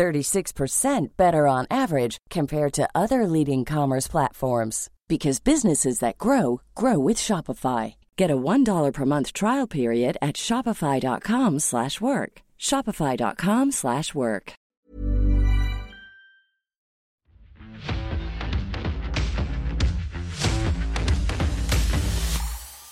36% 0.00 1.08
better 1.18 1.46
on 1.46 1.66
average 1.70 2.16
compared 2.30 2.72
to 2.72 2.88
other 2.94 3.26
leading 3.26 3.66
commerce 3.66 4.08
platforms 4.08 4.88
because 5.08 5.40
businesses 5.40 5.98
that 5.98 6.16
grow 6.16 6.62
grow 6.74 6.98
with 6.98 7.18
Shopify. 7.18 7.96
Get 8.16 8.30
a 8.30 8.36
$1 8.36 8.92
per 8.94 9.04
month 9.04 9.34
trial 9.34 9.66
period 9.66 10.16
at 10.22 10.36
shopify.com/work. 10.36 12.32
shopify.com/work. 12.58 14.52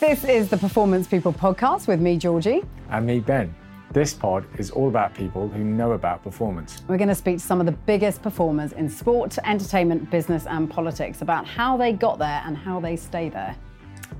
This 0.00 0.24
is 0.24 0.48
the 0.48 0.56
Performance 0.56 1.08
People 1.08 1.32
podcast 1.32 1.88
with 1.88 2.00
me, 2.00 2.16
Georgie. 2.18 2.62
And 2.90 3.06
me, 3.06 3.20
Ben. 3.20 3.54
This 3.90 4.12
pod 4.12 4.46
is 4.58 4.70
all 4.70 4.88
about 4.88 5.14
people 5.14 5.48
who 5.48 5.64
know 5.64 5.92
about 5.92 6.22
performance. 6.22 6.82
We're 6.88 6.98
going 6.98 7.08
to 7.08 7.14
speak 7.14 7.38
to 7.38 7.42
some 7.42 7.58
of 7.58 7.64
the 7.64 7.72
biggest 7.72 8.20
performers 8.20 8.72
in 8.72 8.90
sport, 8.90 9.38
entertainment, 9.44 10.10
business, 10.10 10.46
and 10.46 10.68
politics 10.68 11.22
about 11.22 11.46
how 11.46 11.78
they 11.78 11.92
got 11.92 12.18
there 12.18 12.42
and 12.44 12.54
how 12.54 12.80
they 12.80 12.96
stay 12.96 13.30
there. 13.30 13.56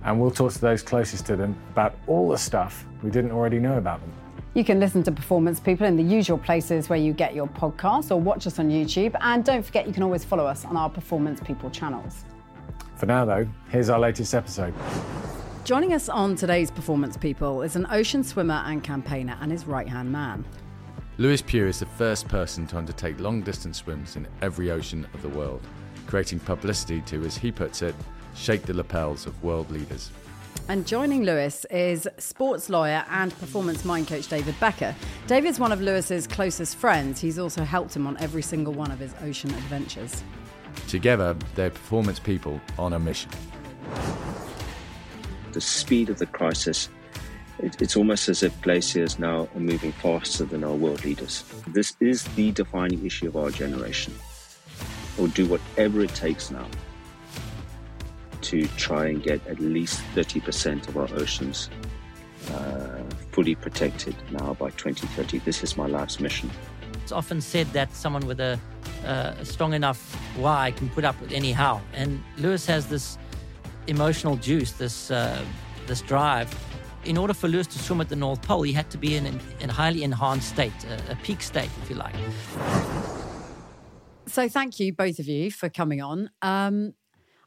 And 0.05 0.19
we'll 0.19 0.31
talk 0.31 0.53
to 0.53 0.61
those 0.61 0.83
closest 0.83 1.27
to 1.27 1.37
them 1.37 1.55
about 1.73 1.95
all 2.07 2.31
the 2.31 2.39
stuff 2.39 2.87
we 3.03 3.11
didn't 3.11 3.31
already 3.31 3.59
know 3.59 3.77
about 3.77 4.01
them. 4.01 4.11
You 4.55 4.65
can 4.65 4.81
listen 4.81 5.03
to 5.03 5.13
Performance 5.13 5.61
People 5.61 5.87
in 5.87 5.97
the 5.97 6.03
usual 6.03 6.39
places 6.39 6.89
where 6.89 6.99
you 6.99 7.13
get 7.13 7.35
your 7.35 7.47
podcasts 7.47 8.11
or 8.11 8.19
watch 8.19 8.47
us 8.47 8.59
on 8.59 8.71
YouTube. 8.71 9.15
And 9.21 9.45
don't 9.45 9.63
forget, 9.63 9.87
you 9.87 9.93
can 9.93 10.03
always 10.03 10.25
follow 10.25 10.47
us 10.47 10.65
on 10.65 10.79
our 10.79 10.89
Performance 10.89 11.41
People 11.41 11.69
channels. 11.69 12.25
For 12.97 13.05
now, 13.05 13.27
though, 13.27 13.47
here's 13.69 13.91
our 13.91 13.99
latest 13.99 14.35
episode. 14.35 14.73
Joining 15.69 15.93
us 15.93 16.09
on 16.09 16.35
today's 16.35 16.71
Performance 16.71 17.19
People 17.19 17.61
is 17.61 17.77
an 17.77 17.87
ocean 17.91 18.25
swimmer 18.25 18.63
and 18.65 18.83
campaigner 18.83 19.37
and 19.43 19.53
his 19.53 19.67
right 19.67 19.87
hand 19.87 20.11
man. 20.11 20.43
Lewis 21.19 21.43
Pugh 21.43 21.67
is 21.67 21.81
the 21.81 21.85
first 21.85 22.27
person 22.27 22.67
to 22.69 22.79
undertake 22.79 23.21
long 23.21 23.43
distance 23.43 23.77
swims 23.77 24.17
in 24.17 24.27
every 24.41 24.71
ocean 24.71 25.07
of 25.13 25.21
the 25.21 25.29
world, 25.29 25.61
creating 26.07 26.41
publicity 26.41 27.03
to, 27.03 27.23
as 27.27 27.37
he 27.37 27.53
puts 27.53 27.83
it, 27.83 27.95
shake 28.35 28.63
the 28.63 28.73
lapels 28.73 29.27
of 29.27 29.45
world 29.45 29.71
leaders. 29.71 30.11
And 30.69 30.87
joining 30.87 31.25
Lewis 31.25 31.67
is 31.67 32.09
sports 32.17 32.71
lawyer 32.71 33.05
and 33.11 33.39
performance 33.39 33.85
mind 33.85 34.09
coach 34.09 34.27
David 34.27 34.59
Becker. 34.59 34.97
David's 35.27 35.61
one 35.61 35.71
of 35.71 35.83
Lewis's 35.83 36.27
closest 36.27 36.77
friends. 36.77 37.21
He's 37.21 37.39
also 37.39 37.63
helped 37.63 37.95
him 37.95 38.07
on 38.07 38.17
every 38.21 38.41
single 38.41 38.73
one 38.73 38.91
of 38.91 39.01
his 39.01 39.13
ocean 39.21 39.51
adventures. 39.51 40.23
Together, 40.87 41.37
they're 41.55 41.69
performance 41.69 42.19
people 42.19 42.59
on 42.79 42.95
a 42.95 42.99
mission 42.99 43.31
the 45.53 45.61
speed 45.61 46.11
of 46.11 46.19
the 46.19 46.27
crisis, 46.27 46.89
it, 47.59 47.81
it's 47.81 47.97
almost 47.97 48.29
as 48.29 48.43
if 48.43 48.61
glaciers 48.63 49.19
now 49.19 49.49
are 49.55 49.61
moving 49.61 49.93
faster 49.93 50.45
than 50.45 50.65
our 50.65 50.75
world 50.75 51.05
leaders. 51.05 51.45
This 51.69 51.97
is 52.01 52.25
the 52.37 52.53
defining 52.53 53.05
issue 53.05 53.29
of 53.29 53.37
our 53.37 53.51
generation. 53.51 54.15
We'll 55.17 55.29
do 55.29 55.47
whatever 55.47 56.03
it 56.03 56.15
takes 56.15 56.51
now 56.51 56.67
to 58.43 58.67
try 58.77 59.07
and 59.07 59.23
get 59.23 59.45
at 59.47 59.59
least 59.59 60.01
30% 60.15 60.89
of 60.89 60.97
our 60.97 61.09
oceans 61.15 61.69
uh, 62.53 63.03
fully 63.33 63.55
protected 63.55 64.15
now 64.31 64.55
by 64.55 64.71
2030. 64.71 65.39
This 65.39 65.63
is 65.63 65.77
my 65.77 65.87
life's 65.87 66.21
mission. 66.21 66.51
It's 67.03 67.13
often 67.13 67.41
said 67.41 67.67
that 67.73 67.95
someone 67.95 68.27
with 68.27 68.41
a, 68.41 68.59
uh, 69.05 69.35
a 69.39 69.45
strong 69.45 69.75
enough 69.75 70.15
why 70.37 70.71
can 70.73 70.89
put 70.91 71.05
up 71.05 71.21
with 71.21 71.33
any 71.33 71.53
how. 71.53 71.81
And 71.93 72.23
Lewis 72.37 72.67
has 72.67 72.87
this 72.87 73.19
emotional 73.89 74.37
juice, 74.37 74.73
this 74.73 75.11
uh, 75.11 75.45
this 75.87 76.03
drive. 76.03 76.55
In 77.05 77.17
order 77.17 77.33
for 77.33 77.49
Lewis 77.49 77.67
to 77.69 77.79
swim 77.79 78.01
at 78.01 78.09
the 78.09 78.17
North 78.17 78.43
Pole, 78.43 78.63
he 78.63 78.73
had 78.73 78.91
to 78.91 78.99
be 78.99 79.17
in 79.17 79.41
a 79.63 79.73
highly 79.73 80.03
enhanced 80.03 80.49
state, 80.49 80.73
a, 80.85 81.13
a 81.13 81.17
peak 81.17 81.43
state, 81.43 81.71
if 81.83 81.91
you 81.91 81.97
like. 81.97 82.15
So, 84.27 84.49
thank 84.49 84.79
you 84.79 84.93
both 84.93 85.19
of 85.19 85.27
you 85.27 85.51
for 85.51 85.69
coming 85.69 86.03
on. 86.03 86.31
Um, 86.43 86.95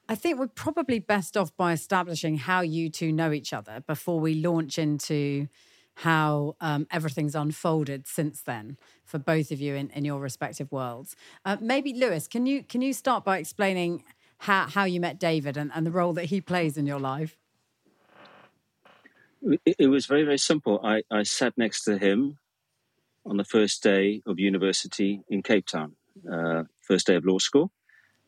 I 0.09 0.15
think 0.15 0.39
we're 0.39 0.47
probably 0.47 0.99
best 0.99 1.37
off 1.37 1.55
by 1.55 1.73
establishing 1.73 2.37
how 2.37 2.61
you 2.61 2.89
two 2.89 3.11
know 3.11 3.31
each 3.31 3.53
other 3.53 3.83
before 3.87 4.19
we 4.19 4.35
launch 4.35 4.77
into 4.77 5.47
how 5.95 6.55
um, 6.59 6.87
everything's 6.89 7.35
unfolded 7.35 8.07
since 8.07 8.41
then 8.41 8.77
for 9.05 9.19
both 9.19 9.51
of 9.51 9.61
you 9.61 9.75
in, 9.75 9.89
in 9.91 10.03
your 10.03 10.19
respective 10.19 10.71
worlds. 10.71 11.15
Uh, 11.45 11.57
maybe 11.61 11.93
Lewis, 11.93 12.27
can 12.27 12.45
you 12.45 12.63
can 12.63 12.81
you 12.81 12.93
start 12.93 13.23
by 13.23 13.37
explaining 13.37 14.03
how, 14.41 14.67
how 14.67 14.85
you 14.85 14.99
met 14.99 15.19
David 15.19 15.55
and, 15.55 15.71
and 15.75 15.85
the 15.85 15.91
role 15.91 16.13
that 16.13 16.25
he 16.25 16.41
plays 16.41 16.75
in 16.75 16.87
your 16.87 16.99
life? 16.99 17.37
It, 19.65 19.87
was 19.87 20.07
very, 20.07 20.23
very 20.23 20.39
simple. 20.39 20.79
I, 20.83 21.03
I 21.11 21.23
sat 21.23 21.55
next 21.57 21.83
to 21.83 21.97
him 21.97 22.39
on 23.23 23.37
the 23.37 23.43
first 23.43 23.83
day 23.83 24.23
of 24.25 24.39
university 24.39 25.21
in 25.29 25.43
Cape 25.43 25.67
Town, 25.67 25.95
uh, 26.31 26.63
first 26.79 27.05
day 27.05 27.15
of 27.15 27.25
law 27.25 27.37
school. 27.37 27.71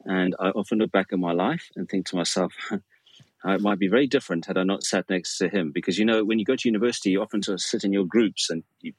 And 0.05 0.35
I 0.39 0.49
often 0.49 0.77
look 0.77 0.91
back 0.91 1.07
at 1.11 1.17
my 1.17 1.31
life 1.31 1.69
and 1.75 1.89
think 1.89 2.05
to 2.07 2.15
myself, 2.15 2.53
it 3.45 3.61
might 3.61 3.79
be 3.79 3.87
very 3.87 4.05
different 4.05 4.45
had 4.45 4.57
I 4.57 4.63
not 4.63 4.83
sat 4.83 5.09
next 5.09 5.39
to 5.39 5.49
him. 5.49 5.71
Because, 5.71 5.97
you 5.97 6.05
know, 6.05 6.23
when 6.23 6.37
you 6.37 6.45
go 6.45 6.55
to 6.55 6.69
university, 6.69 7.09
you 7.09 7.23
often 7.23 7.41
sort 7.41 7.55
of 7.55 7.61
sit 7.61 7.83
in 7.83 7.91
your 7.91 8.05
groups 8.05 8.51
and 8.51 8.63
you 8.81 8.93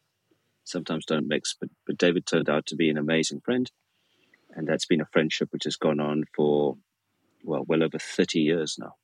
sometimes 0.64 1.06
don't 1.06 1.28
mix. 1.28 1.54
But, 1.58 1.68
but 1.86 1.96
David 1.96 2.26
turned 2.26 2.50
out 2.50 2.66
to 2.66 2.76
be 2.76 2.90
an 2.90 2.98
amazing 2.98 3.40
friend. 3.40 3.70
And 4.56 4.66
that's 4.66 4.86
been 4.86 5.00
a 5.00 5.06
friendship 5.12 5.50
which 5.52 5.64
has 5.64 5.76
gone 5.76 6.00
on 6.00 6.24
for 6.34 6.76
well, 7.44 7.64
well 7.66 7.82
over 7.82 7.98
30 7.98 8.40
years 8.40 8.76
now. 8.78 8.94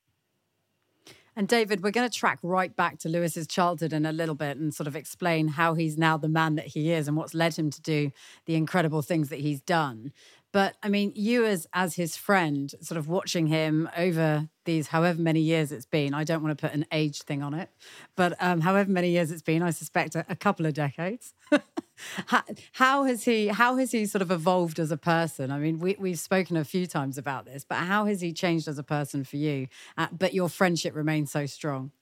And 1.37 1.47
David, 1.47 1.83
we're 1.83 1.93
going 1.93 2.09
to 2.09 2.15
track 2.15 2.39
right 2.43 2.75
back 2.75 2.99
to 2.99 3.09
Lewis's 3.09 3.47
childhood 3.47 3.93
in 3.93 4.05
a 4.05 4.13
little 4.13 4.35
bit 4.35 4.57
and 4.57 4.75
sort 4.75 4.87
of 4.87 4.97
explain 4.97 5.49
how 5.49 5.75
he's 5.75 5.97
now 5.97 6.17
the 6.17 6.29
man 6.29 6.57
that 6.57 6.67
he 6.67 6.91
is 6.91 7.07
and 7.07 7.17
what's 7.17 7.35
led 7.35 7.55
him 7.55 7.71
to 7.71 7.81
do 7.81 8.11
the 8.47 8.57
incredible 8.57 9.01
things 9.01 9.29
that 9.29 9.39
he's 9.39 9.61
done. 9.61 10.13
But 10.53 10.77
I 10.83 10.89
mean, 10.89 11.13
you 11.15 11.47
as 11.47 11.69
as 11.73 11.95
his 11.95 12.17
friend, 12.17 12.75
sort 12.81 12.99
of 12.99 13.09
watching 13.09 13.47
him 13.47 13.89
over 13.97 14.49
these 14.65 14.89
however 14.89 15.21
many 15.21 15.41
years 15.41 15.71
it's 15.71 15.87
been. 15.87 16.13
I 16.13 16.25
don't 16.25 16.43
want 16.43 16.59
to 16.59 16.67
put 16.67 16.75
an 16.75 16.87
age 16.91 17.23
thing 17.23 17.43
on 17.43 17.55
it, 17.55 17.71
but 18.17 18.37
um, 18.41 18.61
however 18.61 18.91
many 18.91 19.11
years 19.11 19.31
it's 19.31 19.43
been, 19.43 19.63
I 19.63 19.71
suspect 19.71 20.17
a, 20.17 20.27
a 20.29 20.35
couple 20.35 20.67
of 20.67 20.75
decades. 20.75 21.35
how, 22.73 23.05
has 23.05 23.25
he? 23.25 23.49
How 23.49 23.77
has 23.77 23.93
he 23.93 24.07
sort 24.07 24.23
of 24.23 24.31
evolved 24.31 24.79
as 24.79 24.91
a 24.91 24.97
person? 24.97 25.51
I 25.51 25.59
mean, 25.59 25.79
we 25.79 25.97
we've 25.99 26.19
spoken 26.19 26.57
a 26.57 26.65
few 26.65 26.87
times 26.87 27.19
about 27.19 27.45
this, 27.45 27.65
but 27.65 27.77
how 27.77 28.07
has 28.07 28.21
he 28.21 28.33
changed 28.33 28.69
as 28.69 28.79
a 28.79 28.83
person 28.83 29.25
for 29.25 29.37
you? 29.37 29.69
Uh, 29.97 30.09
but 30.13 30.35
your 30.35 30.49
friendship 30.49 30.95
remains 30.95 31.31
so 31.31 31.47
strong. 31.47 31.93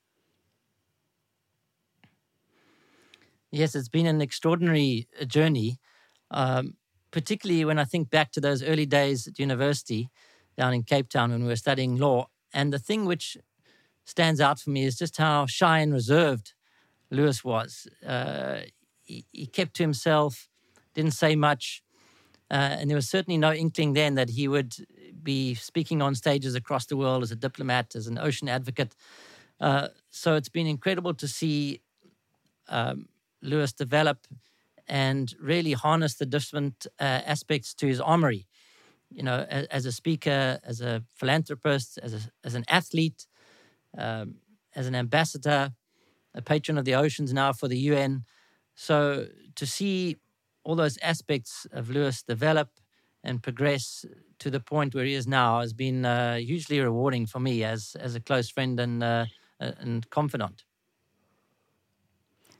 Yes, 3.50 3.74
it's 3.74 3.88
been 3.88 4.06
an 4.06 4.20
extraordinary 4.20 5.08
uh, 5.20 5.24
journey. 5.24 5.78
Um, 6.30 6.74
particularly 7.10 7.64
when 7.64 7.78
I 7.78 7.84
think 7.84 8.10
back 8.10 8.32
to 8.32 8.40
those 8.40 8.62
early 8.62 8.86
days 8.86 9.26
at 9.26 9.38
university 9.38 10.10
down 10.56 10.74
in 10.74 10.82
Cape 10.82 11.08
Town 11.08 11.30
when 11.30 11.42
we 11.42 11.48
were 11.48 11.56
studying 11.56 11.96
law. 11.96 12.28
And 12.52 12.72
the 12.72 12.78
thing 12.78 13.04
which 13.04 13.36
stands 14.04 14.40
out 14.40 14.58
for 14.58 14.70
me 14.70 14.84
is 14.84 14.96
just 14.96 15.16
how 15.16 15.46
shy 15.46 15.78
and 15.78 15.92
reserved 15.92 16.54
Lewis 17.10 17.44
was. 17.44 17.86
Uh, 18.06 18.60
he, 19.32 19.46
kept 19.46 19.74
to 19.74 19.82
himself, 19.82 20.48
didn't 20.94 21.12
say 21.12 21.34
much. 21.34 21.82
Uh, 22.50 22.76
and 22.78 22.88
there 22.88 22.96
was 22.96 23.08
certainly 23.08 23.38
no 23.38 23.52
inkling 23.52 23.92
then 23.92 24.14
that 24.14 24.30
he 24.30 24.48
would 24.48 24.74
be 25.22 25.54
speaking 25.54 26.00
on 26.00 26.14
stages 26.14 26.54
across 26.54 26.86
the 26.86 26.96
world 26.96 27.22
as 27.22 27.30
a 27.30 27.36
diplomat, 27.36 27.94
as 27.94 28.06
an 28.06 28.18
ocean 28.18 28.48
advocate. 28.48 28.94
Uh, 29.60 29.88
so 30.10 30.34
it's 30.34 30.48
been 30.48 30.66
incredible 30.66 31.14
to 31.14 31.28
see 31.28 31.82
um, 32.68 33.08
Lewis 33.42 33.72
develop 33.72 34.26
and 34.86 35.34
really 35.40 35.72
harness 35.72 36.14
the 36.14 36.26
different 36.26 36.86
uh, 36.98 37.20
aspects 37.26 37.74
to 37.74 37.86
his 37.86 38.00
armory. 38.00 38.46
You 39.10 39.22
know, 39.22 39.46
as, 39.48 39.66
as, 39.66 39.86
a 39.86 39.92
speaker, 39.92 40.60
as 40.64 40.80
a 40.80 41.02
philanthropist, 41.14 41.98
as, 42.02 42.14
a, 42.14 42.20
as 42.44 42.54
an 42.54 42.64
athlete, 42.68 43.26
um, 43.96 44.36
as 44.74 44.86
an 44.86 44.94
ambassador, 44.94 45.72
a 46.34 46.42
patron 46.42 46.78
of 46.78 46.84
the 46.84 46.94
oceans 46.94 47.32
now 47.32 47.52
for 47.52 47.68
the 47.68 47.78
UN. 47.78 48.24
So 48.80 49.26
to 49.56 49.66
see 49.66 50.18
all 50.62 50.76
those 50.76 50.98
aspects 51.02 51.66
of 51.72 51.90
Lewis 51.90 52.22
develop 52.22 52.68
and 53.24 53.42
progress 53.42 54.04
to 54.38 54.50
the 54.50 54.60
point 54.60 54.94
where 54.94 55.04
he 55.04 55.14
is 55.14 55.26
now 55.26 55.60
has 55.60 55.72
been 55.72 56.04
uh, 56.04 56.36
hugely 56.36 56.78
rewarding 56.78 57.26
for 57.26 57.40
me 57.40 57.64
as 57.64 57.96
as 57.98 58.14
a 58.14 58.20
close 58.20 58.48
friend 58.48 58.78
and 58.78 59.02
uh, 59.02 59.26
and 59.58 60.08
confidant. 60.10 60.62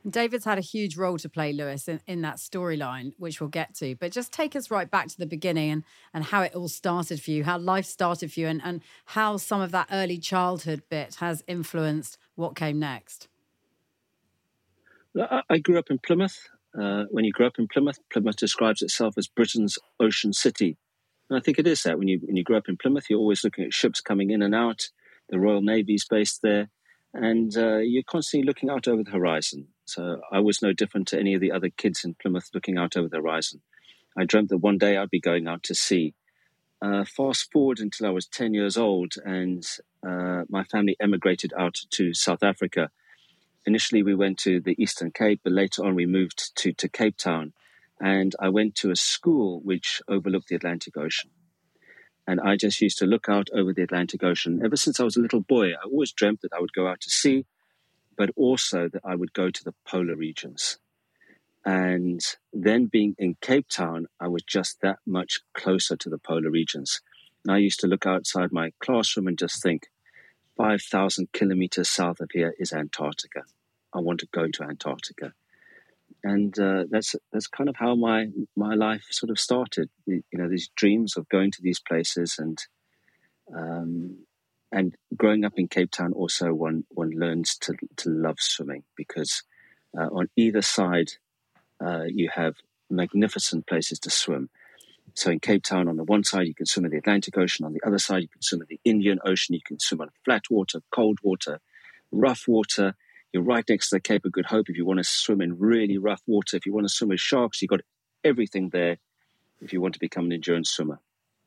David's 0.09 0.45
had 0.45 0.59
a 0.59 0.63
huge 0.63 0.97
role 0.97 1.19
to 1.19 1.29
play, 1.29 1.53
Lewis, 1.53 1.87
in, 1.87 2.01
in 2.07 2.23
that 2.23 2.39
storyline, 2.39 3.13
which 3.19 3.41
we'll 3.41 3.51
get 3.51 3.75
to. 3.77 3.95
But 3.95 4.11
just 4.11 4.33
take 4.33 4.57
us 4.57 4.73
right 4.73 4.91
back 4.91 5.07
to 5.09 5.19
the 5.19 5.27
beginning 5.27 5.71
and, 5.71 5.85
and 6.13 6.25
how 6.25 6.43
it 6.43 6.55
all 6.55 6.69
started 6.69 7.21
for 7.23 7.31
you, 7.31 7.45
how 7.45 7.59
life 7.59 7.85
started 7.85 8.33
for 8.33 8.41
you, 8.41 8.49
and, 8.49 8.61
and 8.65 8.81
how 9.07 9.37
some 9.37 9.61
of 9.61 9.71
that 9.73 9.89
early 9.93 10.19
childhood 10.19 10.83
bit 10.89 11.17
has 11.17 11.45
influenced 11.47 12.19
what 12.37 12.57
came 12.57 12.79
next. 12.79 13.29
I 15.49 15.59
grew 15.59 15.79
up 15.79 15.91
in 15.91 15.99
Plymouth. 15.99 16.49
Uh, 16.79 17.05
when 17.11 17.25
you 17.25 17.33
grow 17.33 17.47
up 17.47 17.59
in 17.59 17.67
Plymouth, 17.67 17.99
Plymouth 18.13 18.37
describes 18.37 18.83
itself 18.83 19.15
as 19.17 19.27
Britain's 19.27 19.79
ocean 19.99 20.33
city. 20.33 20.77
And 21.29 21.39
I 21.39 21.43
think 21.43 21.59
it 21.59 21.67
is 21.67 21.83
that. 21.83 21.99
When 21.99 22.09
you, 22.09 22.21
when 22.23 22.37
you 22.37 22.45
grow 22.45 22.59
up 22.59 22.69
in 22.69 22.77
Plymouth, 22.77 23.07
you're 23.09 23.19
always 23.19 23.45
looking 23.45 23.65
at 23.65 23.75
ships 23.75 24.01
coming 24.01 24.31
in 24.31 24.43
and 24.43 24.55
out. 24.55 24.89
The 25.29 25.39
Royal 25.39 25.63
Navy's 25.63 26.07
based 26.09 26.41
there. 26.43 26.69
And 27.15 27.57
uh, 27.57 27.79
you're 27.79 28.03
constantly 28.03 28.47
looking 28.47 28.71
out 28.71 28.87
over 28.87 29.03
the 29.03 29.11
horizon. 29.11 29.69
So 29.87 30.21
I 30.31 30.41
was 30.41 30.63
no 30.63 30.73
different 30.73 31.09
to 31.09 31.19
any 31.19 31.35
of 31.35 31.41
the 31.41 31.53
other 31.53 31.71
kids 31.71 32.05
in 32.05 32.15
Plymouth 32.21 32.51
looking 32.53 32.77
out 32.79 32.97
over 32.97 33.09
the 33.09 33.17
horizon. 33.17 33.63
I 34.17 34.25
dreamt 34.25 34.51
that 34.51 34.59
one 34.59 34.79
day 34.79 34.97
I'd 34.97 35.11
be 35.11 35.21
going 35.21 35.49
out 35.49 35.63
to 35.65 35.75
sea. 35.75 36.15
Uh, 36.81 37.05
fast 37.05 37.51
forward 37.51 37.81
until 37.81 38.07
I 38.07 38.11
was 38.11 38.27
10 38.27 38.55
years 38.55 38.77
old, 38.77 39.15
and 39.25 39.65
uh, 40.07 40.45
my 40.49 40.63
family 40.65 40.97
emigrated 41.01 41.53
out 41.59 41.77
to 41.91 42.15
South 42.15 42.43
Africa. 42.43 42.91
Initially, 43.69 44.03
we 44.03 44.15
went 44.15 44.39
to 44.39 44.61
the 44.61 44.75
Eastern 44.83 45.11
Cape, 45.11 45.41
but 45.45 45.53
later 45.53 45.85
on, 45.85 45.95
we 45.95 46.07
moved 46.07 46.57
to, 46.57 46.73
to 46.73 46.89
Cape 46.89 47.19
Town. 47.19 47.53
And 48.01 48.35
I 48.41 48.49
went 48.49 48.75
to 48.77 48.91
a 48.91 48.97
school 48.97 49.61
which 49.61 50.01
overlooked 50.09 50.49
the 50.49 50.57
Atlantic 50.57 50.97
Ocean. 50.97 51.31
And 52.27 52.41
I 52.41 52.57
just 52.57 52.81
used 52.81 52.99
to 52.99 53.07
look 53.07 53.29
out 53.29 53.49
over 53.53 53.73
the 53.73 53.83
Atlantic 53.83 54.25
Ocean. 54.25 54.63
Ever 54.65 54.77
since 54.77 54.99
I 54.99 55.05
was 55.05 55.17
a 55.17 55.21
little 55.21 55.41
boy, 55.41 55.73
I 55.73 55.85
always 55.85 56.13
dreamt 56.13 56.41
that 56.41 56.55
I 56.55 56.61
would 56.61 56.73
go 56.73 56.89
out 56.89 57.01
to 57.03 57.11
sea 57.11 57.45
but 58.19 58.31
also 58.37 58.89
that 58.89 59.03
I 59.05 59.15
would 59.15 59.33
go 59.33 59.49
to 59.49 59.65
the 59.65 59.75
polar 59.87 60.17
regions. 60.17 60.79
And 61.65 62.21
then 62.53 62.87
being 62.87 63.15
in 63.17 63.37
Cape 63.41 63.69
Town, 63.69 64.09
I 64.21 64.27
was 64.29 64.43
just 64.43 64.81
that 64.81 64.99
much 65.07 65.41
closer 65.55 65.97
to 65.97 66.11
the 66.11 66.19
polar 66.19 66.51
regions. 66.51 67.01
And 67.45 67.55
I 67.55 67.59
used 67.59 67.81
to 67.81 67.87
look 67.87 68.07
outside 68.07 68.51
my 68.51 68.73
classroom 68.81 69.29
and 69.29 69.39
just 69.39 69.63
think, 69.63 69.87
5,000 70.57 71.33
kilometers 71.33 71.89
south 71.89 72.19
of 72.19 72.31
here 72.33 72.53
is 72.59 72.73
Antarctica. 72.73 73.45
I 73.95 74.01
want 74.01 74.21
to 74.21 74.29
go 74.33 74.49
to 74.49 74.65
Antarctica. 74.65 75.33
And 76.25 76.59
uh, 76.59 76.85
that's 76.91 77.15
that's 77.33 77.47
kind 77.47 77.69
of 77.69 77.77
how 77.77 77.95
my 77.95 78.29
my 78.57 78.75
life 78.75 79.05
sort 79.11 79.31
of 79.31 79.39
started. 79.39 79.91
You 80.07 80.23
know, 80.33 80.49
these 80.49 80.71
dreams 80.75 81.17
of 81.17 81.29
going 81.29 81.51
to 81.53 81.63
these 81.63 81.81
places 81.81 82.37
and 82.39 82.59
um, 83.55 84.19
and 84.73 84.95
growing 85.17 85.45
up 85.45 85.55
in 85.57 85.69
Cape 85.69 85.91
Town, 85.91 86.13
also 86.13 86.53
one 86.53 86.85
one 86.89 87.11
learns 87.11 87.57
to 87.59 87.75
to 87.97 88.11
love 88.11 88.37
swimming 88.41 88.85
because 88.97 89.43
uh, 89.97 90.07
on 90.07 90.29
either 90.37 90.63
side 90.63 91.13
uh, 91.85 92.05
you 92.05 92.31
have 92.35 92.57
magnificent 92.91 93.67
places 93.67 93.99
to 94.01 94.11
swim. 94.11 94.51
So 95.15 95.31
in 95.31 95.41
Cape 95.41 95.63
Town, 95.63 95.89
on 95.89 95.97
the 95.97 96.05
one 96.05 96.25
side 96.25 96.47
you 96.47 96.55
can 96.55 96.67
swim 96.67 96.85
in 96.85 96.91
the 96.91 96.99
Atlantic 96.99 97.37
Ocean, 97.37 97.65
on 97.65 97.73
the 97.73 97.83
other 97.87 97.99
side 97.99 98.23
you 98.23 98.29
can 98.29 98.43
swim 98.43 98.63
in 98.63 98.67
the 98.69 98.81
Indian 98.85 99.19
Ocean. 99.25 99.55
You 99.55 99.63
can 99.65 99.81
swim 99.81 100.01
on 100.01 100.11
flat 100.25 100.45
water, 100.51 100.81
cold 100.93 101.19
water, 101.23 101.61
rough 102.13 102.45
water. 102.47 102.95
You're 103.33 103.43
right 103.43 103.65
next 103.69 103.91
to 103.91 103.97
the 103.97 104.01
Cape 104.01 104.25
of 104.25 104.33
Good 104.33 104.47
Hope. 104.47 104.69
If 104.69 104.77
you 104.77 104.87
want 104.87 104.99
to 104.99 105.05
swim 105.05 105.41
in 105.41 105.59
really 105.59 105.99
rough 105.99 106.23
water, 106.27 106.57
if 106.57 106.65
you 106.65 106.73
want 106.73 106.87
to 106.87 106.93
swim 106.93 107.11
with 107.11 107.21
sharks, 107.21 107.61
you've 107.61 107.69
got 107.69 107.81
everything 108.25 108.71
there. 108.71 108.99
If 109.61 109.73
you 109.73 109.81
want 109.81 109.95
to 109.95 110.01
become 110.01 110.27
an 110.27 110.33
endurance 110.33 110.71
swimmer. 110.71 111.01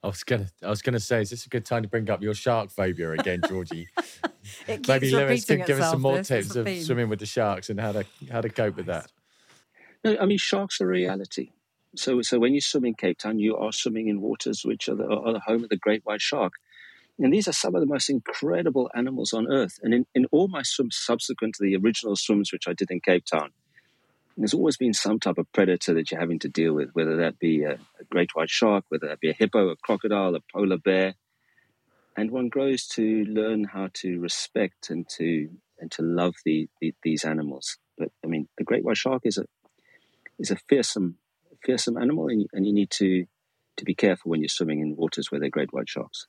I 0.04 0.08
was 0.08 0.24
gonna, 0.24 0.48
I 0.64 0.70
was 0.70 0.82
gonna 0.82 1.00
say, 1.00 1.22
is 1.22 1.30
this 1.30 1.46
a 1.46 1.50
good 1.50 1.66
time 1.66 1.84
to 1.84 1.88
bring 1.88 2.10
up 2.10 2.22
your 2.22 2.34
shark 2.34 2.72
phobia 2.72 3.12
again, 3.12 3.42
Georgie? 3.48 3.88
Maybe 4.88 5.12
Lewis 5.12 5.46
can 5.46 5.64
give 5.66 5.80
us 5.80 5.92
some 5.92 6.02
more 6.02 6.24
tips 6.24 6.56
of 6.56 6.68
swimming 6.68 7.08
with 7.08 7.20
the 7.20 7.26
sharks 7.26 7.70
and 7.70 7.80
how 7.80 7.92
to 7.92 8.06
how 8.32 8.42
to 8.42 8.50
cope 8.50 8.76
with 8.76 8.88
that. 8.88 9.12
No, 10.04 10.18
I 10.20 10.26
mean 10.26 10.40
sharks 10.40 10.82
are 10.82 10.86
a 10.86 10.88
reality. 10.88 11.52
So, 11.96 12.22
so 12.22 12.40
when 12.40 12.54
you 12.54 12.62
swim 12.62 12.86
in 12.86 12.94
Cape 12.94 13.18
Town, 13.18 13.38
you 13.38 13.58
are 13.58 13.72
swimming 13.72 14.08
in 14.08 14.22
waters 14.22 14.64
which 14.64 14.88
are 14.88 14.96
the, 14.96 15.06
are 15.06 15.34
the 15.34 15.42
home 15.42 15.64
of 15.64 15.70
the 15.70 15.78
great 15.78 16.06
white 16.06 16.22
shark. 16.22 16.54
And 17.24 17.32
these 17.32 17.48
are 17.48 17.54
some 17.54 17.76
of 17.76 17.82
the 17.82 17.88
most 17.88 18.10
incredible 18.10 18.90
animals 18.96 19.32
on 19.32 19.52
earth. 19.52 19.80
And 19.84 19.94
in, 19.94 20.06
in 20.16 20.26
all 20.32 20.48
my 20.48 20.64
swims 20.64 20.98
subsequent 20.98 21.56
to 21.56 21.64
the 21.64 21.76
original 21.76 22.16
swims 22.16 22.52
which 22.52 22.68
I 22.68 22.74
did 22.74 22.90
in 22.90 23.00
Cape 23.00 23.26
Town, 23.26 23.52
there's 24.38 24.56
always 24.56 24.78
been 24.78 24.94
some 24.94 25.20
type 25.20 25.38
of 25.38 25.52
predator 25.52 25.94
that 25.94 26.10
you're 26.10 26.20
having 26.20 26.40
to 26.40 26.50
deal 26.50 26.74
with, 26.74 26.90
whether 26.94 27.18
that 27.18 27.38
be 27.38 27.64
a, 27.64 27.74
a 27.74 28.04
great 28.10 28.32
white 28.34 28.50
shark, 28.50 28.86
whether 28.90 29.08
that 29.08 29.20
be 29.20 29.30
a 29.30 29.34
hippo, 29.34 29.70
a 29.70 29.76
crocodile, 29.76 30.36
a 30.36 30.40
polar 30.52 30.78
bear. 30.78 31.14
And 32.18 32.32
one 32.32 32.50
grows 32.50 32.88
to 32.90 33.26
learn 33.26 33.66
how 33.66 33.90
to 33.96 34.20
respect 34.20 34.90
and 34.90 35.08
to 35.18 35.50
and 35.80 35.92
to 35.92 36.04
love 36.04 36.36
the, 36.46 36.70
the, 36.80 36.94
these 37.04 37.24
animals. 37.24 37.78
But 37.98 38.10
I 38.24 38.28
mean, 38.28 38.48
the 38.58 38.64
great 38.64 38.84
white 38.84 38.98
shark 38.98 39.22
is 39.26 39.38
a 39.38 39.46
is 40.40 40.52
a 40.52 40.56
fearsome 40.56 41.18
fearsome 41.64 41.98
animal, 41.98 42.28
and 42.28 42.48
and 42.52 42.66
you 42.66 42.74
need 42.74 42.90
to 42.92 43.26
to 43.78 43.86
be 43.86 43.96
careful 43.96 44.32
when 44.32 44.42
you're 44.42 44.50
swimming 44.50 44.80
in 44.80 44.96
waters 44.96 45.32
where 45.32 45.40
there 45.40 45.48
are 45.48 45.52
great 45.52 45.72
white 45.72 45.90
sharks. 45.90 46.28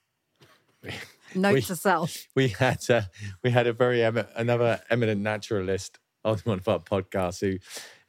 Note 1.34 1.55
we, 1.55 1.62
to 1.62 1.76
self: 1.76 2.26
we 2.34 2.49
had 2.49 2.79
uh, 2.90 3.02
we 3.43 3.50
had 3.50 3.67
a 3.67 3.73
very 3.73 4.02
another 4.02 4.82
eminent 4.90 5.20
naturalist 5.23 5.99
on 6.25 6.38
one 6.44 6.58
of 6.58 6.69
our 6.69 6.79
podcasts 6.79 7.40
who 7.40 7.58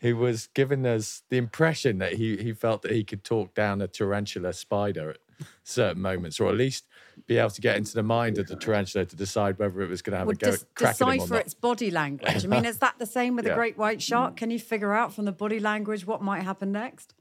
who 0.02 0.18
was 0.18 0.48
giving 0.54 0.86
us 0.86 1.24
the 1.30 1.38
impression 1.38 2.00
that 2.00 2.14
he 2.14 2.38
he 2.38 2.54
felt 2.54 2.82
that 2.82 2.92
he 2.92 3.04
could 3.04 3.24
talk 3.24 3.54
down 3.54 3.82
a 3.82 3.88
tarantula 3.88 4.54
spider 4.54 5.12
at 5.12 5.18
certain 5.64 6.02
moments, 6.02 6.40
or 6.40 6.50
at 6.50 6.56
least 6.56 6.86
be 7.28 7.38
able 7.38 7.50
to 7.50 7.62
get 7.62 7.78
into 7.78 7.94
the 7.94 8.04
mind 8.04 8.38
of 8.38 8.48
the 8.48 8.56
tarantula 8.56 9.06
to 9.06 9.16
decide 9.16 9.58
whether 9.60 9.82
it 9.82 9.90
was 9.90 10.02
going 10.02 10.12
to 10.12 10.18
have 10.18 10.28
well, 10.28 10.34
a 10.34 10.38
go 10.38 10.52
dis- 10.52 10.66
decipher 10.78 11.36
its 11.38 11.54
body 11.54 11.92
language. 11.92 12.44
I 12.44 12.48
mean, 12.48 12.66
is 12.66 12.78
that 12.80 12.96
the 13.00 13.06
same 13.06 13.36
with 13.36 13.46
yeah. 13.46 13.54
a 13.54 13.56
great 13.56 13.78
white 13.78 14.02
shark? 14.02 14.36
Can 14.36 14.52
you 14.52 14.60
figure 14.60 14.94
out 14.94 15.14
from 15.14 15.26
the 15.26 15.32
body 15.32 15.60
language 15.60 16.06
what 16.06 16.22
might 16.22 16.44
happen 16.44 16.72
next? 16.72 17.14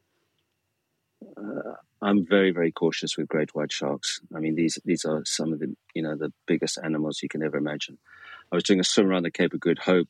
Uh, 1.36 1.74
I'm 2.00 2.26
very, 2.26 2.50
very 2.50 2.72
cautious 2.72 3.16
with 3.16 3.28
great 3.28 3.54
white 3.54 3.72
sharks. 3.72 4.20
I 4.34 4.40
mean, 4.40 4.54
these 4.54 4.78
these 4.84 5.04
are 5.04 5.22
some 5.24 5.52
of 5.52 5.60
the 5.60 5.74
you 5.94 6.02
know 6.02 6.16
the 6.16 6.32
biggest 6.46 6.78
animals 6.82 7.20
you 7.22 7.28
can 7.28 7.42
ever 7.42 7.56
imagine. 7.56 7.98
I 8.50 8.56
was 8.56 8.64
doing 8.64 8.80
a 8.80 8.84
swim 8.84 9.06
around 9.06 9.22
the 9.22 9.30
Cape 9.30 9.54
of 9.54 9.60
Good 9.60 9.78
Hope 9.78 10.08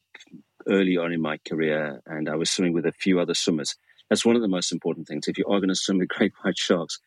early 0.67 0.97
on 0.97 1.13
in 1.13 1.21
my 1.21 1.39
career, 1.49 2.01
and 2.07 2.29
I 2.29 2.37
was 2.37 2.51
swimming 2.51 2.73
with 2.73 2.87
a 2.87 2.93
few 2.93 3.21
other 3.21 3.35
swimmers. 3.35 3.77
That's 4.09 4.25
one 4.25 4.37
of 4.37 4.43
the 4.43 4.49
most 4.49 4.73
important 4.73 5.07
things. 5.07 5.29
If 5.29 5.39
you 5.39 5.45
are 5.47 5.61
going 5.61 5.69
to 5.69 5.75
swim 5.75 5.99
with 5.99 6.09
great 6.09 6.33
white 6.43 6.59
sharks, 6.59 6.99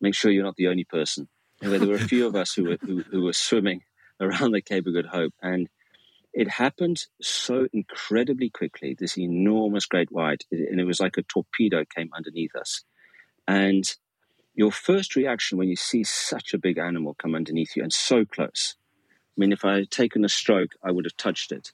make 0.00 0.14
sure 0.14 0.30
you're 0.30 0.44
not 0.44 0.56
the 0.56 0.68
only 0.68 0.84
person. 0.84 1.28
Anyway, 1.62 1.78
there 1.78 1.88
were 1.88 1.94
a 1.94 2.08
few 2.08 2.26
of 2.26 2.34
us 2.34 2.54
who 2.54 2.64
were 2.64 2.78
who, 2.80 3.02
who 3.02 3.22
were 3.22 3.32
swimming 3.32 3.82
around 4.20 4.52
the 4.52 4.60
Cape 4.60 4.86
of 4.86 4.94
Good 4.94 5.06
Hope, 5.06 5.34
and 5.42 5.68
it 6.32 6.48
happened 6.48 7.04
so 7.22 7.68
incredibly 7.72 8.50
quickly. 8.50 8.96
This 8.98 9.16
enormous 9.16 9.86
great 9.86 10.10
white, 10.10 10.44
and 10.50 10.80
it 10.80 10.84
was 10.84 11.00
like 11.00 11.16
a 11.16 11.22
torpedo 11.22 11.84
came 11.84 12.10
underneath 12.14 12.56
us. 12.56 12.82
And 13.46 13.84
your 14.54 14.72
first 14.72 15.16
reaction 15.16 15.58
when 15.58 15.68
you 15.68 15.76
see 15.76 16.04
such 16.04 16.54
a 16.54 16.58
big 16.58 16.78
animal 16.78 17.14
come 17.14 17.34
underneath 17.34 17.76
you 17.76 17.82
and 17.82 17.92
so 17.92 18.24
close. 18.24 18.76
I 19.36 19.40
mean, 19.40 19.52
if 19.52 19.64
I 19.64 19.76
had 19.78 19.90
taken 19.90 20.24
a 20.24 20.28
stroke, 20.28 20.72
I 20.82 20.92
would 20.92 21.04
have 21.04 21.16
touched 21.16 21.50
it 21.50 21.72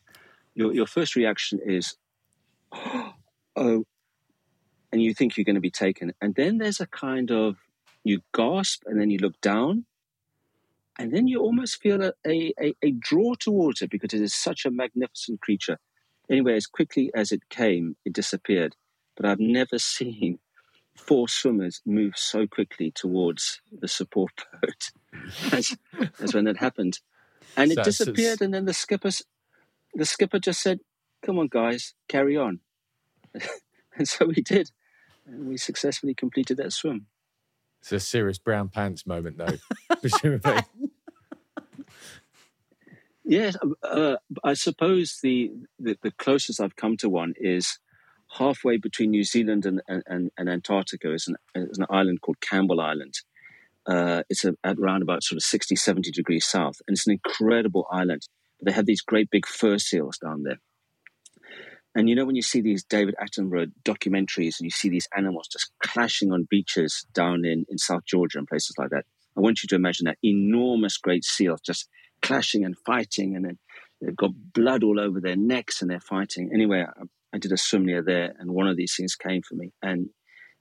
your, 0.55 0.75
your 0.75 0.87
first 0.87 1.17
reaction 1.17 1.61
is, 1.65 1.97
oh, 2.73 3.85
and 4.93 5.03
you 5.03 5.15
think 5.15 5.37
you're 5.37 5.45
going 5.45 5.55
to 5.55 5.61
be 5.61 5.71
taken. 5.71 6.13
And 6.21 6.35
then 6.35 6.59
there's 6.59 6.81
a 6.81 6.87
kind 6.87 7.31
of, 7.31 7.57
you 8.03 8.21
gasp 8.35 8.83
and 8.87 9.01
then 9.01 9.11
you 9.11 9.19
look 9.19 9.41
down. 9.41 9.85
And 10.99 11.15
then 11.15 11.29
you 11.29 11.41
almost 11.41 11.81
feel 11.81 12.03
a, 12.03 12.13
a, 12.27 12.75
a 12.83 12.91
draw 12.91 13.35
towards 13.35 13.81
it 13.81 13.91
because 13.91 14.13
it 14.13 14.21
is 14.21 14.35
such 14.35 14.67
a 14.67 14.71
magnificent 14.71 15.41
creature. 15.41 15.79
Anyway, 16.29 16.57
as 16.57 16.67
quickly 16.67 17.11
as 17.15 17.33
it 17.33 17.49
came, 17.49 17.97
it 18.05 18.13
disappeared. 18.13 18.77
But 19.17 19.27
I've 19.27 19.41
never 19.41 19.79
seen 19.97 20.41
four 21.01 21.29
swimmers 21.29 21.81
move 21.85 22.15
so 22.17 22.47
quickly 22.47 22.93
towards 22.95 23.61
the 23.73 23.89
support 23.89 24.33
boat 24.63 24.91
as, 25.53 25.77
as 26.21 26.35
when 26.35 26.47
it 26.47 26.59
happened. 26.59 27.01
And 27.57 27.73
it 27.73 27.77
so, 27.77 27.83
disappeared, 27.85 28.39
so 28.39 28.45
and 28.45 28.55
then 28.55 28.65
the 28.65 28.75
skippers 28.75 29.25
the 29.95 30.05
skipper 30.05 30.39
just 30.39 30.63
said, 30.63 30.81
Come 31.23 31.39
on, 31.39 31.49
guys, 31.49 31.95
carry 32.09 32.37
on. 32.37 32.61
and 33.97 34.09
so 34.09 34.27
we 34.27 34.43
did. 34.43 34.71
And 35.27 35.49
we 35.49 35.57
successfully 35.57 36.15
completed 36.15 36.57
that 36.57 36.73
swim. 36.73 37.07
It's 37.81 37.93
a 37.93 38.01
serious 38.01 38.39
brown 38.39 38.69
pants 38.69 39.07
moment, 39.07 39.39
though, 39.39 39.57
presumably. 40.01 40.63
yes, 43.25 43.57
uh, 43.83 44.17
I 44.43 44.55
suppose 44.55 45.19
the, 45.23 45.53
the, 45.79 45.99
the, 46.03 46.11
closest 46.11 46.61
I've 46.61 46.77
come 46.77 46.97
to 46.99 47.09
one 47.09 47.35
is 47.37 47.79
halfway 48.33 48.77
between 48.77 49.11
New 49.11 49.25
Zealand 49.25 49.67
and, 49.67 49.83
and, 49.89 50.31
and 50.37 50.49
Antarctica 50.49 51.13
is 51.13 51.29
an, 51.29 51.37
is 51.55 51.79
an 51.79 51.87
island 51.91 52.21
called 52.21 52.41
Campbell 52.41 52.81
Island. 52.81 53.15
Uh, 53.87 54.23
it's 54.29 54.45
a, 54.45 54.55
at 54.63 54.79
around 54.79 55.03
about 55.03 55.25
sort 55.25 55.37
of 55.37 55.43
60, 55.43 55.75
70 55.75 56.11
degrees 56.11 56.45
south. 56.45 56.77
And 56.87 56.97
it's 56.97 57.07
an 57.07 57.19
incredible 57.25 57.87
island. 57.91 58.23
They 58.65 58.73
have 58.73 58.87
these 58.87 59.01
great 59.01 59.31
big 59.31 59.47
fur 59.47 59.79
seals 59.79 60.19
down 60.19 60.45
there. 60.45 60.61
And 61.95 62.09
you 62.09 62.15
know, 62.15 62.25
when 62.25 62.37
you 62.37 62.43
see 62.43 62.61
these 62.61 62.85
David 62.85 63.17
Attenborough 63.21 63.73
documentaries 63.85 64.61
and 64.61 64.65
you 64.65 64.71
see 64.71 64.89
these 64.89 65.09
animals 65.17 65.49
just 65.49 65.73
clashing 65.83 66.33
on 66.33 66.47
beaches 66.49 67.05
down 67.13 67.45
in, 67.45 67.67
in 67.69 67.79
South 67.79 68.05
Georgia 68.07 68.39
and 68.39 68.47
places 68.47 68.77
like 68.79 68.91
that, 68.91 69.07
I 69.37 69.41
want 69.41 69.63
you 69.63 69.67
to 69.69 69.75
imagine 69.75 70.05
that 70.07 70.19
enormous 70.23 70.99
great 70.99 71.25
seals 71.25 71.61
just 71.61 71.89
clashing 72.23 72.65
and 72.65 72.77
fighting, 72.87 73.35
and 73.35 73.45
then 73.45 73.59
they've 74.01 74.15
got 74.15 74.31
blood 74.55 74.85
all 74.85 75.01
over 75.01 75.21
their 75.21 75.37
necks 75.37 75.83
and 75.83 75.91
they're 75.91 76.01
fighting. 76.01 76.51
Anyway, 76.55 76.85
I 77.33 77.39
did 77.39 77.53
a 77.53 77.57
swim 77.57 77.85
near 77.85 78.03
there, 78.03 78.35
and 78.39 78.53
one 78.53 78.69
of 78.69 78.77
these 78.77 78.95
things 78.97 79.15
came 79.15 79.43
for 79.43 79.55
me, 79.55 79.73
and 79.83 80.11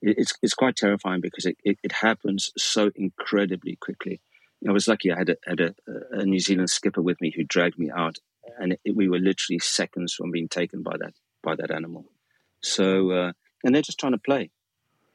it's 0.01 0.33
it's 0.41 0.53
quite 0.53 0.75
terrifying 0.75 1.21
because 1.21 1.45
it, 1.45 1.57
it, 1.63 1.77
it 1.83 1.91
happens 1.91 2.51
so 2.57 2.91
incredibly 2.95 3.75
quickly. 3.75 4.21
I 4.67 4.71
was 4.71 4.87
lucky; 4.87 5.11
I 5.11 5.17
had 5.17 5.29
a, 5.29 5.35
had 5.45 5.59
a, 5.59 5.75
a 6.11 6.25
New 6.25 6.39
Zealand 6.39 6.69
skipper 6.69 7.01
with 7.01 7.19
me 7.21 7.33
who 7.35 7.43
dragged 7.43 7.79
me 7.79 7.89
out, 7.89 8.17
and 8.59 8.77
it, 8.83 8.95
we 8.95 9.09
were 9.09 9.19
literally 9.19 9.59
seconds 9.59 10.13
from 10.13 10.31
being 10.31 10.47
taken 10.47 10.83
by 10.83 10.97
that 10.97 11.13
by 11.41 11.55
that 11.55 11.71
animal. 11.71 12.05
So, 12.61 13.11
uh, 13.11 13.31
and 13.63 13.73
they're 13.73 13.81
just 13.81 13.99
trying 13.99 14.13
to 14.13 14.19
play. 14.19 14.51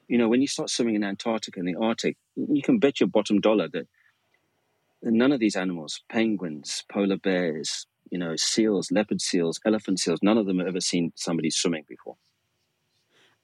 You 0.09 0.19
know, 0.19 0.29
when 0.29 0.41
you 0.41 0.49
start 0.49 0.71
swimming 0.71 0.97
in 0.97 1.05
Antarctica 1.05 1.61
and 1.61 1.69
the 1.69 1.77
Arctic, 1.77 2.17
you 2.37 2.63
can 2.63 2.79
bet 2.79 3.01
your 3.01 3.09
bottom 3.09 3.41
dollar 3.41 3.69
that 3.69 3.89
none 5.03 5.33
of 5.33 5.41
these 5.41 5.57
animals, 5.57 6.03
penguins, 6.09 6.85
polar 6.91 7.17
bears, 7.17 7.87
you 8.15 8.21
know, 8.21 8.37
seals, 8.37 8.93
leopard 8.93 9.21
seals, 9.21 9.59
elephant 9.67 9.99
seals, 9.99 10.21
none 10.23 10.39
of 10.39 10.47
them 10.47 10.61
have 10.61 10.69
ever 10.69 10.81
seen 10.81 11.13
somebody 11.17 11.51
swimming 11.51 11.85
before. 11.89 12.15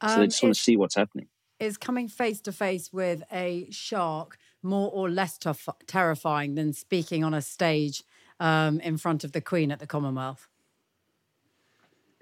Um, 0.00 0.10
so 0.10 0.16
they 0.16 0.22
um, 0.22 0.28
just 0.28 0.42
want 0.44 0.54
to 0.54 0.60
see 0.60 0.76
what's 0.76 0.94
happening. 0.94 1.26
Is 1.58 1.76
coming 1.76 2.06
face 2.06 2.40
to 2.42 2.52
face 2.52 2.92
with 2.92 3.24
a 3.32 3.66
shark 3.72 4.38
more 4.62 4.88
or 4.92 5.10
less 5.10 5.36
tough, 5.38 5.68
terrifying 5.88 6.54
than 6.54 6.72
speaking 6.72 7.24
on 7.24 7.34
a 7.34 7.42
stage 7.42 8.04
um, 8.38 8.78
in 8.78 8.96
front 8.96 9.24
of 9.24 9.32
the 9.32 9.40
Queen 9.40 9.72
at 9.72 9.80
the 9.80 9.88
Commonwealth? 9.88 10.46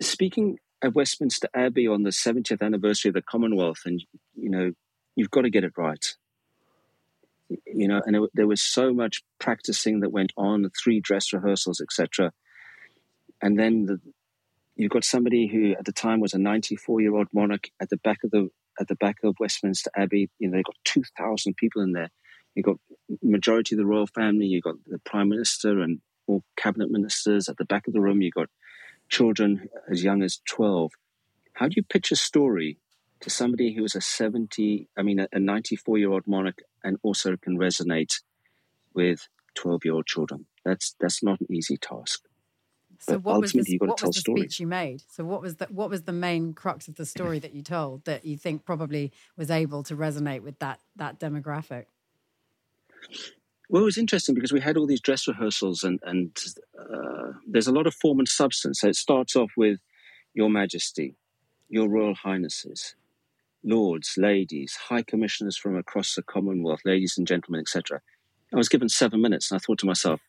Speaking 0.00 0.58
at 0.80 0.94
Westminster 0.94 1.50
Abbey 1.52 1.86
on 1.86 2.02
the 2.02 2.10
70th 2.10 2.62
anniversary 2.62 3.10
of 3.10 3.14
the 3.14 3.20
Commonwealth, 3.20 3.82
and 3.84 4.02
you 4.34 4.48
know, 4.48 4.72
you've 5.16 5.30
got 5.30 5.42
to 5.42 5.50
get 5.50 5.64
it 5.64 5.72
right 5.76 6.14
you 7.48 7.88
know, 7.88 8.00
and 8.04 8.16
it, 8.16 8.30
there 8.34 8.46
was 8.46 8.62
so 8.62 8.92
much 8.92 9.22
practicing 9.38 10.00
that 10.00 10.12
went 10.12 10.32
on, 10.36 10.70
three 10.82 11.00
dress 11.00 11.32
rehearsals, 11.32 11.80
etc. 11.80 12.32
And 13.40 13.58
then 13.58 13.86
the, 13.86 14.00
you've 14.76 14.90
got 14.90 15.04
somebody 15.04 15.46
who 15.46 15.72
at 15.72 15.84
the 15.84 15.92
time 15.92 16.20
was 16.20 16.34
a 16.34 16.38
94 16.38 17.00
year 17.00 17.14
old 17.14 17.28
monarch 17.32 17.68
at 17.80 17.90
the 17.90 17.96
back 17.98 18.18
of 18.24 18.30
the 18.30 18.50
at 18.80 18.88
the 18.88 18.96
back 18.96 19.16
of 19.24 19.36
Westminster 19.40 19.90
Abbey. 19.96 20.30
You 20.38 20.48
know, 20.48 20.56
they've 20.56 20.64
got 20.64 20.76
2,000 20.84 21.56
people 21.56 21.82
in 21.82 21.92
there. 21.92 22.10
You've 22.54 22.66
got 22.66 22.76
majority 23.22 23.74
of 23.74 23.78
the 23.78 23.86
royal 23.86 24.06
family. 24.06 24.46
You've 24.46 24.64
got 24.64 24.76
the 24.86 24.98
prime 25.00 25.28
minister 25.28 25.80
and 25.80 26.00
all 26.26 26.44
cabinet 26.56 26.90
ministers 26.90 27.48
at 27.48 27.56
the 27.56 27.64
back 27.64 27.86
of 27.86 27.92
the 27.92 28.00
room. 28.00 28.22
You've 28.22 28.34
got 28.34 28.48
children 29.08 29.68
as 29.90 30.04
young 30.04 30.22
as 30.22 30.40
12. 30.48 30.92
How 31.54 31.66
do 31.66 31.74
you 31.76 31.82
pitch 31.82 32.12
a 32.12 32.16
story 32.16 32.78
to 33.20 33.30
somebody 33.30 33.72
who 33.74 33.84
is 33.84 33.94
a 33.94 34.00
70, 34.00 34.88
I 34.96 35.02
mean, 35.02 35.26
a 35.32 35.38
94 35.38 35.98
year 35.98 36.12
old 36.12 36.26
monarch 36.26 36.62
and 36.84 36.98
also 37.02 37.36
can 37.36 37.58
resonate 37.58 38.20
with 38.94 39.28
12 39.54 39.84
year 39.84 39.94
old 39.94 40.06
children. 40.06 40.46
That's, 40.64 40.94
that's 41.00 41.22
not 41.22 41.40
an 41.40 41.46
easy 41.50 41.76
task. 41.76 42.20
So 43.00 43.14
but 43.14 43.22
what 43.22 43.40
was, 43.40 43.52
this, 43.52 43.68
what 43.78 44.02
was 44.02 44.14
the 44.16 44.20
stories. 44.20 44.42
speech 44.42 44.60
you 44.60 44.66
made? 44.66 45.02
So 45.08 45.24
what 45.24 45.40
was 45.40 45.56
the 45.56 45.66
what 45.66 45.88
was 45.88 46.02
the 46.02 46.12
main 46.12 46.52
crux 46.52 46.88
of 46.88 46.96
the 46.96 47.06
story 47.06 47.38
that 47.38 47.54
you 47.54 47.62
told 47.62 48.04
that 48.06 48.24
you 48.24 48.36
think 48.36 48.64
probably 48.64 49.12
was 49.36 49.52
able 49.52 49.84
to 49.84 49.96
resonate 49.96 50.42
with 50.42 50.58
that 50.58 50.80
that 50.96 51.20
demographic? 51.20 51.84
Well, 53.68 53.82
it 53.82 53.84
was 53.84 53.98
interesting 53.98 54.34
because 54.34 54.52
we 54.52 54.60
had 54.60 54.76
all 54.76 54.86
these 54.86 55.00
dress 55.00 55.28
rehearsals, 55.28 55.84
and 55.84 56.00
and 56.02 56.36
uh, 56.78 57.32
there's 57.46 57.68
a 57.68 57.72
lot 57.72 57.86
of 57.86 57.94
form 57.94 58.18
and 58.18 58.28
substance. 58.28 58.80
So 58.80 58.88
it 58.88 58.96
starts 58.96 59.36
off 59.36 59.52
with 59.56 59.78
Your 60.34 60.50
Majesty, 60.50 61.14
Your 61.68 61.88
Royal 61.88 62.14
Highnesses, 62.14 62.96
lords, 63.64 64.14
ladies, 64.16 64.76
high 64.88 65.02
commissioners 65.02 65.56
from 65.56 65.76
across 65.76 66.14
the 66.14 66.22
Commonwealth, 66.22 66.80
ladies 66.84 67.16
and 67.18 67.26
gentlemen, 67.26 67.60
etc. 67.60 68.00
I 68.52 68.56
was 68.56 68.68
given 68.68 68.88
seven 68.88 69.20
minutes, 69.20 69.50
and 69.50 69.58
I 69.58 69.60
thought 69.64 69.78
to 69.80 69.86
myself, 69.86 70.20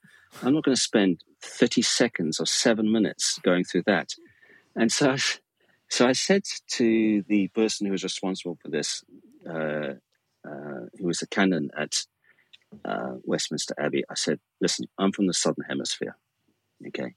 I'm 0.44 0.54
not 0.54 0.64
going 0.64 0.76
to 0.76 0.82
spend 0.82 1.24
30 1.42 1.82
seconds 1.82 2.40
or 2.40 2.46
seven 2.46 2.92
minutes 2.92 3.40
going 3.44 3.64
through 3.64 3.84
that. 3.88 4.10
And 4.76 4.92
so, 4.92 5.16
so 5.90 6.08
I 6.08 6.14
said 6.14 6.44
to 6.74 7.24
the 7.28 7.48
person 7.50 7.86
who 7.86 7.92
was 7.92 8.04
responsible 8.04 8.58
for 8.62 8.70
this, 8.70 9.04
uh, 9.48 9.94
uh, 10.48 10.86
who 10.98 11.08
was 11.08 11.22
a 11.22 11.28
canon 11.28 11.70
at 11.78 11.96
uh, 12.86 13.16
Westminster 13.24 13.74
Abbey, 13.80 14.04
I 14.10 14.16
said, 14.16 14.40
listen, 14.62 14.86
I'm 14.98 15.12
from 15.12 15.28
the 15.28 15.34
Southern 15.34 15.66
Hemisphere. 15.68 16.18
Okay 16.88 17.16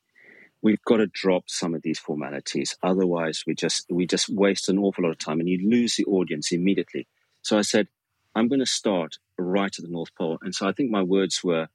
we've 0.63 0.83
got 0.85 0.99
to 0.99 1.07
drop 1.09 1.45
some 1.49 1.75
of 1.75 1.83
these 1.83 1.99
formalities. 1.99 2.77
Otherwise, 2.83 3.43
we 3.47 3.55
just 3.55 3.87
we 3.91 4.07
just 4.07 4.29
waste 4.29 4.69
an 4.69 4.79
awful 4.79 5.05
lot 5.05 5.11
of 5.11 5.19
time, 5.19 5.41
and 5.41 5.49
you 5.49 5.69
lose 5.69 5.97
the 5.97 6.05
audience 6.05 6.53
immediately. 6.53 7.07
So 7.43 7.59
I 7.59 7.63
said, 7.63 7.89
I'm 8.35 8.49
going 8.49 8.61
to 8.61 8.67
start 8.67 9.19
right 9.37 9.77
at 9.77 9.85
the 9.85 9.91
North 9.91 10.15
Pole, 10.15 10.39
and 10.43 10.55
so 10.55 10.67
I 10.67 10.73
think 10.73 10.91
my 10.91 11.03
words 11.03 11.43
were, 11.45 11.69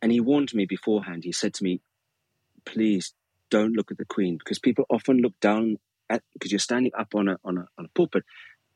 and 0.00 0.10
he 0.10 0.20
warned 0.20 0.54
me 0.54 0.64
beforehand. 0.64 1.24
He 1.24 1.32
said 1.32 1.54
to 1.54 1.64
me, 1.64 1.80
"Please 2.64 3.12
don't 3.50 3.74
look 3.74 3.90
at 3.90 3.98
the 3.98 4.06
Queen 4.06 4.38
because 4.38 4.58
people 4.58 4.86
often 4.88 5.18
look 5.18 5.38
down 5.40 5.78
at 6.08 6.22
because 6.32 6.50
you're 6.50 6.58
standing 6.58 6.92
up 6.98 7.14
on 7.14 7.28
a 7.28 7.38
on 7.44 7.58
a 7.58 7.68
on 7.78 7.84
a 7.84 7.88
pulpit." 7.94 8.24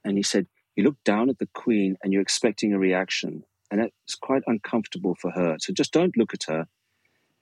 And 0.05 0.17
he 0.17 0.23
said, 0.23 0.47
"You 0.77 0.85
look 0.85 1.03
down 1.05 1.31
at 1.31 1.39
the 1.39 1.49
Queen 1.55 1.97
and 2.03 2.13
you're 2.13 2.23
expecting 2.23 2.73
a 2.73 2.79
reaction." 2.79 3.45
And 3.69 3.81
it's 3.81 4.15
quite 4.15 4.45
uncomfortable 4.47 5.17
for 5.17 5.33
her. 5.33 5.57
So 5.59 5.73
just 5.73 5.93
don't 5.93 6.17
look 6.17 6.33
at 6.33 6.45
her 6.45 6.69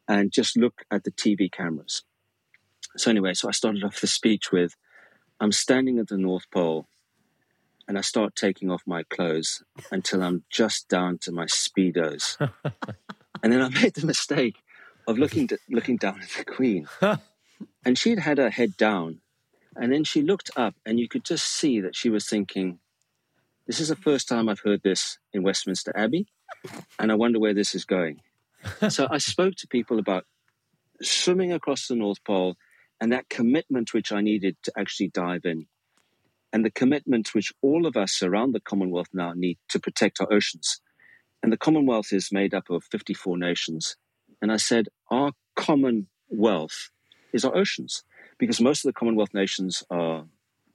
and 0.08 0.32
just 0.32 0.56
look 0.56 0.82
at 0.90 1.04
the 1.04 1.10
TV 1.10 1.50
cameras. 1.50 2.02
So, 2.96 3.10
anyway, 3.10 3.34
so 3.34 3.48
I 3.48 3.52
started 3.52 3.82
off 3.82 4.00
the 4.00 4.06
speech 4.06 4.52
with 4.52 4.76
I'm 5.40 5.52
standing 5.52 5.98
at 5.98 6.08
the 6.08 6.18
North 6.18 6.50
Pole 6.50 6.86
and 7.88 7.98
I 7.98 8.02
start 8.02 8.36
taking 8.36 8.70
off 8.70 8.82
my 8.86 9.02
clothes 9.02 9.62
until 9.90 10.22
I'm 10.22 10.44
just 10.48 10.88
down 10.88 11.18
to 11.18 11.32
my 11.32 11.46
Speedos. 11.46 12.36
and 13.42 13.52
then 13.52 13.60
I 13.60 13.68
made 13.68 13.94
the 13.94 14.06
mistake 14.06 14.56
of 15.06 15.18
looking, 15.18 15.48
to, 15.48 15.58
looking 15.68 15.96
down 15.96 16.20
at 16.20 16.30
the 16.30 16.44
Queen. 16.44 16.88
and 17.84 17.98
she 17.98 18.10
had 18.10 18.20
had 18.20 18.38
her 18.38 18.50
head 18.50 18.76
down. 18.76 19.20
And 19.76 19.92
then 19.92 20.04
she 20.04 20.22
looked 20.22 20.50
up, 20.56 20.76
and 20.86 21.00
you 21.00 21.08
could 21.08 21.24
just 21.24 21.46
see 21.46 21.80
that 21.80 21.96
she 21.96 22.08
was 22.08 22.28
thinking, 22.28 22.78
This 23.66 23.80
is 23.80 23.88
the 23.88 23.96
first 23.96 24.28
time 24.28 24.48
I've 24.48 24.60
heard 24.60 24.84
this 24.84 25.18
in 25.32 25.42
Westminster 25.42 25.92
Abbey, 25.96 26.28
and 26.96 27.10
I 27.10 27.16
wonder 27.16 27.40
where 27.40 27.54
this 27.54 27.74
is 27.74 27.84
going 27.84 28.20
so 28.88 29.06
I 29.10 29.18
spoke 29.18 29.54
to 29.56 29.68
people 29.68 29.98
about 29.98 30.24
swimming 31.02 31.52
across 31.52 31.86
the 31.86 31.96
North 31.96 32.22
Pole 32.24 32.56
and 33.00 33.12
that 33.12 33.28
commitment 33.28 33.92
which 33.92 34.12
I 34.12 34.20
needed 34.20 34.56
to 34.62 34.72
actually 34.78 35.08
dive 35.08 35.44
in, 35.44 35.66
and 36.52 36.64
the 36.64 36.70
commitment 36.70 37.34
which 37.34 37.52
all 37.60 37.86
of 37.86 37.96
us 37.96 38.22
around 38.22 38.52
the 38.52 38.60
Commonwealth 38.60 39.08
now 39.12 39.32
need 39.34 39.58
to 39.70 39.80
protect 39.80 40.20
our 40.20 40.32
oceans. 40.32 40.80
And 41.42 41.52
the 41.52 41.58
Commonwealth 41.58 42.12
is 42.12 42.30
made 42.32 42.54
up 42.54 42.70
of 42.70 42.84
54 42.84 43.36
nations. 43.36 43.96
And 44.40 44.52
I 44.52 44.56
said, 44.56 44.88
our 45.10 45.32
Commonwealth 45.56 46.90
is 47.32 47.44
our 47.44 47.54
oceans, 47.54 48.04
because 48.38 48.60
most 48.60 48.84
of 48.84 48.88
the 48.88 48.98
Commonwealth 48.98 49.34
nations 49.34 49.82
are 49.90 50.26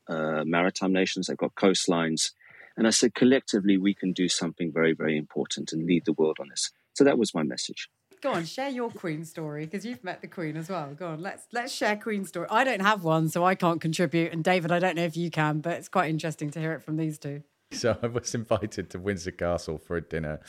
uh, 0.10 0.43
maritime 0.46 0.91
nations, 0.91 1.27
they've 1.27 1.38
got 1.38 1.55
coastlines. 1.55 2.31
And 2.75 2.86
I 2.86 2.91
said, 2.91 3.15
collectively, 3.15 3.77
we 3.77 3.93
can 3.93 4.12
do 4.12 4.27
something 4.27 4.72
very, 4.72 4.93
very 4.93 5.17
important 5.17 5.72
and 5.72 5.86
lead 5.86 6.05
the 6.05 6.13
world 6.13 6.38
on 6.39 6.50
this. 6.50 6.72
So 7.00 7.06
that 7.06 7.18
was 7.18 7.34
my 7.34 7.44
message. 7.44 7.89
Go 8.22 8.34
on, 8.34 8.44
share 8.44 8.68
your 8.68 8.89
Queen 8.89 9.24
story 9.24 9.63
because 9.63 9.86
you've 9.86 10.03
met 10.03 10.20
the 10.20 10.27
Queen 10.27 10.58
as 10.58 10.68
well. 10.68 10.94
Go 10.94 11.08
on, 11.08 11.22
let's 11.22 11.48
let's 11.53 11.72
share 11.72 11.96
Queen 11.96 12.25
story. 12.25 12.46
I 12.50 12.65
don't 12.65 12.82
have 12.82 13.06
one, 13.06 13.29
so 13.29 13.46
I 13.46 13.56
can't 13.56 13.79
contribute. 13.79 14.34
And 14.34 14.44
David, 14.44 14.70
I 14.70 14.79
don't 14.79 14.98
know 14.98 15.06
if 15.06 15.15
you 15.15 15.32
can, 15.32 15.62
but 15.62 15.77
it's 15.77 15.88
quite 15.88 16.10
interesting 16.10 16.50
to 16.50 16.60
hear 16.60 16.74
it 16.74 16.84
from 16.84 16.98
these 16.98 17.18
two. 17.18 17.44
So 17.72 17.98
I 18.03 18.08
was 18.08 18.36
invited 18.36 18.89
to 18.89 19.00
Windsor 19.00 19.32
Castle 19.32 19.77
for 19.77 19.96
a 19.96 20.01
dinner, 20.01 20.41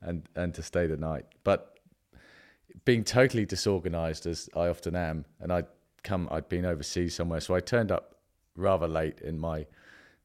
and 0.00 0.28
and 0.36 0.54
to 0.54 0.62
stay 0.62 0.86
the 0.86 0.96
night. 0.96 1.24
But 1.42 1.76
being 2.84 3.02
totally 3.02 3.44
disorganized 3.44 4.26
as 4.28 4.48
I 4.54 4.68
often 4.68 4.94
am, 4.94 5.24
and 5.40 5.52
I'd 5.52 5.66
come, 6.04 6.28
I'd 6.30 6.48
been 6.48 6.64
overseas 6.64 7.16
somewhere, 7.16 7.40
so 7.40 7.56
I 7.56 7.58
turned 7.58 7.90
up 7.90 8.14
rather 8.54 8.86
late 8.86 9.20
in 9.22 9.40
my 9.40 9.66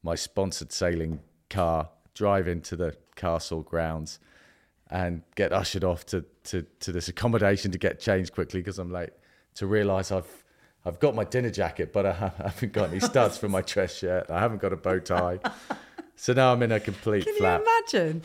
my 0.04 0.14
sponsored 0.14 0.72
sailing 0.72 1.22
car, 1.50 1.90
drive 2.14 2.48
into 2.48 2.76
the 2.76 2.96
castle 3.16 3.64
grounds 3.64 4.20
and 4.92 5.24
get 5.36 5.54
ushered 5.54 5.86
off 5.86 6.06
to, 6.06 6.26
to, 6.44 6.66
to 6.82 6.92
this 6.92 7.08
accommodation 7.08 7.72
to 7.72 7.78
get 7.78 8.00
changed 8.00 8.34
quickly 8.34 8.60
because 8.60 8.78
I'm 8.78 8.92
late. 8.92 9.12
To 9.56 9.68
realise 9.68 10.12
I've 10.12 10.44
I've 10.86 11.00
got 11.00 11.14
my 11.14 11.24
dinner 11.24 11.50
jacket, 11.50 11.94
but 11.94 12.06
I 12.06 12.14
haven't 12.38 12.74
got 12.74 12.90
any 12.90 13.00
studs 13.00 13.38
for 13.38 13.50
my 13.50 13.62
dress 13.62 13.98
shirt. 13.98 14.30
I 14.30 14.40
haven't 14.40 14.62
got 14.62 14.74
a 14.74 14.78
bow 14.78 15.00
tie, 15.00 15.40
so 16.16 16.34
now 16.34 16.54
I'm 16.54 16.64
in 16.64 16.72
a 16.72 16.80
complete. 16.80 17.26
Can 17.26 17.36
flap. 17.38 17.62
you 17.62 17.68
imagine? 17.68 18.22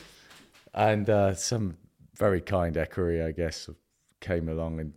And 0.72 1.10
uh, 1.10 1.34
some 1.34 1.76
very 2.14 2.40
kind 2.40 2.76
equerry, 2.76 3.22
I 3.22 3.32
guess, 3.32 3.68
came 4.20 4.48
along 4.48 4.80
and 4.80 4.92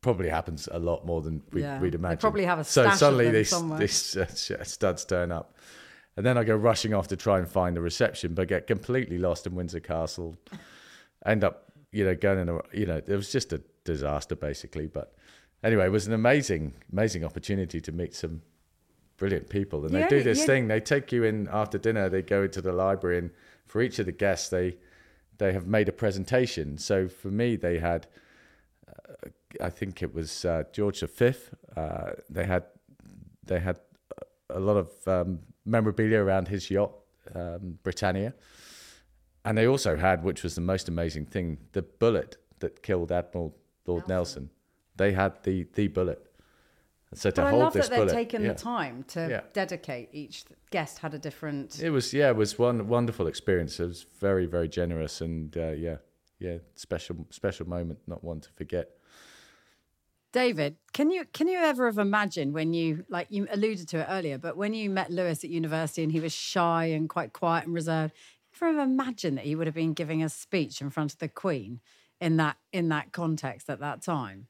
probably 0.00 0.28
happens 0.28 0.68
a 0.72 0.78
lot 0.78 1.06
more 1.06 1.22
than 1.22 1.42
we, 1.52 1.62
yeah, 1.62 1.80
would 1.80 1.94
imagine. 1.94 2.16
They 2.16 2.20
probably 2.20 2.44
have 2.44 2.58
a 2.58 2.64
so 2.64 2.90
suddenly 2.90 3.30
these 3.30 3.54
these 3.78 4.16
uh, 4.16 4.64
studs 4.64 5.04
turn 5.04 5.30
up 5.32 5.56
and 6.16 6.26
then 6.26 6.36
I 6.36 6.44
go 6.44 6.54
rushing 6.54 6.92
off 6.94 7.08
to 7.08 7.16
try 7.16 7.38
and 7.38 7.48
find 7.48 7.76
the 7.76 7.80
reception, 7.80 8.34
but 8.34 8.48
get 8.48 8.66
completely 8.66 9.18
lost 9.18 9.46
in 9.46 9.54
Windsor 9.54 9.80
Castle. 9.80 10.36
End 11.24 11.42
up, 11.44 11.72
you 11.90 12.04
know, 12.04 12.14
going 12.14 12.38
in 12.40 12.48
a, 12.48 12.60
you 12.72 12.86
know, 12.86 12.96
it 12.96 13.08
was 13.08 13.32
just 13.32 13.52
a 13.52 13.62
disaster 13.84 14.34
basically. 14.34 14.86
But 14.86 15.14
anyway, 15.62 15.86
it 15.86 15.92
was 15.92 16.06
an 16.06 16.12
amazing, 16.12 16.74
amazing 16.92 17.24
opportunity 17.24 17.80
to 17.80 17.92
meet 17.92 18.14
some 18.14 18.42
brilliant 19.16 19.48
people. 19.48 19.84
And 19.84 19.94
yeah, 19.94 20.02
they 20.02 20.18
do 20.18 20.22
this 20.22 20.40
yeah. 20.40 20.46
thing. 20.46 20.68
They 20.68 20.80
take 20.80 21.12
you 21.12 21.24
in 21.24 21.48
after 21.50 21.78
dinner. 21.78 22.08
They 22.08 22.22
go 22.22 22.42
into 22.42 22.60
the 22.60 22.72
library, 22.72 23.18
and 23.18 23.30
for 23.66 23.80
each 23.80 23.98
of 23.98 24.06
the 24.06 24.12
guests, 24.12 24.48
they 24.48 24.76
they 25.38 25.52
have 25.52 25.66
made 25.66 25.88
a 25.88 25.92
presentation. 25.92 26.76
So 26.76 27.08
for 27.08 27.28
me, 27.28 27.56
they 27.56 27.78
had, 27.78 28.06
uh, 28.86 29.28
I 29.60 29.70
think 29.70 30.02
it 30.02 30.12
was 30.14 30.44
uh, 30.44 30.64
George 30.72 31.00
V. 31.00 31.32
Uh, 31.76 32.10
they 32.28 32.44
had 32.44 32.64
they 33.44 33.60
had 33.60 33.80
a 34.50 34.60
lot 34.60 34.76
of 34.76 34.90
um, 35.06 35.38
memorabilia 35.64 36.18
around 36.22 36.48
his 36.48 36.70
yacht, 36.70 36.92
um, 37.34 37.78
Britannia. 37.82 38.34
And 39.44 39.58
they 39.58 39.66
also 39.66 39.96
had, 39.96 40.22
which 40.22 40.42
was 40.42 40.54
the 40.54 40.60
most 40.60 40.88
amazing 40.88 41.26
thing, 41.26 41.58
the 41.72 41.82
bullet 41.82 42.36
that 42.60 42.82
killed 42.82 43.10
Admiral 43.10 43.56
Lord 43.86 44.06
Nelson. 44.08 44.44
Nelson. 44.44 44.50
They 44.96 45.12
had 45.12 45.42
the, 45.42 45.66
the 45.74 45.88
bullet. 45.88 46.24
And 47.10 47.18
so 47.18 47.30
to 47.30 47.42
but 47.42 47.46
I 47.54 47.56
love 47.56 47.74
that 47.74 47.90
they've 47.90 48.10
taken 48.10 48.42
yeah. 48.42 48.48
the 48.48 48.54
time 48.54 49.04
to 49.08 49.28
yeah. 49.28 49.40
dedicate 49.52 50.08
each 50.12 50.44
guest 50.70 50.98
had 50.98 51.12
a 51.12 51.18
different. 51.18 51.78
It 51.80 51.90
was 51.90 52.14
yeah, 52.14 52.30
it 52.30 52.36
was 52.36 52.58
one 52.58 52.88
wonderful 52.88 53.26
experience. 53.26 53.78
It 53.78 53.86
was 53.86 54.06
very 54.18 54.46
very 54.46 54.68
generous 54.68 55.20
and 55.20 55.54
uh, 55.54 55.72
yeah 55.72 55.96
yeah 56.38 56.56
special 56.74 57.26
special 57.28 57.68
moment, 57.68 57.98
not 58.06 58.24
one 58.24 58.40
to 58.40 58.48
forget. 58.52 58.96
David, 60.32 60.76
can 60.92 61.10
you 61.10 61.26
can 61.32 61.46
you 61.46 61.58
ever 61.58 61.86
have 61.86 61.98
imagined 61.98 62.54
when 62.54 62.72
you 62.72 63.04
like 63.08 63.26
you 63.30 63.46
alluded 63.50 63.88
to 63.88 63.98
it 63.98 64.06
earlier, 64.08 64.38
but 64.38 64.56
when 64.56 64.72
you 64.72 64.88
met 64.88 65.10
Lewis 65.10 65.44
at 65.44 65.50
university 65.50 66.02
and 66.02 66.10
he 66.10 66.20
was 66.20 66.32
shy 66.32 66.86
and 66.86 67.08
quite 67.08 67.32
quiet 67.34 67.66
and 67.66 67.74
reserved, 67.74 68.14
ever 68.62 68.80
imagine 68.80 69.34
that 69.34 69.44
he 69.44 69.54
would 69.54 69.66
have 69.66 69.74
been 69.74 69.92
giving 69.92 70.22
a 70.22 70.28
speech 70.28 70.80
in 70.80 70.90
front 70.90 71.12
of 71.12 71.18
the 71.18 71.28
Queen 71.28 71.80
in 72.20 72.36
that 72.36 72.56
in 72.72 72.88
that 72.88 73.12
context 73.12 73.68
at 73.68 73.80
that 73.80 74.02
time? 74.02 74.46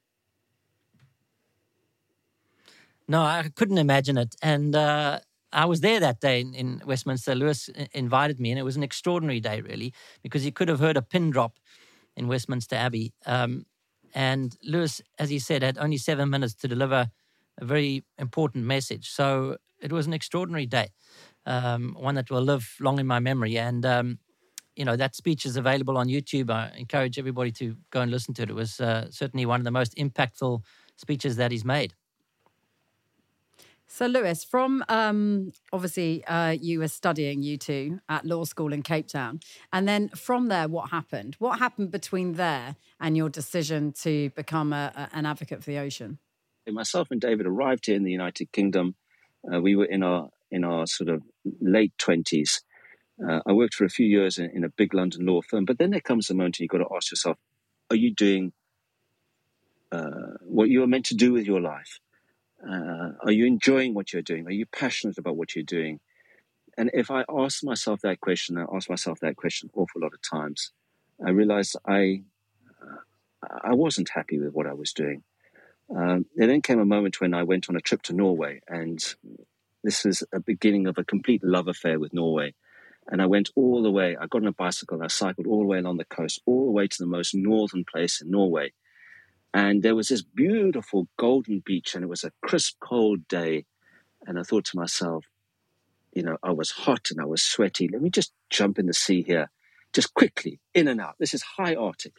No, 3.09 3.23
I 3.23 3.51
couldn't 3.55 3.79
imagine 3.79 4.17
it, 4.17 4.37
and 4.43 4.77
uh, 4.77 5.21
I 5.53 5.65
was 5.67 5.81
there 5.81 6.01
that 6.01 6.21
day 6.21 6.41
in, 6.41 6.55
in 6.55 6.83
Westminster. 6.87 7.35
Lewis 7.35 7.69
invited 7.93 8.41
me, 8.41 8.51
and 8.51 8.59
it 8.59 8.62
was 8.62 8.77
an 8.77 8.83
extraordinary 8.83 9.41
day, 9.41 9.61
really, 9.61 9.93
because 10.23 10.45
you 10.45 10.53
could 10.53 10.69
have 10.69 10.81
heard 10.81 10.97
a 10.97 11.03
pin 11.03 11.31
drop 11.31 11.59
in 12.17 12.29
Westminster 12.29 12.77
Abbey. 12.77 13.12
Um, 13.27 13.67
and 14.14 14.57
Lewis, 14.62 15.00
as 15.19 15.31
he 15.31 15.38
said, 15.38 15.62
had 15.62 15.78
only 15.78 15.99
seven 15.99 16.31
minutes 16.31 16.54
to 16.57 16.69
deliver 16.69 17.11
a 17.59 17.64
very 17.64 18.04
important 18.19 18.64
message. 18.64 19.11
So 19.11 19.57
it 19.81 19.92
was 19.92 20.07
an 20.07 20.12
extraordinary 20.12 20.66
day, 20.66 20.88
um, 21.47 21.97
one 21.99 22.14
that 22.14 22.31
will 22.31 22.42
live 22.42 22.75
long 22.81 22.99
in 22.99 23.07
my 23.07 23.21
memory. 23.21 23.59
And, 23.59 23.85
um, 23.85 24.19
you 24.76 24.85
know, 24.85 24.97
that 24.97 25.14
speech 25.14 25.45
is 25.45 25.57
available 25.57 25.99
on 25.99 26.09
YouTube. 26.09 26.50
I 26.50 26.73
encourage 26.76 27.19
everybody 27.19 27.52
to 27.52 27.76
go 27.90 28.00
and 28.00 28.11
listen 28.11 28.35
to 28.35 28.42
it. 28.42 28.50
It 28.50 28.54
was 28.54 28.81
uh, 28.81 29.11
certainly 29.11 29.47
one 29.47 29.61
of 29.61 29.64
the 29.64 29.71
most 29.71 29.97
impactful 29.97 30.62
speeches 30.97 31.37
that 31.37 31.50
he's 31.50 31.64
made. 31.64 31.95
So, 33.94 34.06
Lewis, 34.06 34.42
from 34.42 34.82
um, 34.88 35.52
obviously 35.70 36.25
uh, 36.25 36.52
you 36.52 36.78
were 36.78 36.88
studying 36.88 37.42
you 37.42 37.58
two 37.58 38.00
at 38.08 38.25
law 38.25 38.44
school 38.44 38.72
in 38.72 38.80
Cape 38.82 39.06
Town, 39.06 39.40
and 39.70 39.87
then 39.87 40.08
from 40.08 40.49
there, 40.49 40.66
what 40.66 40.88
happened? 40.88 41.37
What 41.40 41.58
happened 41.58 41.90
between 41.90 42.32
there 42.32 42.76
and 42.99 43.18
your 43.18 43.28
decision 43.28 43.92
to 44.00 44.30
become 44.30 44.72
a, 44.72 44.92
a, 44.96 45.14
an 45.14 45.26
advocate 45.26 45.62
for 45.62 45.70
the 45.70 45.76
ocean? 45.76 46.16
Myself 46.66 47.08
and 47.11 47.20
David 47.20 47.44
arrived 47.44 47.84
here 47.84 47.94
in 47.94 48.02
the 48.02 48.11
United 48.11 48.50
Kingdom. 48.50 48.94
Uh, 49.52 49.61
we 49.61 49.76
were 49.76 49.84
in 49.84 50.02
our 50.02 50.30
in 50.50 50.64
our 50.64 50.87
sort 50.87 51.11
of 51.11 51.22
late 51.61 51.92
twenties. 51.99 52.62
Uh, 53.22 53.40
I 53.44 53.52
worked 53.52 53.75
for 53.75 53.84
a 53.84 53.90
few 53.90 54.06
years 54.06 54.38
in, 54.38 54.49
in, 54.54 54.64
a 54.64 54.70
big 54.70 54.94
London 54.94 55.26
law 55.26 55.42
firm, 55.42 55.66
but 55.66 55.76
then 55.76 55.90
there 55.90 56.00
comes 56.00 56.30
a 56.30 56.34
moment 56.34 56.61
you've 56.61 56.70
got 56.70 56.78
to 56.78 56.88
ask 56.96 57.11
yourself: 57.11 57.37
Are 57.90 57.96
you 57.96 58.14
doing 58.14 58.54
uh, 59.92 60.38
what 60.40 60.70
you 60.70 60.80
were 60.80 60.87
meant 60.87 61.04
to 61.06 61.14
do 61.14 61.34
with 61.34 61.44
your 61.44 61.61
life? 61.61 62.00
Uh, 62.66 63.12
are 63.25 63.33
you 63.33 63.47
enjoying 63.47 63.95
what 63.95 64.12
you're 64.12 64.23
doing? 64.23 64.47
Are 64.47 64.52
you 64.52 64.66
passionate 64.66 65.19
about 65.19 65.37
what 65.37 65.54
you're 65.54 65.64
doing? 65.64 66.00
And 66.78 66.90
if 66.95 67.11
I 67.11 67.25
ask 67.28 67.62
myself 67.64 68.00
that 68.02 68.21
question, 68.21 68.57
I 68.57 68.64
ask 68.75 68.88
myself 68.88 69.21
that 69.21 69.37
question 69.37 69.69
an 69.73 69.81
awful 69.81 70.00
lot 70.00 70.14
of 70.14 70.21
times. 70.23 70.73
I 71.25 71.31
realized 71.31 71.76
I 71.87 72.23
uh, 72.81 73.59
I 73.62 73.75
wasn't 73.75 74.11
happy 74.14 74.38
with 74.38 74.52
what 74.52 74.66
I 74.66 74.73
was 74.73 74.92
doing. 74.92 75.23
Um, 75.95 76.26
there 76.37 76.47
then 76.47 76.62
came 76.62 76.78
a 76.78 76.85
moment 76.85 77.21
when 77.21 77.35
I 77.35 77.42
went 77.42 77.69
on 77.69 77.76
a 77.76 77.81
trip 77.81 78.02
to 78.02 78.14
Norway, 78.14 78.61
and 78.66 78.99
this 79.85 80.04
was 80.04 80.23
a 80.33 80.40
beginning 80.40 80.87
of 80.87 80.97
a 80.97 81.04
complete 81.04 81.42
love 81.45 81.69
affair 81.69 81.99
with 81.99 82.14
Norway. 82.14 82.54
And 83.09 83.21
I 83.21 83.26
went 83.26 83.50
all 83.57 83.83
the 83.83 83.90
way. 83.90 84.16
I 84.16 84.26
got 84.26 84.42
on 84.42 84.47
a 84.47 84.52
bicycle. 84.52 85.02
I 85.02 85.09
cycled 85.09 85.47
all 85.47 85.59
the 85.59 85.66
way 85.66 85.78
along 85.78 85.97
the 85.97 86.04
coast, 86.04 86.40
all 86.47 86.66
the 86.66 86.71
way 86.71 86.87
to 86.87 86.97
the 86.99 87.07
most 87.07 87.35
northern 87.35 87.85
place 87.85 88.21
in 88.21 88.31
Norway. 88.31 88.73
And 89.54 89.82
there 89.82 89.94
was 89.94 90.09
this 90.09 90.23
beautiful 90.23 91.09
golden 91.18 91.61
beach, 91.61 91.94
and 91.94 92.03
it 92.03 92.09
was 92.09 92.24
a 92.24 92.33
crisp, 92.40 92.77
cold 92.81 93.29
day. 93.29 93.66
And 94.27 94.38
I 94.38 94.42
thought 94.42 94.64
to 94.66 94.79
myself, 94.79 95.27
you 96.14 96.22
know, 96.22 96.37
I 96.42 96.53
was 96.53 96.70
hot 96.70 97.11
and 97.11 97.20
I 97.20 97.24
was 97.24 97.42
sweaty. 97.42 97.88
Let 97.88 98.03
me 98.03 98.11
just 98.11 98.33
jump 98.50 98.79
in 98.79 98.87
the 98.87 98.94
sea 98.94 99.22
here, 99.22 99.50
just 99.92 100.14
quickly, 100.14 100.61
in 100.74 100.88
and 100.88 101.00
out. 101.00 101.16
This 101.18 101.35
is 101.35 101.42
high 101.42 101.74
Arctic. 101.74 102.14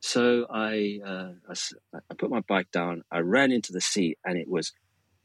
So 0.00 0.46
I, 0.50 1.00
uh, 1.04 1.32
I, 1.48 1.54
I 2.10 2.14
put 2.14 2.30
my 2.30 2.40
bike 2.40 2.70
down, 2.70 3.02
I 3.10 3.20
ran 3.20 3.52
into 3.52 3.72
the 3.72 3.80
sea, 3.80 4.16
and 4.24 4.36
it 4.36 4.48
was 4.48 4.72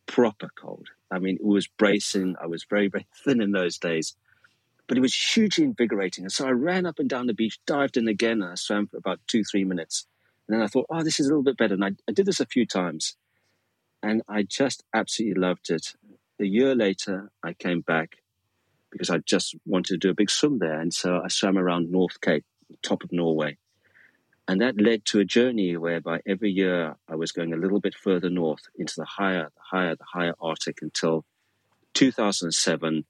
proper 0.05 0.49
cold. 0.55 0.88
I 1.12 1.19
mean, 1.19 1.35
it 1.35 1.45
was 1.45 1.67
bracing. 1.67 2.35
I 2.41 2.47
was 2.47 2.65
very, 2.69 2.88
very 2.88 3.07
thin 3.23 3.41
in 3.41 3.51
those 3.51 3.77
days, 3.77 4.15
but 4.88 4.97
it 4.97 5.01
was 5.01 5.15
hugely 5.15 5.65
invigorating. 5.65 6.25
And 6.25 6.31
so 6.31 6.47
I 6.47 6.51
ran 6.51 6.85
up 6.85 6.99
and 6.99 7.09
down 7.09 7.27
the 7.27 7.33
beach, 7.33 7.59
dived 7.65 7.97
in 7.97 8.07
again, 8.07 8.41
and 8.41 8.51
I 8.51 8.55
swam 8.55 8.88
for 8.88 8.97
about 8.97 9.19
two, 9.27 9.43
three 9.43 9.63
minutes. 9.63 10.07
And 10.47 10.55
then 10.55 10.62
I 10.62 10.67
thought, 10.67 10.88
oh, 10.89 11.03
this 11.03 11.19
is 11.19 11.27
a 11.27 11.29
little 11.29 11.43
bit 11.43 11.57
better. 11.57 11.73
And 11.73 11.83
I, 11.83 11.91
I 12.07 12.12
did 12.12 12.25
this 12.25 12.39
a 12.39 12.45
few 12.45 12.65
times 12.65 13.15
and 14.01 14.21
I 14.27 14.43
just 14.43 14.83
absolutely 14.93 15.41
loved 15.41 15.69
it. 15.69 15.93
A 16.39 16.45
year 16.45 16.75
later, 16.75 17.31
I 17.43 17.53
came 17.53 17.81
back 17.81 18.17
because 18.91 19.10
I 19.10 19.17
just 19.17 19.55
wanted 19.65 19.93
to 19.93 19.97
do 19.97 20.10
a 20.10 20.15
big 20.15 20.29
swim 20.29 20.60
there. 20.60 20.79
And 20.79 20.93
so 20.93 21.21
I 21.23 21.27
swam 21.27 21.57
around 21.57 21.91
North 21.91 22.21
Cape, 22.21 22.45
top 22.83 23.03
of 23.03 23.12
Norway. 23.12 23.57
And 24.47 24.62
that 24.62 24.79
led 24.79 25.03
to 25.05 25.19
a 25.19 25.25
journey 25.25 25.75
whereby 25.75 26.21
every 26.25 26.51
year 26.51 26.95
I 27.10 27.15
was 27.15 27.33
going 27.33 27.53
a 27.53 27.57
little 27.57 27.81
bit 27.81 27.95
further 27.95 28.29
north 28.29 28.62
into 28.77 28.93
the 28.95 29.05
higher, 29.05 29.49
the 29.53 29.77
higher, 29.77 29.95
the 29.95 30.05
higher 30.05 30.33
Arctic 30.39 30.79
until 30.81 31.25
2007. 31.95 33.05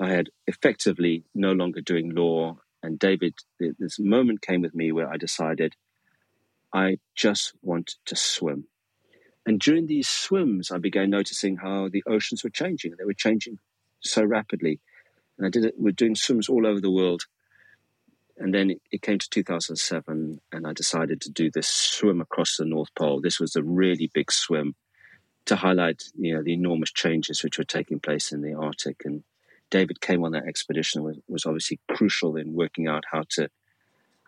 I 0.00 0.08
had 0.08 0.30
effectively 0.46 1.24
no 1.34 1.52
longer 1.52 1.82
doing 1.82 2.14
law. 2.14 2.58
And 2.82 2.98
David, 2.98 3.34
this 3.60 3.98
moment 3.98 4.40
came 4.40 4.62
with 4.62 4.74
me 4.74 4.90
where 4.90 5.12
I 5.12 5.18
decided 5.18 5.74
I 6.74 6.98
just 7.14 7.52
want 7.62 7.94
to 8.06 8.16
swim. 8.16 8.66
And 9.46 9.60
during 9.60 9.86
these 9.86 10.08
swims, 10.08 10.72
I 10.72 10.78
began 10.78 11.08
noticing 11.08 11.56
how 11.56 11.88
the 11.88 12.02
oceans 12.06 12.42
were 12.42 12.50
changing. 12.50 12.94
They 12.98 13.04
were 13.04 13.14
changing 13.14 13.58
so 14.00 14.24
rapidly. 14.24 14.80
And 15.38 15.46
I 15.46 15.50
did 15.50 15.64
it, 15.64 15.74
we're 15.78 15.92
doing 15.92 16.16
swims 16.16 16.48
all 16.48 16.66
over 16.66 16.80
the 16.80 16.90
world. 16.90 17.22
And 18.36 18.52
then 18.52 18.74
it, 18.90 19.02
came 19.02 19.20
to 19.20 19.30
2007, 19.30 20.40
and 20.50 20.66
I 20.66 20.72
decided 20.72 21.20
to 21.20 21.30
do 21.30 21.52
this 21.52 21.68
swim 21.68 22.20
across 22.20 22.56
the 22.56 22.64
North 22.64 22.92
Pole. 22.96 23.20
This 23.20 23.38
was 23.38 23.54
a 23.54 23.62
really 23.62 24.10
big 24.12 24.32
swim 24.32 24.74
to 25.44 25.54
highlight, 25.54 26.02
you 26.18 26.34
know, 26.34 26.42
the 26.42 26.54
enormous 26.54 26.90
changes 26.90 27.44
which 27.44 27.58
were 27.58 27.64
taking 27.64 28.00
place 28.00 28.32
in 28.32 28.42
the 28.42 28.54
Arctic. 28.54 29.02
And 29.04 29.22
David 29.70 30.00
came 30.00 30.24
on 30.24 30.32
that 30.32 30.48
expedition 30.48 31.22
was 31.28 31.46
obviously 31.46 31.78
crucial 31.88 32.36
in 32.36 32.54
working 32.54 32.88
out 32.88 33.04
how 33.12 33.22
to 33.30 33.50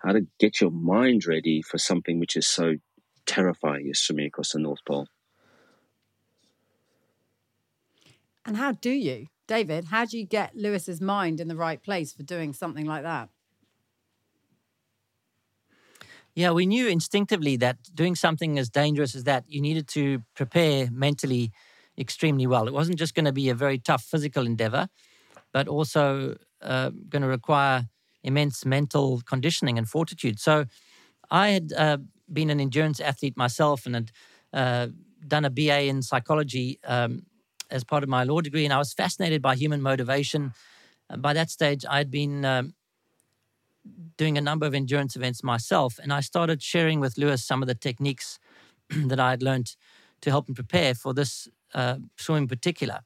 how 0.03 0.13
to 0.13 0.27
get 0.39 0.61
your 0.61 0.71
mind 0.71 1.27
ready 1.27 1.63
for 1.63 1.79
something 1.79 2.19
which 2.19 2.37
is 2.37 2.47
so 2.47 2.77
terrifying 3.27 3.89
as 3.91 4.01
swimming 4.01 4.27
across 4.27 4.53
the 4.53 4.59
North 4.59 4.85
Pole. 4.87 5.09
And 8.45 8.57
how 8.57 8.73
do 8.73 8.91
you, 8.91 9.27
David? 9.49 9.87
How 9.87 10.05
do 10.05 10.17
you 10.17 10.25
get 10.25 10.55
Lewis's 10.55 11.01
mind 11.01 11.41
in 11.41 11.49
the 11.49 11.57
right 11.57 11.83
place 11.83 12.13
for 12.13 12.23
doing 12.23 12.53
something 12.53 12.87
like 12.87 13.03
that? 13.03 13.29
Yeah, 16.37 16.51
we 16.53 16.67
knew 16.67 16.87
instinctively 16.87 17.57
that 17.57 17.79
doing 17.95 18.15
something 18.15 18.59
as 18.59 18.69
dangerous 18.69 19.15
as 19.15 19.25
that, 19.25 19.45
you 19.49 19.61
needed 19.61 19.89
to 19.89 20.23
prepare 20.35 20.89
mentally 20.93 21.51
extremely 21.99 22.47
well. 22.47 22.69
It 22.69 22.75
wasn't 22.75 22.99
just 22.99 23.15
going 23.15 23.25
to 23.25 23.33
be 23.33 23.49
a 23.49 23.55
very 23.55 23.79
tough 23.79 24.05
physical 24.05 24.47
endeavor, 24.47 24.89
but 25.53 25.67
also 25.67 26.37
uh, 26.61 26.91
going 27.09 27.23
to 27.23 27.29
require 27.29 27.89
immense 28.27 28.67
mental 28.67 29.23
conditioning 29.25 29.79
and 29.79 29.89
fortitude. 29.89 30.39
So 30.39 30.67
I 31.31 31.49
had 31.49 31.73
uh, 31.73 31.99
been 32.33 32.51
an 32.51 32.61
endurance 32.61 33.01
athlete 33.01 33.37
myself 33.37 33.87
and 33.87 33.95
had 33.95 34.13
uh, 34.53 34.89
done 35.27 35.45
a 35.45 35.51
BA 35.51 35.85
in 35.85 36.03
psychology 36.03 36.79
um, 36.85 37.25
as 37.71 37.85
part 37.85 38.03
of 38.03 38.09
my 38.09 38.25
law 38.25 38.41
degree, 38.41 38.65
and 38.65 38.73
I 38.73 38.79
was 38.79 38.93
fascinated 38.93 39.43
by 39.43 39.55
human 39.57 39.81
motivation. 39.81 40.53
Uh, 41.09 41.17
by 41.17 41.33
that 41.33 41.51
stage, 41.51 41.85
I 41.89 41.99
had 41.99 42.11
been 42.11 42.45
um, 42.45 42.75
doing 44.17 44.39
a 44.39 44.41
number 44.41 44.67
of 44.67 44.75
endurance 44.75 45.17
events 45.17 45.43
myself, 45.43 45.99
and 46.03 46.13
I 46.13 46.21
started 46.21 46.63
sharing 46.63 47.01
with 47.01 47.19
Lewis 47.19 47.45
some 47.45 47.63
of 47.63 47.69
the 47.69 47.75
techniques 47.75 48.39
that 48.91 49.21
I 49.21 49.31
had 49.31 49.43
learned 49.43 49.77
to 50.21 50.31
help 50.31 50.49
him 50.49 50.55
prepare 50.55 50.95
for 50.95 51.15
this 51.15 51.49
uh, 51.75 51.99
in 52.29 52.49
particular. 52.49 53.01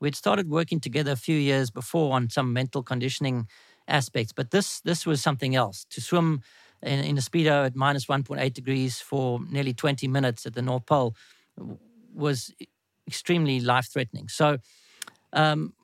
We'd 0.00 0.16
started 0.16 0.48
working 0.48 0.80
together 0.80 1.12
a 1.12 1.16
few 1.16 1.36
years 1.36 1.70
before 1.70 2.14
on 2.14 2.30
some 2.30 2.52
mental 2.52 2.82
conditioning 2.82 3.48
aspects. 3.90 4.32
But 4.32 4.50
this 4.50 4.80
this 4.80 5.06
was 5.06 5.22
something 5.22 5.54
else. 5.54 5.86
To 5.90 6.00
swim 6.00 6.42
in, 6.82 7.00
in 7.00 7.18
a 7.18 7.20
speedo 7.20 7.66
at 7.66 7.76
minus 7.76 8.06
1.8 8.06 8.52
degrees 8.52 9.00
for 9.00 9.40
nearly 9.50 9.74
20 9.74 10.08
minutes 10.08 10.46
at 10.46 10.54
the 10.54 10.62
North 10.62 10.86
Pole 10.86 11.14
was 12.14 12.52
extremely 13.06 13.60
life 13.60 13.88
threatening. 13.92 14.28
So 14.28 14.58
um, 15.32 15.74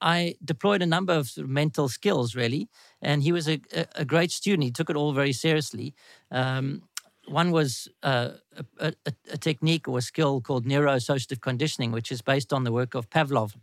I 0.00 0.36
deployed 0.44 0.82
a 0.82 0.86
number 0.86 1.12
of, 1.12 1.28
sort 1.28 1.44
of 1.44 1.50
mental 1.50 1.88
skills, 1.88 2.34
really, 2.34 2.68
and 3.02 3.22
he 3.22 3.32
was 3.32 3.48
a, 3.48 3.60
a, 3.94 4.04
great 4.04 4.30
student. 4.30 4.64
He 4.64 4.70
took 4.70 4.90
it 4.90 4.96
all 4.96 5.12
very 5.12 5.32
seriously. 5.32 5.94
Um, 6.30 6.82
one 7.26 7.50
was 7.50 7.88
uh, 8.02 8.30
a, 8.78 8.92
a, 9.06 9.12
a, 9.32 9.36
technique 9.36 9.86
or 9.88 9.98
a 9.98 10.02
skill 10.02 10.40
called 10.40 10.66
neuro-associative 10.66 11.40
conditioning, 11.40 11.92
which 11.92 12.10
is 12.10 12.22
based 12.22 12.52
on 12.52 12.64
the 12.64 12.72
work 12.72 12.94
of 12.94 13.10
Pavlov. 13.10 13.54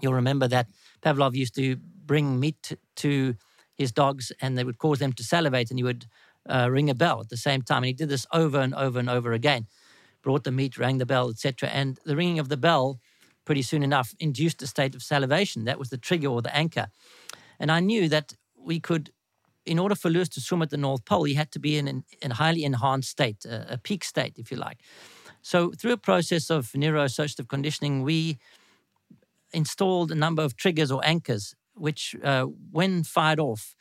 You'll 0.00 0.14
remember 0.14 0.48
that 0.48 0.68
Pavlov 1.02 1.34
used 1.34 1.54
to 1.56 1.76
bring 1.76 2.40
meat 2.40 2.72
to 2.96 3.34
his 3.74 3.92
dogs 3.92 4.32
and 4.40 4.58
they 4.58 4.64
would 4.64 4.78
cause 4.78 4.98
them 4.98 5.12
to 5.12 5.22
salivate 5.22 5.70
and 5.70 5.78
he 5.78 5.84
would 5.84 6.06
uh, 6.48 6.68
ring 6.70 6.90
a 6.90 6.94
bell 6.94 7.20
at 7.20 7.28
the 7.28 7.36
same 7.36 7.62
time. 7.62 7.78
And 7.78 7.86
he 7.86 7.92
did 7.92 8.08
this 8.08 8.26
over 8.32 8.58
and 8.58 8.74
over 8.74 8.98
and 8.98 9.08
over 9.08 9.32
again. 9.32 9.66
Brought 10.22 10.44
the 10.44 10.50
meat, 10.50 10.78
rang 10.78 10.98
the 10.98 11.06
bell, 11.06 11.30
etc. 11.30 11.68
And 11.68 11.98
the 12.04 12.16
ringing 12.16 12.38
of 12.38 12.48
the 12.48 12.56
bell, 12.56 12.98
pretty 13.44 13.62
soon 13.62 13.82
enough, 13.82 14.14
induced 14.18 14.62
a 14.62 14.66
state 14.66 14.94
of 14.94 15.02
salivation. 15.02 15.64
That 15.64 15.78
was 15.78 15.90
the 15.90 15.98
trigger 15.98 16.28
or 16.28 16.42
the 16.42 16.54
anchor. 16.54 16.88
And 17.60 17.70
I 17.70 17.80
knew 17.80 18.08
that 18.08 18.34
we 18.56 18.80
could 18.80 19.12
in 19.68 19.78
order 19.78 19.94
for 19.94 20.08
Lewis 20.08 20.30
to 20.30 20.40
swim 20.40 20.62
at 20.62 20.70
the 20.70 20.78
North 20.78 21.04
Pole, 21.04 21.24
he 21.24 21.34
had 21.34 21.52
to 21.52 21.58
be 21.58 21.76
in 21.76 22.04
a 22.22 22.34
highly 22.34 22.64
enhanced 22.64 23.10
state, 23.10 23.44
a, 23.44 23.74
a, 23.74 23.76
peak 23.78 24.02
state, 24.02 24.38
if 24.38 24.50
you 24.50 24.56
like. 24.56 24.78
So, 25.42 25.72
through 25.72 25.92
a 25.92 25.98
process 25.98 26.50
of 26.50 26.72
neuroassociative 26.72 27.48
conditioning, 27.48 28.02
we 28.02 28.38
installed 29.52 30.10
a 30.10 30.14
number 30.14 30.42
of 30.42 30.56
triggers 30.56 30.90
or 30.90 31.00
anchors, 31.04 31.54
which, 31.74 32.14
uh, 32.22 32.44
when 32.70 33.04
fired 33.04 33.40
off, 33.40 33.74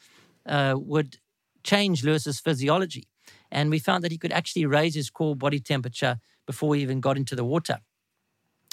uh, 0.46 0.76
would 0.78 1.18
change 1.64 2.04
Lewis's 2.04 2.40
physiology. 2.40 3.08
And 3.52 3.70
we 3.70 3.80
found 3.80 4.04
that 4.04 4.12
he 4.12 4.18
could 4.18 4.32
actually 4.32 4.66
raise 4.66 4.96
his 4.96 5.10
core 5.10 5.36
body 5.36 5.60
temperature 5.60 6.20
before 6.46 6.76
he 6.76 6.82
even 6.82 7.02
got 7.02 7.18
into 7.18 7.36
the 7.36 7.44
water, 7.44 7.80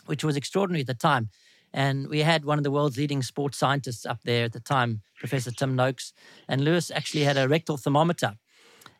which 0.07 0.25
was 0.25 0.37
extraordinary 0.37 0.83
at 0.83 0.87
the 0.87 0.95
time. 0.95 1.31
And 1.73 2.09
we 2.09 2.21
had 2.21 2.45
one 2.45 2.59
of 2.59 2.65
the 2.65 2.71
world's 2.71 2.97
leading 2.97 3.23
sports 3.23 3.59
scientists 3.59 4.07
up 4.07 4.21
there 4.25 4.45
at 4.45 4.53
the 4.53 4.61
time, 4.61 5.03
Professor 5.19 5.51
Tim 5.51 5.75
Noakes. 5.75 6.13
And 6.49 6.65
Lewis 6.65 6.91
actually 6.91 7.25
had 7.25 7.37
a 7.37 7.49
rectal 7.49 7.77
thermometer. 7.77 8.37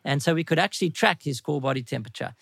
And 0.03 0.21
so 0.21 0.33
we 0.33 0.43
could 0.43 0.59
actually 0.59 0.89
track 0.89 1.23
his 1.23 1.39
core 1.39 1.61
body 1.61 1.83
temperature. 1.83 2.33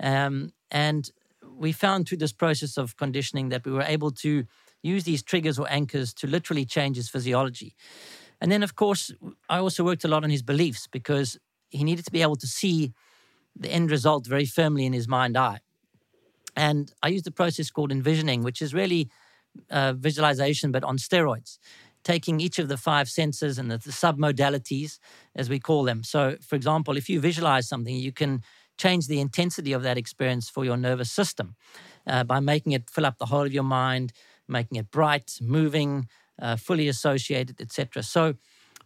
Um, 0.00 0.52
and 0.72 1.08
we 1.48 1.72
found 1.72 2.08
through 2.08 2.18
this 2.18 2.32
process 2.32 2.76
of 2.76 2.96
conditioning 2.96 3.48
that 3.50 3.64
we 3.64 3.72
were 3.72 3.82
able 3.82 4.10
to 4.10 4.44
use 4.86 5.04
these 5.04 5.22
triggers 5.22 5.58
or 5.58 5.66
anchors 5.70 6.14
to 6.14 6.26
literally 6.26 6.64
change 6.64 6.96
his 6.96 7.08
physiology. 7.08 7.74
And 8.40 8.52
then, 8.52 8.62
of 8.62 8.74
course, 8.74 9.12
I 9.48 9.58
also 9.58 9.84
worked 9.84 10.04
a 10.04 10.08
lot 10.08 10.24
on 10.24 10.30
his 10.30 10.42
beliefs 10.42 10.86
because 10.86 11.38
he 11.70 11.84
needed 11.84 12.04
to 12.04 12.10
be 12.10 12.22
able 12.22 12.36
to 12.36 12.46
see 12.46 12.92
the 13.58 13.70
end 13.70 13.90
result 13.90 14.26
very 14.26 14.46
firmly 14.46 14.84
in 14.84 14.92
his 14.92 15.08
mind 15.08 15.36
eye. 15.36 15.60
And 16.54 16.92
I 17.02 17.08
used 17.08 17.26
a 17.26 17.30
process 17.30 17.70
called 17.70 17.92
envisioning, 17.92 18.42
which 18.42 18.62
is 18.62 18.72
really 18.72 19.08
uh, 19.70 19.92
visualization, 19.94 20.72
but 20.72 20.84
on 20.84 20.96
steroids, 20.98 21.58
taking 22.04 22.40
each 22.40 22.58
of 22.58 22.68
the 22.68 22.76
five 22.76 23.08
senses 23.08 23.58
and 23.58 23.70
the, 23.70 23.78
the 23.78 23.90
submodalities, 23.90 24.98
as 25.34 25.48
we 25.48 25.58
call 25.58 25.84
them. 25.84 26.02
So, 26.02 26.36
for 26.40 26.56
example, 26.56 26.96
if 26.96 27.08
you 27.08 27.20
visualize 27.20 27.68
something, 27.68 27.94
you 27.94 28.12
can 28.12 28.42
change 28.78 29.06
the 29.06 29.20
intensity 29.20 29.72
of 29.72 29.82
that 29.82 29.98
experience 29.98 30.50
for 30.50 30.64
your 30.64 30.76
nervous 30.76 31.10
system 31.10 31.56
uh, 32.06 32.24
by 32.24 32.40
making 32.40 32.72
it 32.72 32.90
fill 32.90 33.06
up 33.06 33.18
the 33.18 33.26
whole 33.26 33.46
of 33.46 33.52
your 33.52 33.62
mind, 33.62 34.12
making 34.48 34.78
it 34.78 34.90
bright, 34.90 35.38
moving, 35.40 36.08
uh, 36.40 36.56
fully 36.56 36.88
associated, 36.88 37.60
etc. 37.60 38.02
So, 38.02 38.34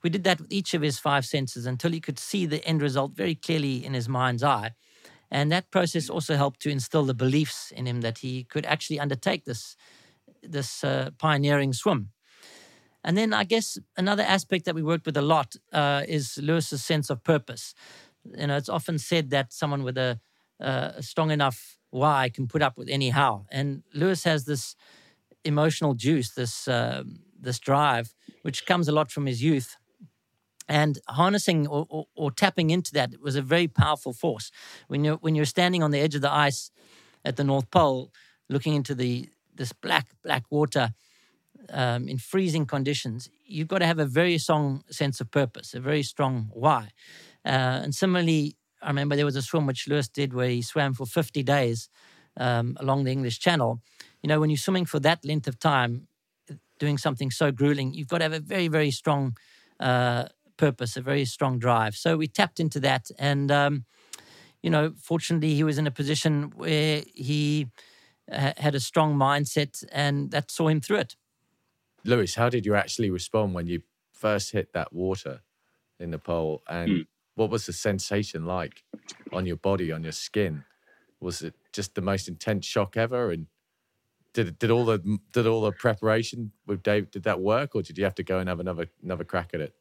we 0.03 0.11
did 0.11 0.25
that 0.25 0.41
with 0.41 0.53
each 0.53 0.75
of 0.75 0.83
his 0.83 0.99
five 0.99 1.27
senses 1.27 1.67
until 1.67 1.91
he 1.91 2.01
could 2.01 2.19
see 2.19 2.47
the 2.47 2.65
end 2.65 2.83
result 2.83 3.13
very 3.13 3.35
clearly 3.35 3.85
in 3.85 3.93
his 3.93 4.09
mind's 4.09 4.43
eye. 4.43 4.73
And 5.31 5.53
that 5.53 5.71
process 5.71 6.11
also 6.11 6.37
helped 6.37 6.61
to 6.63 6.71
instill 6.71 7.05
the 7.05 7.15
beliefs 7.15 7.71
in 7.71 7.87
him 7.87 8.01
that 8.01 8.19
he 8.19 8.45
could 8.45 8.67
actually 8.67 8.99
undertake 8.99 9.45
this 9.45 9.77
this 10.43 10.83
uh, 10.83 11.11
pioneering 11.19 11.73
swim. 11.73 12.11
And 13.05 13.17
then 13.17 13.35
I 13.35 13.45
guess 13.45 13.79
another 13.97 14.23
aspect 14.23 14.65
that 14.65 14.75
we 14.75 14.83
worked 14.83 15.05
with 15.05 15.17
a 15.17 15.23
lot 15.23 15.55
uh, 15.73 16.03
is 16.09 16.39
Lewis's 16.39 16.83
sense 16.83 17.11
of 17.11 17.23
purpose. 17.23 17.75
You 18.25 18.47
know, 18.47 18.57
it's 18.57 18.69
often 18.69 18.99
said 18.99 19.31
that 19.31 19.53
someone 19.53 19.83
with 19.83 19.99
a, 19.99 20.19
uh, 20.61 20.93
a 20.97 21.03
strong 21.03 21.31
enough 21.31 21.79
why 21.91 22.31
can 22.31 22.47
put 22.47 22.63
up 22.63 22.79
with 22.79 22.89
any 22.89 23.11
how. 23.11 23.47
And 23.51 23.83
Lewis 23.95 24.25
has 24.25 24.45
this 24.45 24.77
emotional 25.45 25.95
juice, 25.95 26.31
this 26.33 26.69
uh, 26.69 27.03
this 27.39 27.59
drive, 27.59 28.15
which 28.43 28.67
comes 28.67 28.89
a 28.89 28.93
lot 28.93 29.11
from 29.11 29.27
his 29.27 29.43
youth. 29.43 29.77
And 30.69 31.01
harnessing 31.09 31.67
or, 31.67 31.85
or, 31.91 32.05
or, 32.15 32.31
tapping 32.31 32.71
into 32.71 32.93
that 32.93 33.21
was 33.21 33.35
a 33.35 33.43
very 33.43 33.67
powerful 33.67 34.13
force. 34.13 34.53
When 34.87 35.05
you're 35.05 35.17
when 35.17 35.35
you're 35.35 35.45
standing 35.45 35.83
on 35.83 35.91
the 35.91 35.99
edge 35.99 36.15
of 36.15 36.23
the 36.23 36.33
ice 36.33 36.71
at 37.25 37.35
the 37.37 37.43
North 37.43 37.69
Pole, 37.73 38.13
looking 38.49 38.75
into 38.75 38.95
the 38.95 39.29
this 39.55 39.73
black, 39.73 40.07
black 40.23 40.45
water 40.51 40.95
um, 41.71 42.09
in 42.09 42.19
freezing 42.19 42.67
conditions, 42.67 43.29
you've 43.45 43.69
got 43.69 43.79
to 43.79 43.87
have 43.87 43.99
a 43.99 44.07
very 44.07 44.39
strong 44.39 44.85
sense 44.91 45.21
of 45.21 45.31
purpose, 45.31 45.75
a 45.75 45.81
very 45.81 46.03
strong 46.03 46.51
why. 46.53 46.91
Uh, 47.45 47.83
and 47.83 47.95
similarly, 47.95 48.57
I 48.83 48.89
remember 48.89 49.17
there 49.17 49.25
was 49.25 49.37
a 49.37 49.43
swim 49.43 49.67
which 49.67 49.89
Lewis 49.89 50.09
did 50.09 50.33
where 50.33 50.49
he 50.49 50.63
swam 50.63 50.95
for 50.95 51.05
50 51.07 51.43
days 51.43 51.89
um, 52.37 52.77
along 52.81 53.05
the 53.05 53.13
English 53.13 53.39
Channel. 53.39 53.81
You 54.23 54.29
know, 54.29 54.41
when 54.41 54.51
you're 54.51 54.57
swimming 54.57 54.87
for 54.87 55.01
that 55.01 55.25
length 55.25 55.49
of 55.49 55.59
time, 55.59 56.09
doing 56.79 56.99
something 56.99 57.31
so 57.31 57.53
grueling, 57.53 57.95
you've 57.95 58.09
got 58.09 58.19
to 58.19 58.25
have 58.25 58.33
a 58.33 58.41
very, 58.41 58.69
very 58.69 58.91
strong 58.91 59.37
uh, 59.79 60.25
purpose, 60.57 60.97
a 60.97 61.01
very 61.01 61.25
strong 61.25 61.59
drive. 61.59 61.95
So 61.95 62.17
we 62.17 62.27
tapped 62.27 62.61
into 62.61 62.81
that. 62.81 63.11
And, 63.19 63.51
um, 63.51 63.85
you 64.63 64.71
know, 64.71 64.93
fortunately, 65.01 65.55
he 65.55 65.65
was 65.65 65.79
in 65.79 65.87
a 65.87 65.91
position 65.91 66.53
where 66.55 67.03
he 67.15 67.69
had 68.29 68.75
a 68.75 68.81
strong 68.81 69.17
mindset, 69.17 69.83
and 69.91 70.31
that 70.31 70.51
saw 70.51 70.69
him 70.69 70.81
through 70.81 70.99
it. 70.99 71.17
Lewis, 72.05 72.37
how 72.37 72.49
did 72.49 72.65
you 72.65 72.75
actually 72.75 73.11
respond 73.11 73.55
when 73.55 73.67
you 73.67 73.83
first 74.13 74.53
hit 74.53 74.73
that 74.73 74.93
water 74.93 75.41
in 75.99 76.11
the 76.11 76.19
pole? 76.19 76.63
And 76.69 76.91
mm. 76.91 77.07
what 77.35 77.51
was 77.51 77.67
the 77.67 77.73
sensation 77.73 78.45
like 78.45 78.85
on 79.33 79.47
your 79.47 79.57
body, 79.57 79.91
on 79.91 80.03
your 80.03 80.13
skin? 80.13 80.65
Was 81.21 81.43
it 81.43 81.55
just 81.73 81.95
the 81.95 82.01
most 82.01 82.29
intense 82.29 82.67
shock 82.67 82.97
ever? 82.97 83.31
And 83.31 83.47
did 84.33 84.59
did 84.59 84.71
all 84.71 84.85
the 84.85 85.19
did 85.33 85.47
all 85.47 85.63
the 85.63 85.73
preparation 85.73 86.53
with 86.67 86.83
Dave 86.83 87.11
did 87.11 87.25
that 87.25 87.41
work, 87.41 87.75
or 87.75 87.83
did 87.83 87.99
you 87.99 88.05
have 88.05 88.15
to 88.17 88.23
go 88.23 88.39
and 88.39 88.49
have 88.49 88.61
another 88.61 88.87
another 89.03 89.25
crack 89.25 89.51
at 89.55 89.61
it? 89.61 89.75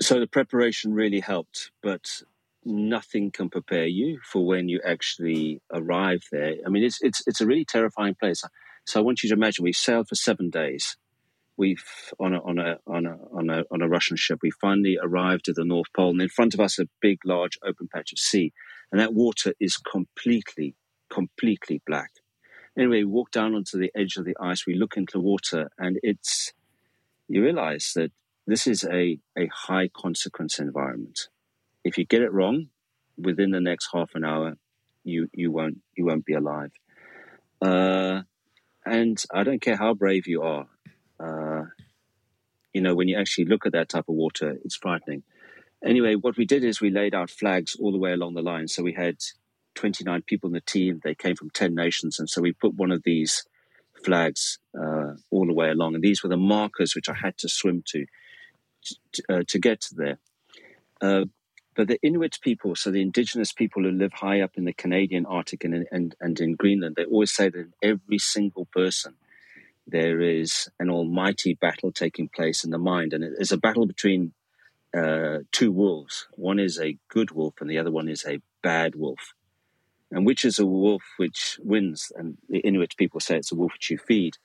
So 0.00 0.20
the 0.20 0.26
preparation 0.26 0.94
really 0.94 1.20
helped, 1.20 1.72
but 1.82 2.22
nothing 2.64 3.30
can 3.30 3.48
prepare 3.48 3.86
you 3.86 4.20
for 4.24 4.46
when 4.46 4.68
you 4.68 4.80
actually 4.84 5.60
arrive 5.72 6.22
there. 6.30 6.54
I 6.64 6.68
mean, 6.68 6.84
it's 6.84 6.98
it's 7.02 7.22
it's 7.26 7.40
a 7.40 7.46
really 7.46 7.64
terrifying 7.64 8.14
place. 8.14 8.42
So 8.84 9.00
I 9.00 9.02
want 9.02 9.22
you 9.22 9.28
to 9.28 9.34
imagine 9.34 9.64
we 9.64 9.72
sailed 9.72 10.08
for 10.08 10.14
seven 10.14 10.50
days. 10.50 10.96
We've 11.56 11.84
on 12.20 12.34
a 12.34 12.40
on 12.40 12.58
a 12.58 12.78
on 12.86 13.06
a 13.06 13.18
on 13.32 13.50
a 13.50 13.64
on 13.70 13.82
a 13.82 13.88
Russian 13.88 14.16
ship. 14.16 14.38
We 14.42 14.50
finally 14.50 14.96
arrived 15.02 15.48
at 15.48 15.56
the 15.56 15.64
North 15.64 15.88
Pole, 15.94 16.10
and 16.10 16.22
in 16.22 16.28
front 16.28 16.54
of 16.54 16.60
us 16.60 16.78
a 16.78 16.86
big, 17.00 17.18
large, 17.24 17.58
open 17.64 17.88
patch 17.92 18.12
of 18.12 18.18
sea, 18.18 18.52
and 18.92 19.00
that 19.00 19.14
water 19.14 19.54
is 19.58 19.76
completely, 19.76 20.76
completely 21.10 21.82
black. 21.86 22.10
Anyway, 22.76 22.98
we 22.98 23.04
walk 23.04 23.30
down 23.30 23.54
onto 23.54 23.78
the 23.78 23.90
edge 23.94 24.16
of 24.16 24.24
the 24.24 24.36
ice. 24.40 24.66
We 24.66 24.74
look 24.74 24.96
into 24.96 25.14
the 25.14 25.20
water, 25.20 25.70
and 25.78 25.98
it's 26.02 26.52
you 27.28 27.42
realize 27.42 27.92
that 27.96 28.12
this 28.46 28.66
is 28.66 28.84
a 28.84 29.18
a 29.36 29.48
high 29.52 29.88
consequence 29.88 30.58
environment 30.58 31.28
if 31.88 31.98
you 31.98 32.04
get 32.04 32.22
it 32.22 32.32
wrong, 32.32 32.68
within 33.16 33.50
the 33.50 33.60
next 33.60 33.88
half 33.92 34.10
an 34.14 34.24
hour, 34.24 34.56
you 35.04 35.28
you 35.32 35.50
won't 35.50 35.78
you 35.96 36.04
won't 36.04 36.24
be 36.24 36.34
alive. 36.34 36.70
Uh, 37.60 38.22
and 38.84 39.22
I 39.32 39.42
don't 39.42 39.60
care 39.60 39.76
how 39.76 39.94
brave 39.94 40.26
you 40.26 40.42
are. 40.42 40.66
Uh, 41.18 41.64
you 42.72 42.80
know, 42.80 42.94
when 42.94 43.08
you 43.08 43.18
actually 43.18 43.46
look 43.46 43.66
at 43.66 43.72
that 43.72 43.88
type 43.88 44.08
of 44.08 44.14
water, 44.14 44.56
it's 44.64 44.76
frightening. 44.76 45.22
Anyway, 45.84 46.14
what 46.14 46.36
we 46.36 46.44
did 46.44 46.64
is 46.64 46.80
we 46.80 46.90
laid 46.90 47.14
out 47.14 47.30
flags 47.30 47.76
all 47.80 47.92
the 47.92 47.98
way 47.98 48.12
along 48.12 48.34
the 48.34 48.42
line. 48.42 48.68
So 48.68 48.82
we 48.82 48.92
had 48.92 49.16
29 49.78 50.22
people 50.22 50.48
in 50.48 50.54
the 50.54 50.60
team. 50.60 51.00
They 51.04 51.14
came 51.14 51.36
from 51.36 51.50
10 51.50 51.72
nations. 51.74 52.18
And 52.18 52.28
so 52.28 52.42
we 52.42 52.52
put 52.52 52.74
one 52.74 52.90
of 52.90 53.04
these 53.04 53.44
flags 54.04 54.58
uh, 54.76 55.12
all 55.30 55.46
the 55.46 55.54
way 55.54 55.70
along. 55.70 55.94
And 55.94 56.02
these 56.02 56.22
were 56.22 56.28
the 56.28 56.36
markers 56.36 56.94
which 56.94 57.08
I 57.08 57.14
had 57.14 57.38
to 57.38 57.48
swim 57.48 57.84
to 57.92 58.06
to, 59.12 59.22
uh, 59.28 59.42
to 59.46 59.58
get 59.58 59.80
to 59.82 59.94
there. 59.94 60.18
Uh, 61.00 61.24
but 61.74 61.86
the 61.86 61.98
Inuit 62.02 62.38
people, 62.42 62.74
so 62.74 62.90
the 62.90 63.02
indigenous 63.02 63.52
people 63.52 63.82
who 63.82 63.90
live 63.90 64.12
high 64.12 64.40
up 64.40 64.52
in 64.56 64.64
the 64.64 64.72
Canadian 64.72 65.26
Arctic 65.26 65.62
and, 65.62 65.86
and, 65.92 66.14
and 66.20 66.40
in 66.40 66.56
Greenland, 66.56 66.96
they 66.96 67.04
always 67.04 67.32
say 67.32 67.48
that 67.48 67.68
every 67.82 68.18
single 68.18 68.66
person 68.66 69.14
there 69.86 70.20
is 70.20 70.68
an 70.78 70.90
almighty 70.90 71.54
battle 71.54 71.92
taking 71.92 72.28
place 72.28 72.64
in 72.64 72.70
the 72.70 72.78
mind. 72.78 73.12
And 73.12 73.24
it's 73.24 73.52
a 73.52 73.56
battle 73.56 73.86
between 73.86 74.32
uh, 74.96 75.38
two 75.52 75.70
wolves. 75.70 76.26
One 76.32 76.58
is 76.58 76.80
a 76.80 76.98
good 77.08 77.30
wolf 77.30 77.54
and 77.60 77.70
the 77.70 77.78
other 77.78 77.92
one 77.92 78.08
is 78.08 78.24
a 78.26 78.40
bad 78.62 78.94
wolf. 78.94 79.34
And 80.10 80.24
which 80.24 80.44
is 80.44 80.58
a 80.58 80.66
wolf 80.66 81.02
which 81.18 81.58
wins? 81.62 82.10
And 82.16 82.38
the 82.48 82.60
Inuit 82.60 82.96
people 82.96 83.20
say 83.20 83.36
it's 83.36 83.52
a 83.52 83.56
wolf 83.56 83.72
which 83.74 83.90
you 83.90 83.98
feed. 83.98 84.36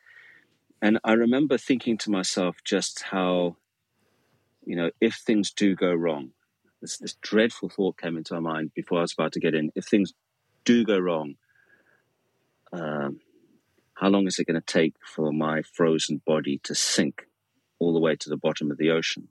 And 0.81 0.99
I 1.03 1.13
remember 1.13 1.57
thinking 1.57 1.97
to 1.99 2.11
myself 2.11 2.57
just 2.65 3.03
how, 3.03 3.55
you 4.65 4.75
know, 4.75 4.91
if 4.99 5.15
things 5.15 5.51
do 5.51 5.75
go 5.75 5.93
wrong, 5.93 6.31
this, 6.81 6.97
this 6.97 7.15
dreadful 7.21 7.69
thought 7.69 7.97
came 7.97 8.17
into 8.17 8.33
my 8.33 8.41
mind 8.41 8.71
before 8.75 8.97
I 8.97 9.01
was 9.01 9.13
about 9.13 9.31
to 9.33 9.39
get 9.39 9.55
in. 9.55 9.71
If 9.75 9.85
things 9.85 10.13
do 10.65 10.83
go 10.83 10.99
wrong, 10.99 11.35
um, 12.73 13.21
how 13.93 14.09
long 14.09 14.27
is 14.27 14.39
it 14.39 14.47
going 14.47 14.59
to 14.59 14.65
take 14.65 14.95
for 15.05 15.31
my 15.31 15.61
frozen 15.61 16.21
body 16.25 16.59
to 16.63 16.75
sink 16.75 17.27
all 17.79 17.93
the 17.93 18.01
way 18.01 18.17
to 18.17 18.29
the 18.29 18.35
bottom 18.35 18.69
of 18.69 18.77
the 18.77 18.89
ocean? 18.89 19.29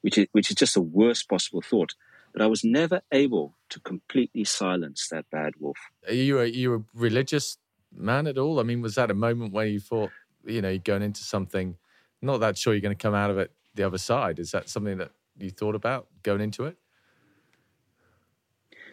Which 0.00 0.16
is, 0.16 0.26
which 0.32 0.48
is 0.48 0.56
just 0.56 0.74
the 0.74 0.80
worst 0.80 1.28
possible 1.28 1.60
thought. 1.60 1.94
But 2.38 2.44
I 2.44 2.46
was 2.46 2.62
never 2.62 3.00
able 3.10 3.56
to 3.70 3.80
completely 3.80 4.44
silence 4.44 5.08
that 5.10 5.28
bad 5.28 5.54
wolf. 5.58 5.76
Are 6.06 6.14
you 6.14 6.38
a, 6.38 6.46
you 6.46 6.74
a 6.74 6.84
religious 6.94 7.58
man 7.92 8.28
at 8.28 8.38
all? 8.38 8.60
I 8.60 8.62
mean, 8.62 8.80
was 8.80 8.94
that 8.94 9.10
a 9.10 9.14
moment 9.14 9.52
where 9.52 9.66
you 9.66 9.80
thought, 9.80 10.10
you 10.44 10.62
know, 10.62 10.68
you're 10.68 10.78
going 10.78 11.02
into 11.02 11.24
something, 11.24 11.76
not 12.22 12.38
that 12.38 12.56
sure 12.56 12.74
you're 12.74 12.80
going 12.80 12.96
to 12.96 13.02
come 13.02 13.14
out 13.14 13.30
of 13.30 13.38
it 13.38 13.50
the 13.74 13.82
other 13.82 13.98
side? 13.98 14.38
Is 14.38 14.52
that 14.52 14.68
something 14.68 14.98
that 14.98 15.10
you 15.36 15.50
thought 15.50 15.74
about 15.74 16.06
going 16.22 16.40
into 16.40 16.66
it? 16.66 16.76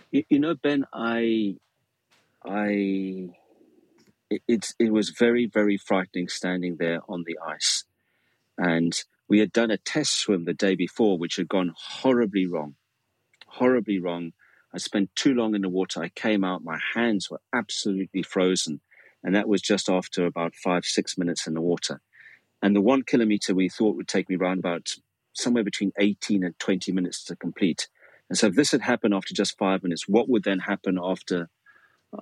You, 0.09 0.23
you 0.27 0.39
know, 0.39 0.55
Ben, 0.55 0.85
I, 0.91 1.57
I, 2.43 3.29
it, 4.31 4.41
it's 4.47 4.73
it 4.79 4.91
was 4.91 5.11
very 5.11 5.45
very 5.45 5.77
frightening 5.77 6.29
standing 6.29 6.77
there 6.79 7.01
on 7.07 7.25
the 7.27 7.37
ice, 7.45 7.83
and 8.57 8.97
we 9.27 9.37
had 9.37 9.51
done 9.51 9.69
a 9.69 9.77
test 9.77 10.17
swim 10.17 10.45
the 10.45 10.53
day 10.55 10.73
before, 10.73 11.19
which 11.19 11.35
had 11.35 11.47
gone 11.47 11.73
horribly 11.75 12.47
wrong, 12.47 12.75
horribly 13.55 13.99
wrong. 13.99 14.33
I 14.73 14.77
spent 14.77 15.15
too 15.15 15.33
long 15.33 15.55
in 15.55 15.61
the 15.61 15.69
water. 15.69 16.01
I 16.01 16.09
came 16.09 16.43
out, 16.43 16.63
my 16.63 16.79
hands 16.93 17.29
were 17.29 17.41
absolutely 17.53 18.23
frozen, 18.23 18.81
and 19.23 19.35
that 19.35 19.47
was 19.47 19.61
just 19.61 19.89
after 19.89 20.25
about 20.25 20.55
five 20.55 20.85
six 20.85 21.17
minutes 21.17 21.47
in 21.47 21.53
the 21.53 21.61
water. 21.61 22.01
And 22.61 22.75
the 22.75 22.81
one 22.81 23.03
kilometer 23.03 23.53
we 23.53 23.69
thought 23.69 23.95
would 23.95 24.07
take 24.07 24.29
me 24.29 24.35
around 24.35 24.59
about 24.59 24.95
somewhere 25.33 25.63
between 25.63 25.91
18 25.99 26.43
and 26.43 26.57
20 26.59 26.91
minutes 26.91 27.23
to 27.25 27.35
complete. 27.35 27.87
And 28.29 28.37
so 28.37 28.47
if 28.47 28.55
this 28.55 28.71
had 28.71 28.81
happened 28.81 29.13
after 29.13 29.33
just 29.33 29.57
five 29.57 29.83
minutes, 29.83 30.07
what 30.07 30.29
would 30.29 30.43
then 30.43 30.59
happen 30.59 30.97
after 31.01 31.49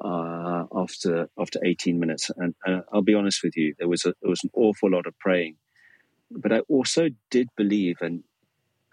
uh, 0.01 0.65
after 0.75 1.29
after 1.39 1.59
18 1.63 1.99
minutes? 1.99 2.29
And, 2.35 2.55
I'll 2.91 3.01
be 3.01 3.13
honest 3.13 3.43
with 3.43 3.55
you, 3.55 3.75
there 3.79 3.87
was 3.87 4.05
a, 4.05 4.13
there 4.21 4.29
was 4.29 4.43
an 4.43 4.51
awful 4.53 4.91
lot 4.91 5.07
of 5.07 5.17
praying, 5.19 5.55
but 6.29 6.51
I 6.51 6.59
also 6.61 7.09
did 7.29 7.47
believe, 7.55 7.97
and 8.01 8.23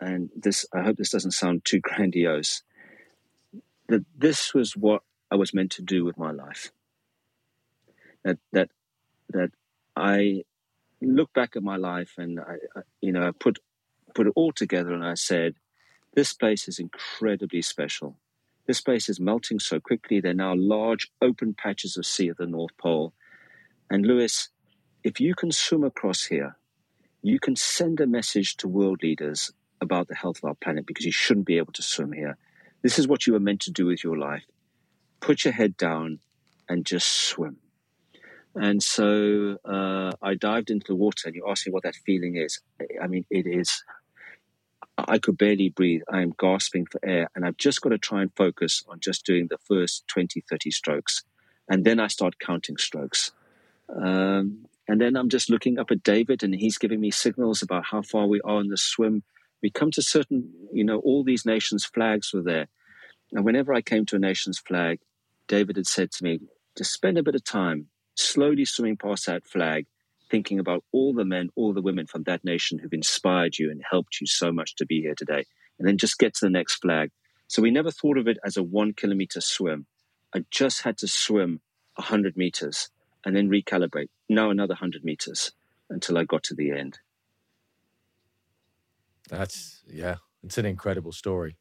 and 0.00 0.30
this 0.34 0.66
I 0.72 0.82
hope 0.82 0.96
this 0.96 1.10
doesn't 1.10 1.32
sound 1.32 1.64
too 1.64 1.80
grandiose, 1.82 2.62
that 3.88 4.04
this 4.16 4.54
was 4.54 4.76
what 4.76 5.02
I 5.30 5.36
was 5.36 5.54
meant 5.54 5.70
to 5.72 5.82
do 5.82 6.04
with 6.04 6.18
my 6.18 6.30
life. 6.30 6.72
That 8.24 8.38
that 8.52 8.70
that 9.30 9.50
I 9.96 10.44
look 11.00 11.32
back 11.32 11.56
at 11.56 11.62
my 11.62 11.76
life 11.76 12.14
and 12.18 12.40
I, 12.40 12.56
I 12.76 12.82
you 13.00 13.12
know 13.12 13.26
I 13.26 13.30
put 13.32 13.58
put 14.14 14.26
it 14.26 14.32
all 14.36 14.52
together 14.52 14.92
and 14.92 15.04
I 15.04 15.14
said 15.14 15.54
this 16.14 16.32
place 16.32 16.66
is 16.66 16.78
incredibly 16.78 17.62
special. 17.62 18.16
This 18.66 18.80
place 18.80 19.08
is 19.08 19.20
melting 19.20 19.58
so 19.58 19.80
quickly. 19.80 20.20
There 20.20 20.32
are 20.32 20.34
now 20.34 20.54
large 20.56 21.08
open 21.22 21.54
patches 21.54 21.96
of 21.96 22.06
sea 22.06 22.28
at 22.28 22.36
the 22.36 22.46
North 22.46 22.76
Pole. 22.78 23.12
And 23.88 24.06
Lewis, 24.06 24.48
if 25.02 25.20
you 25.20 25.34
can 25.34 25.50
swim 25.50 25.84
across 25.84 26.24
here, 26.24 26.56
you 27.22 27.38
can 27.38 27.56
send 27.56 28.00
a 28.00 28.06
message 28.06 28.56
to 28.58 28.68
world 28.68 29.02
leaders 29.02 29.52
about 29.80 30.08
the 30.08 30.14
health 30.14 30.38
of 30.38 30.44
our 30.44 30.54
planet 30.54 30.86
because 30.86 31.04
you 31.04 31.12
shouldn't 31.12 31.46
be 31.46 31.58
able 31.58 31.72
to 31.72 31.82
swim 31.82 32.12
here. 32.12 32.36
This 32.82 32.98
is 32.98 33.06
what 33.06 33.26
you 33.26 33.32
were 33.34 33.40
meant 33.40 33.60
to 33.62 33.70
do 33.70 33.86
with 33.86 34.02
your 34.02 34.18
life. 34.18 34.44
Put 35.20 35.44
your 35.44 35.52
head 35.52 35.76
down 35.76 36.20
and 36.68 36.86
just 36.86 37.06
swim. 37.06 37.58
And 38.54 38.82
so 38.82 39.58
uh, 39.64 40.12
I 40.22 40.34
dived 40.34 40.70
into 40.70 40.86
the 40.88 40.96
water, 40.96 41.28
and 41.28 41.36
you 41.36 41.46
asked 41.48 41.66
me 41.66 41.72
what 41.72 41.84
that 41.84 41.94
feeling 41.94 42.36
is. 42.36 42.60
I 43.00 43.06
mean, 43.06 43.24
it 43.30 43.46
is 43.46 43.84
I 45.08 45.18
could 45.18 45.38
barely 45.38 45.68
breathe. 45.68 46.02
I 46.10 46.20
am 46.22 46.34
gasping 46.38 46.86
for 46.86 47.00
air. 47.04 47.28
And 47.34 47.44
I've 47.44 47.56
just 47.56 47.80
got 47.80 47.90
to 47.90 47.98
try 47.98 48.22
and 48.22 48.34
focus 48.36 48.82
on 48.88 49.00
just 49.00 49.24
doing 49.24 49.48
the 49.48 49.58
first 49.58 50.06
20, 50.08 50.42
30 50.48 50.70
strokes. 50.70 51.24
And 51.68 51.84
then 51.84 52.00
I 52.00 52.08
start 52.08 52.38
counting 52.38 52.76
strokes. 52.76 53.32
Um, 53.88 54.66
and 54.88 55.00
then 55.00 55.16
I'm 55.16 55.28
just 55.28 55.50
looking 55.50 55.78
up 55.78 55.90
at 55.90 56.02
David 56.02 56.42
and 56.42 56.54
he's 56.54 56.78
giving 56.78 57.00
me 57.00 57.10
signals 57.10 57.62
about 57.62 57.84
how 57.86 58.02
far 58.02 58.26
we 58.26 58.40
are 58.42 58.60
in 58.60 58.68
the 58.68 58.76
swim. 58.76 59.22
We 59.62 59.70
come 59.70 59.90
to 59.92 60.02
certain, 60.02 60.52
you 60.72 60.84
know, 60.84 60.98
all 61.00 61.24
these 61.24 61.44
nations' 61.44 61.84
flags 61.84 62.32
were 62.32 62.42
there. 62.42 62.68
And 63.32 63.44
whenever 63.44 63.72
I 63.72 63.82
came 63.82 64.06
to 64.06 64.16
a 64.16 64.20
nation's 64.20 64.58
flag, 64.58 65.00
David 65.48 65.76
had 65.76 65.86
said 65.86 66.10
to 66.12 66.24
me, 66.24 66.40
just 66.76 66.92
spend 66.92 67.18
a 67.18 67.22
bit 67.22 67.34
of 67.34 67.44
time 67.44 67.86
slowly 68.14 68.64
swimming 68.64 68.96
past 68.96 69.26
that 69.26 69.46
flag 69.46 69.86
thinking 70.30 70.60
about 70.60 70.84
all 70.92 71.12
the 71.12 71.24
men, 71.24 71.50
all 71.56 71.72
the 71.72 71.82
women 71.82 72.06
from 72.06 72.22
that 72.22 72.44
nation 72.44 72.78
who've 72.78 72.92
inspired 72.92 73.58
you 73.58 73.70
and 73.70 73.82
helped 73.90 74.20
you 74.20 74.26
so 74.26 74.52
much 74.52 74.76
to 74.76 74.86
be 74.86 75.00
here 75.00 75.14
today. 75.16 75.44
And 75.78 75.88
then 75.88 75.98
just 75.98 76.18
get 76.18 76.34
to 76.34 76.46
the 76.46 76.50
next 76.50 76.76
flag. 76.76 77.10
So 77.48 77.62
we 77.62 77.70
never 77.70 77.90
thought 77.90 78.18
of 78.18 78.28
it 78.28 78.38
as 78.44 78.56
a 78.56 78.62
one 78.62 78.92
kilometer 78.92 79.40
swim. 79.40 79.86
I 80.34 80.44
just 80.50 80.82
had 80.82 80.98
to 80.98 81.08
swim 81.08 81.60
100 81.96 82.36
meters 82.36 82.90
and 83.24 83.34
then 83.34 83.50
recalibrate. 83.50 84.08
Now 84.28 84.50
another 84.50 84.74
100 84.74 85.04
meters 85.04 85.52
until 85.88 86.16
I 86.16 86.24
got 86.24 86.44
to 86.44 86.54
the 86.54 86.70
end. 86.70 87.00
That's, 89.30 89.82
yeah, 89.86 90.16
it's 90.42 90.58
an 90.58 90.66
incredible 90.66 91.12
story. 91.12 91.56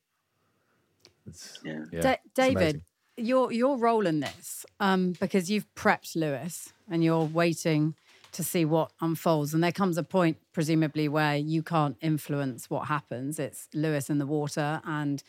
It's, 1.28 1.60
yeah. 1.64 1.86
yeah 1.92 2.16
D- 2.16 2.30
David, 2.34 2.82
your 3.18 3.52
your 3.52 3.78
role 3.78 4.08
in 4.08 4.20
this, 4.22 4.66
um, 4.80 5.14
because 5.20 5.52
you've 5.52 5.68
prepped 5.76 6.16
Lewis 6.16 6.74
and 6.90 7.04
you're 7.04 7.26
waiting 7.26 7.96
to 8.32 8.44
see 8.44 8.66
what 8.66 8.92
unfolds. 9.02 9.54
And 9.54 9.64
there 9.64 9.72
comes 9.72 9.98
a 9.98 10.04
point, 10.04 10.38
presumably, 10.54 11.08
where 11.08 11.36
you 11.36 11.64
can't 11.64 11.98
influence 12.02 12.70
what 12.70 12.88
happens. 12.88 13.40
It's 13.40 13.68
Lewis 13.74 14.10
in 14.10 14.20
the 14.20 14.26
water 14.26 14.82
and 14.86 15.24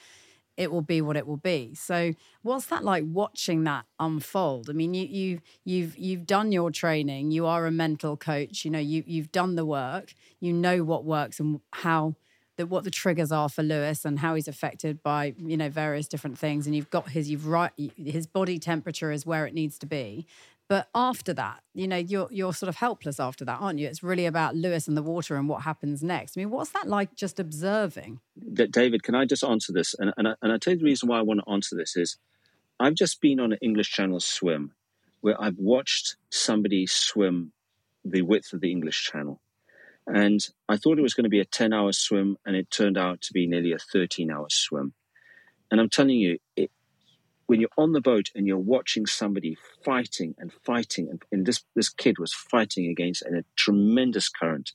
it 0.56 0.70
will 0.70 0.82
be 0.82 1.00
what 1.00 1.16
it 1.16 1.26
will 1.26 1.38
be. 1.38 1.74
So 1.74 2.12
what's 2.42 2.66
that 2.66 2.84
like 2.84 3.04
watching 3.06 3.64
that 3.64 3.86
unfold? 3.98 4.68
I 4.68 4.74
mean, 4.74 4.92
you 4.92 5.06
you 5.06 5.40
you've 5.64 5.96
you've 5.96 6.26
done 6.26 6.52
your 6.52 6.70
training, 6.70 7.30
you 7.30 7.46
are 7.46 7.66
a 7.66 7.70
mental 7.70 8.16
coach, 8.16 8.64
you 8.64 8.70
know, 8.70 8.78
you 8.78 9.02
you've 9.06 9.32
done 9.32 9.56
the 9.56 9.64
work, 9.64 10.12
you 10.38 10.52
know 10.52 10.84
what 10.84 11.04
works 11.04 11.40
and 11.40 11.60
how 11.72 12.14
that 12.60 12.66
what 12.66 12.84
the 12.84 12.90
triggers 12.90 13.32
are 13.32 13.48
for 13.48 13.62
Lewis 13.62 14.04
and 14.04 14.18
how 14.18 14.34
he's 14.34 14.46
affected 14.46 15.02
by, 15.02 15.34
you 15.38 15.56
know, 15.56 15.70
various 15.70 16.06
different 16.06 16.38
things. 16.38 16.66
And 16.66 16.76
you've 16.76 16.90
got 16.90 17.08
his 17.08 17.30
you've 17.30 17.46
right 17.46 17.72
his 17.96 18.26
body 18.26 18.58
temperature 18.58 19.10
is 19.10 19.24
where 19.24 19.46
it 19.46 19.54
needs 19.54 19.78
to 19.78 19.86
be. 19.86 20.26
But 20.68 20.88
after 20.94 21.32
that, 21.32 21.62
you 21.74 21.88
know, 21.88 21.96
you're 21.96 22.28
you're 22.30 22.52
sort 22.52 22.68
of 22.68 22.76
helpless 22.76 23.18
after 23.18 23.44
that, 23.46 23.58
aren't 23.60 23.78
you? 23.78 23.88
It's 23.88 24.02
really 24.02 24.26
about 24.26 24.54
Lewis 24.54 24.86
and 24.86 24.96
the 24.96 25.02
water 25.02 25.36
and 25.36 25.48
what 25.48 25.62
happens 25.62 26.02
next. 26.02 26.36
I 26.36 26.40
mean, 26.40 26.50
what's 26.50 26.70
that 26.70 26.86
like 26.86 27.16
just 27.16 27.40
observing? 27.40 28.20
David, 28.52 29.02
can 29.02 29.14
I 29.14 29.24
just 29.24 29.42
answer 29.42 29.72
this? 29.72 29.96
And, 29.98 30.12
and, 30.16 30.28
I, 30.28 30.34
and 30.42 30.52
I 30.52 30.58
tell 30.58 30.74
you 30.74 30.78
the 30.78 30.84
reason 30.84 31.08
why 31.08 31.18
I 31.18 31.22
want 31.22 31.40
to 31.44 31.50
answer 31.50 31.74
this 31.74 31.96
is 31.96 32.18
I've 32.78 32.94
just 32.94 33.20
been 33.20 33.40
on 33.40 33.52
an 33.52 33.58
English 33.60 33.90
Channel 33.90 34.20
swim 34.20 34.72
where 35.22 35.40
I've 35.42 35.58
watched 35.58 36.16
somebody 36.30 36.86
swim 36.86 37.52
the 38.04 38.22
width 38.22 38.52
of 38.52 38.60
the 38.60 38.70
English 38.70 39.10
Channel. 39.10 39.40
And 40.12 40.40
I 40.68 40.76
thought 40.76 40.98
it 40.98 41.02
was 41.02 41.14
going 41.14 41.24
to 41.24 41.30
be 41.30 41.40
a 41.40 41.44
10 41.44 41.72
hour 41.72 41.92
swim, 41.92 42.36
and 42.44 42.56
it 42.56 42.70
turned 42.70 42.98
out 42.98 43.20
to 43.22 43.32
be 43.32 43.46
nearly 43.46 43.72
a 43.72 43.78
13 43.78 44.30
hour 44.30 44.46
swim. 44.48 44.92
And 45.70 45.80
I'm 45.80 45.88
telling 45.88 46.16
you, 46.16 46.38
it, 46.56 46.70
when 47.46 47.60
you're 47.60 47.70
on 47.78 47.92
the 47.92 48.00
boat 48.00 48.30
and 48.34 48.46
you're 48.46 48.58
watching 48.58 49.06
somebody 49.06 49.56
fighting 49.84 50.34
and 50.38 50.52
fighting, 50.64 51.08
and, 51.08 51.22
and 51.30 51.46
this, 51.46 51.62
this 51.76 51.88
kid 51.88 52.18
was 52.18 52.32
fighting 52.32 52.88
against 52.88 53.22
a 53.22 53.44
tremendous 53.56 54.28
current, 54.28 54.72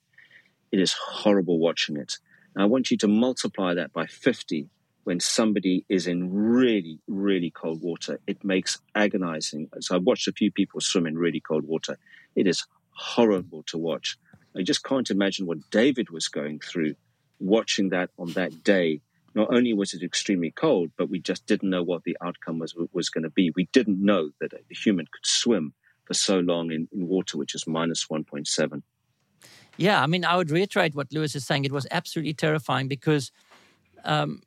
it 0.71 0.79
is 0.79 0.93
horrible 0.93 1.59
watching 1.59 1.97
it. 1.97 2.17
And 2.53 2.63
I 2.63 2.65
want 2.67 2.89
you 2.89 2.97
to 2.97 3.07
multiply 3.07 3.73
that 3.73 3.91
by 3.91 4.05
50 4.05 4.69
when 5.03 5.19
somebody 5.19 5.85
is 5.89 6.07
in 6.07 6.33
really, 6.33 6.99
really 7.07 7.51
cold 7.51 7.81
water. 7.81 8.19
It 8.25 8.43
makes 8.43 8.79
agonizing. 8.95 9.69
So 9.81 9.95
I've 9.95 10.03
watched 10.03 10.27
a 10.27 10.33
few 10.33 10.51
people 10.51 10.81
swim 10.81 11.05
in 11.05 11.17
really 11.17 11.41
cold 11.41 11.65
water. 11.65 11.97
It 12.35 12.47
is 12.47 12.65
horrible 12.89 13.63
to 13.63 13.77
watch. 13.77 14.17
I 14.57 14.63
just 14.63 14.83
can't 14.83 15.09
imagine 15.09 15.45
what 15.45 15.69
David 15.69 16.09
was 16.09 16.27
going 16.27 16.59
through 16.59 16.95
watching 17.39 17.89
that 17.89 18.09
on 18.17 18.31
that 18.33 18.63
day 18.63 19.01
not 19.35 19.53
only 19.53 19.73
was 19.73 19.93
it 19.93 20.01
extremely 20.01 20.49
cold, 20.49 20.91
but 20.97 21.09
we 21.09 21.19
just 21.19 21.45
didn't 21.45 21.69
know 21.69 21.83
what 21.83 22.05
the 22.05 22.17
outcome 22.23 22.57
was 22.57 22.73
was 22.93 23.09
going 23.09 23.25
to 23.25 23.29
be. 23.29 23.51
We 23.53 23.67
didn't 23.73 24.03
know 24.03 24.31
that 24.39 24.53
a 24.53 24.73
human 24.73 25.05
could 25.05 25.25
swim 25.25 25.73
for 26.05 26.13
so 26.13 26.39
long 26.39 26.71
in, 26.71 26.87
in 26.93 27.07
water 27.07 27.37
which 27.37 27.53
is 27.53 27.67
minus 27.67 28.05
1.7. 28.07 28.81
Yeah, 29.77 30.01
I 30.01 30.07
mean, 30.07 30.23
I 30.23 30.37
would 30.37 30.51
reiterate 30.51 30.95
what 30.95 31.11
Lewis 31.11 31.35
is 31.35 31.45
saying. 31.45 31.65
It 31.65 31.71
was 31.73 31.85
absolutely 31.91 32.33
terrifying 32.33 32.87
because, 32.87 33.31
um, 34.05 34.41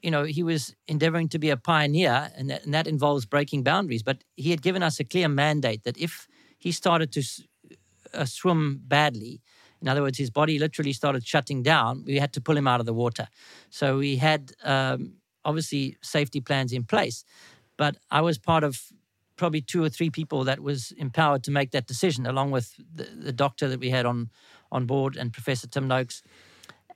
you 0.00 0.10
know, 0.10 0.24
he 0.24 0.42
was 0.42 0.74
endeavoring 0.88 1.28
to 1.28 1.38
be 1.38 1.50
a 1.50 1.58
pioneer, 1.58 2.30
and 2.34 2.48
that, 2.48 2.64
and 2.64 2.72
that 2.72 2.86
involves 2.86 3.26
breaking 3.26 3.64
boundaries. 3.64 4.02
But 4.02 4.24
he 4.36 4.50
had 4.50 4.62
given 4.62 4.82
us 4.82 4.98
a 4.98 5.04
clear 5.04 5.28
mandate 5.28 5.84
that 5.84 5.98
if 5.98 6.26
he 6.58 6.72
started 6.72 7.12
to 7.12 7.22
uh, 8.14 8.24
swim 8.24 8.80
badly, 8.86 9.40
in 9.82 9.88
other 9.88 10.02
words, 10.02 10.16
his 10.16 10.30
body 10.30 10.60
literally 10.60 10.92
started 10.92 11.26
shutting 11.26 11.62
down. 11.62 12.04
We 12.06 12.18
had 12.18 12.32
to 12.34 12.40
pull 12.40 12.56
him 12.56 12.68
out 12.68 12.78
of 12.78 12.86
the 12.86 12.94
water. 12.94 13.26
So 13.68 13.98
we 13.98 14.16
had 14.16 14.52
um, 14.62 15.14
obviously 15.44 15.96
safety 16.02 16.40
plans 16.40 16.72
in 16.72 16.84
place. 16.84 17.24
But 17.76 17.96
I 18.08 18.20
was 18.20 18.38
part 18.38 18.62
of 18.62 18.80
probably 19.34 19.60
two 19.60 19.82
or 19.82 19.88
three 19.88 20.08
people 20.08 20.44
that 20.44 20.60
was 20.60 20.92
empowered 20.92 21.42
to 21.44 21.50
make 21.50 21.72
that 21.72 21.88
decision, 21.88 22.26
along 22.26 22.52
with 22.52 22.74
the, 22.94 23.04
the 23.04 23.32
doctor 23.32 23.68
that 23.68 23.80
we 23.80 23.90
had 23.90 24.06
on 24.06 24.30
on 24.70 24.86
board 24.86 25.16
and 25.16 25.32
Professor 25.32 25.66
Tim 25.66 25.86
Noakes. 25.86 26.22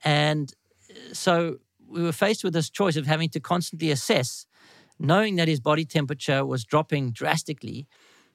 And 0.03 0.51
so 1.13 1.57
we 1.87 2.01
were 2.01 2.11
faced 2.11 2.43
with 2.43 2.53
this 2.53 2.69
choice 2.69 2.95
of 2.95 3.05
having 3.05 3.29
to 3.29 3.39
constantly 3.39 3.91
assess, 3.91 4.47
knowing 4.97 5.35
that 5.35 5.47
his 5.47 5.59
body 5.59 5.85
temperature 5.85 6.43
was 6.43 6.63
dropping 6.63 7.11
drastically 7.11 7.87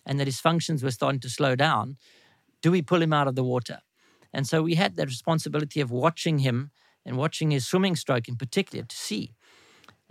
and 0.07 0.21
that 0.21 0.27
his 0.27 0.39
functions 0.39 0.83
were 0.83 0.93
starting 0.93 1.21
to 1.21 1.29
slow 1.29 1.57
down. 1.57 1.97
Do 2.63 2.71
we 2.71 2.83
pull 2.83 3.03
him 3.03 3.13
out 3.13 3.29
of 3.29 3.35
the 3.35 3.45
water? 3.45 3.81
And 4.33 4.47
so 4.47 4.63
we 4.63 4.75
had 4.75 4.97
that 4.97 5.07
responsibility 5.07 5.81
of 5.81 5.91
watching 5.91 6.39
him 6.39 6.71
and 7.05 7.17
watching 7.17 7.51
his 7.51 7.67
swimming 7.67 7.97
stroke 7.97 8.29
in 8.29 8.37
particular 8.37 8.85
to 8.85 8.97
see. 8.97 9.35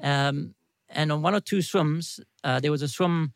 Um, 0.01 0.53
and 0.89 1.11
on 1.11 1.21
one 1.21 1.33
or 1.33 1.39
two 1.39 1.61
swims, 1.61 2.19
uh, 2.43 2.59
there 2.59 2.71
was 2.71 2.81
a 2.81 2.87
swim 2.87 3.33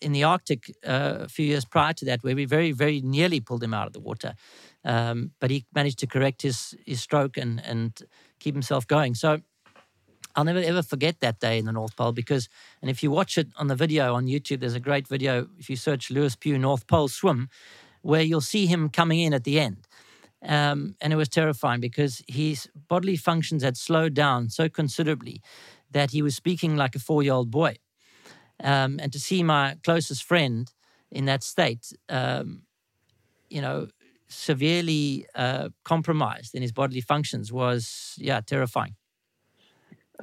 in 0.00 0.12
the 0.12 0.24
Arctic 0.24 0.74
uh, 0.86 1.18
a 1.20 1.28
few 1.28 1.46
years 1.46 1.64
prior 1.64 1.92
to 1.92 2.04
that 2.04 2.22
where 2.22 2.34
we 2.34 2.44
very, 2.44 2.72
very 2.72 3.00
nearly 3.00 3.40
pulled 3.40 3.62
him 3.62 3.74
out 3.74 3.86
of 3.86 3.92
the 3.92 4.00
water. 4.00 4.34
Um, 4.84 5.32
but 5.40 5.50
he 5.50 5.64
managed 5.74 5.98
to 6.00 6.06
correct 6.06 6.42
his, 6.42 6.74
his 6.84 7.00
stroke 7.00 7.36
and, 7.36 7.62
and 7.64 8.00
keep 8.38 8.54
himself 8.54 8.86
going. 8.86 9.14
So 9.14 9.40
I'll 10.36 10.44
never 10.44 10.60
ever 10.60 10.82
forget 10.82 11.20
that 11.20 11.40
day 11.40 11.58
in 11.58 11.64
the 11.64 11.72
North 11.72 11.96
Pole 11.96 12.12
because, 12.12 12.48
and 12.80 12.90
if 12.90 13.02
you 13.02 13.10
watch 13.10 13.38
it 13.38 13.48
on 13.56 13.66
the 13.66 13.74
video 13.74 14.14
on 14.14 14.26
YouTube, 14.26 14.60
there's 14.60 14.74
a 14.74 14.80
great 14.80 15.08
video. 15.08 15.48
If 15.58 15.68
you 15.68 15.76
search 15.76 16.10
Lewis 16.10 16.36
Pugh 16.36 16.58
North 16.58 16.86
Pole 16.86 17.08
swim, 17.08 17.48
where 18.08 18.22
you'll 18.22 18.40
see 18.40 18.64
him 18.64 18.88
coming 18.88 19.20
in 19.20 19.34
at 19.34 19.44
the 19.44 19.60
end. 19.60 19.86
Um, 20.42 20.94
and 21.02 21.12
it 21.12 21.16
was 21.16 21.28
terrifying 21.28 21.82
because 21.82 22.22
his 22.26 22.66
bodily 22.88 23.16
functions 23.16 23.62
had 23.62 23.76
slowed 23.76 24.14
down 24.14 24.48
so 24.48 24.66
considerably 24.70 25.42
that 25.90 26.12
he 26.12 26.22
was 26.22 26.34
speaking 26.34 26.74
like 26.74 26.94
a 26.94 26.98
four 26.98 27.22
year 27.22 27.34
old 27.34 27.50
boy. 27.50 27.76
Um, 28.64 28.98
and 28.98 29.12
to 29.12 29.20
see 29.20 29.42
my 29.42 29.76
closest 29.84 30.24
friend 30.24 30.72
in 31.10 31.26
that 31.26 31.42
state, 31.42 31.92
um, 32.08 32.62
you 33.50 33.60
know, 33.60 33.88
severely 34.28 35.26
uh, 35.34 35.68
compromised 35.84 36.54
in 36.54 36.62
his 36.62 36.72
bodily 36.72 37.02
functions 37.02 37.52
was, 37.52 38.14
yeah, 38.16 38.40
terrifying. 38.40 38.96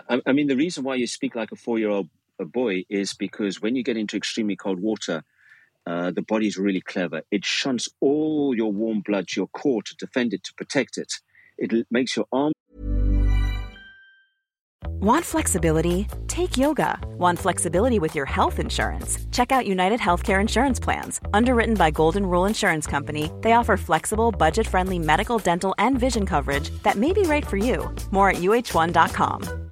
I, 0.09 0.21
I 0.25 0.31
mean, 0.31 0.47
the 0.47 0.57
reason 0.57 0.83
why 0.83 0.95
you 0.95 1.05
speak 1.05 1.35
like 1.35 1.51
a 1.51 1.55
four 1.55 1.77
year 1.77 1.91
old 1.91 2.09
boy 2.39 2.85
is 2.89 3.13
because 3.13 3.61
when 3.61 3.75
you 3.75 3.83
get 3.83 3.95
into 3.95 4.17
extremely 4.17 4.55
cold 4.55 4.79
water, 4.79 5.23
uh, 5.85 6.11
the 6.11 6.21
body 6.21 6.47
is 6.47 6.57
really 6.57 6.81
clever. 6.81 7.21
It 7.31 7.45
shunts 7.45 7.89
all 8.01 8.55
your 8.55 8.71
warm 8.71 9.01
blood 9.01 9.27
to 9.29 9.41
your 9.41 9.47
core 9.47 9.81
to 9.83 9.95
defend 9.97 10.33
it, 10.33 10.43
to 10.45 10.53
protect 10.55 10.97
it. 10.97 11.13
It 11.57 11.87
makes 11.89 12.15
your 12.15 12.25
arm. 12.31 12.53
Want 15.01 15.23
flexibility? 15.23 16.07
Take 16.27 16.57
yoga. 16.57 16.99
Want 17.17 17.37
flexibility 17.37 17.99
with 17.99 18.15
your 18.15 18.25
health 18.25 18.59
insurance? 18.59 19.19
Check 19.31 19.51
out 19.51 19.67
United 19.67 19.99
Healthcare 19.99 20.41
Insurance 20.41 20.79
Plans. 20.79 21.21
Underwritten 21.33 21.75
by 21.75 21.91
Golden 21.91 22.25
Rule 22.25 22.45
Insurance 22.45 22.87
Company, 22.87 23.29
they 23.41 23.53
offer 23.53 23.77
flexible, 23.77 24.31
budget 24.31 24.65
friendly 24.65 24.97
medical, 24.97 25.37
dental, 25.37 25.75
and 25.77 25.99
vision 25.99 26.25
coverage 26.25 26.71
that 26.83 26.95
may 26.95 27.13
be 27.13 27.21
right 27.21 27.45
for 27.45 27.57
you. 27.57 27.93
More 28.11 28.29
at 28.29 28.37
uh1.com. 28.37 29.71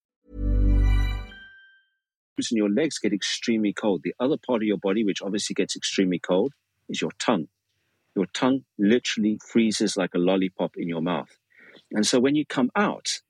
And 2.37 2.57
your 2.57 2.69
legs 2.69 2.97
get 2.97 3.13
extremely 3.13 3.73
cold. 3.73 4.01
The 4.03 4.15
other 4.19 4.37
part 4.37 4.61
of 4.61 4.67
your 4.67 4.77
body, 4.77 5.03
which 5.03 5.21
obviously 5.21 5.53
gets 5.53 5.75
extremely 5.75 6.19
cold, 6.19 6.53
is 6.89 7.01
your 7.01 7.11
tongue. 7.19 7.47
Your 8.15 8.25
tongue 8.25 8.65
literally 8.77 9.39
freezes 9.51 9.95
like 9.95 10.15
a 10.15 10.19
lollipop 10.19 10.75
in 10.75 10.89
your 10.89 11.01
mouth. 11.01 11.29
And 11.91 12.05
so 12.05 12.19
when 12.19 12.35
you 12.35 12.45
come 12.45 12.71
out, 12.75 13.21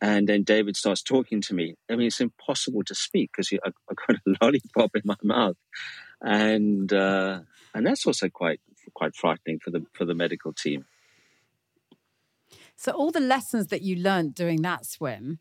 and 0.00 0.28
then 0.28 0.42
David 0.42 0.76
starts 0.76 1.00
talking 1.02 1.40
to 1.42 1.54
me. 1.54 1.76
I 1.88 1.94
mean, 1.94 2.08
it's 2.08 2.20
impossible 2.20 2.82
to 2.84 2.94
speak 2.94 3.30
because 3.32 3.52
I've 3.64 3.72
got 3.96 4.16
a 4.16 4.30
lollipop 4.44 4.96
in 4.96 5.02
my 5.04 5.14
mouth, 5.22 5.56
and 6.20 6.92
uh, 6.92 7.40
and 7.72 7.86
that's 7.86 8.04
also 8.04 8.28
quite 8.28 8.60
quite 8.94 9.14
frightening 9.14 9.60
for 9.60 9.70
the 9.70 9.86
for 9.92 10.04
the 10.04 10.14
medical 10.14 10.52
team. 10.52 10.86
So 12.74 12.90
all 12.90 13.12
the 13.12 13.20
lessons 13.20 13.68
that 13.68 13.82
you 13.82 13.94
learned 13.94 14.34
doing 14.34 14.62
that 14.62 14.86
swim, 14.86 15.38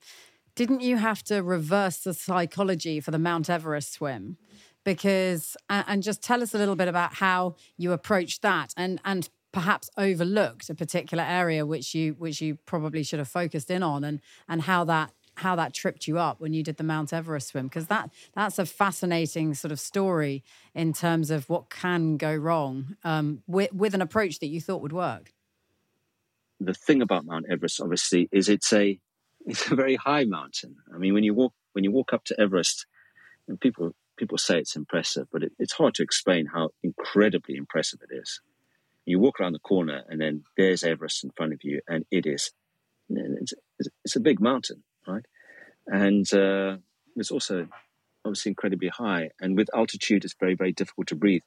didn't 0.56 0.82
you 0.82 0.98
have 0.98 1.24
to 1.24 1.42
reverse 1.42 1.98
the 1.98 2.14
psychology 2.14 3.00
for 3.00 3.12
the 3.12 3.20
Mount 3.20 3.50
Everest 3.50 3.94
swim? 3.94 4.38
Because 4.84 5.56
and 5.70 6.02
just 6.02 6.24
tell 6.24 6.42
us 6.42 6.54
a 6.54 6.58
little 6.58 6.76
bit 6.76 6.88
about 6.88 7.16
how 7.16 7.56
you 7.78 7.92
approached 7.92 8.42
that 8.42 8.74
and 8.76 9.00
and 9.06 9.30
perhaps 9.52 9.90
overlooked 9.98 10.70
a 10.70 10.76
particular 10.76 11.24
area 11.24 11.66
which 11.66 11.94
you 11.94 12.14
which 12.14 12.42
you 12.42 12.56
probably 12.66 13.04
should 13.04 13.20
have 13.20 13.28
focused 13.28 13.70
in 13.70 13.84
on 13.84 14.04
and 14.04 14.22
and 14.48 14.64
how 14.64 14.84
that 14.84 15.12
how 15.36 15.56
that 15.56 15.74
tripped 15.74 16.08
you 16.08 16.18
up 16.18 16.40
when 16.40 16.54
you 16.54 16.64
did 16.64 16.78
the 16.78 16.84
Mount 16.84 17.14
Everest 17.14 17.50
swim 17.50 17.68
because 17.68 17.88
that 17.88 18.10
that's 18.34 18.60
a 18.60 18.66
fascinating 18.66 19.54
sort 19.54 19.72
of 19.72 19.80
story 19.80 20.44
in 20.74 20.94
terms 20.94 21.32
of 21.32 21.50
what 21.50 21.70
can 21.70 22.18
go 22.18 22.34
wrong 22.36 22.96
um, 23.04 23.44
with 23.48 23.72
with 23.74 23.94
an 23.94 24.02
approach 24.02 24.40
that 24.40 24.48
you 24.48 24.62
thought 24.62 24.82
would 24.82 24.94
work. 24.94 25.32
The 26.60 26.74
thing 26.74 27.02
about 27.02 27.26
Mount 27.26 27.46
Everest, 27.50 27.82
obviously, 27.82 28.30
is 28.32 28.48
it's 28.48 28.72
a 28.72 29.00
it's 29.46 29.72
a 29.72 29.76
very 29.76 29.96
high 29.96 30.26
mountain. 30.26 30.76
I 30.94 30.98
mean, 30.98 31.14
when 31.14 31.24
you 31.24 31.34
walk 31.34 31.54
when 31.74 31.84
you 31.84 31.92
walk 31.92 32.14
up 32.14 32.24
to 32.26 32.40
Everest, 32.40 32.86
and 33.48 33.60
people 33.60 33.94
people 34.18 34.38
say 34.38 34.60
it's 34.60 34.76
impressive, 34.76 35.28
but 35.32 35.44
it, 35.44 35.52
it's 35.60 35.74
hard 35.74 35.96
to 35.96 36.04
explain 36.04 36.48
how 36.48 36.70
incredibly 36.84 37.56
impressive 37.56 38.00
it 38.10 38.14
is. 38.16 38.42
You 39.06 39.20
walk 39.20 39.40
around 39.40 39.54
the 39.54 39.60
corner, 39.60 40.04
and 40.08 40.22
then 40.22 40.44
there's 40.58 40.84
Everest 40.84 41.24
in 41.24 41.32
front 41.32 41.54
of 41.54 41.64
you, 41.64 41.82
and 41.88 42.06
it 42.12 42.26
is 42.26 42.52
it's, 43.10 43.54
it's 44.06 44.16
a 44.16 44.22
big 44.22 44.40
mountain, 44.40 44.84
right? 45.08 45.26
And 45.88 46.32
uh, 46.34 46.78
it's 47.16 47.32
also 47.32 47.68
obviously 48.24 48.52
incredibly 48.52 48.90
high, 48.90 49.32
and 49.40 49.58
with 49.58 49.70
altitude, 49.76 50.24
it's 50.24 50.36
very 50.40 50.56
very 50.56 50.72
difficult 50.72 51.08
to 51.08 51.16
breathe. 51.16 51.44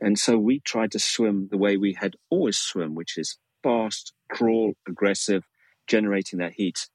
And 0.00 0.18
so 0.18 0.38
we 0.38 0.60
tried 0.60 0.92
to 0.92 0.98
swim 0.98 1.48
the 1.50 1.58
way 1.58 1.76
we 1.76 1.94
had 1.94 2.16
always 2.30 2.58
swum, 2.58 2.94
which 2.94 3.18
is 3.18 3.38
fast, 3.62 4.12
crawl, 4.30 4.74
aggressive, 4.88 5.44
generating 5.86 6.38
that 6.38 6.52
heat. 6.52 6.88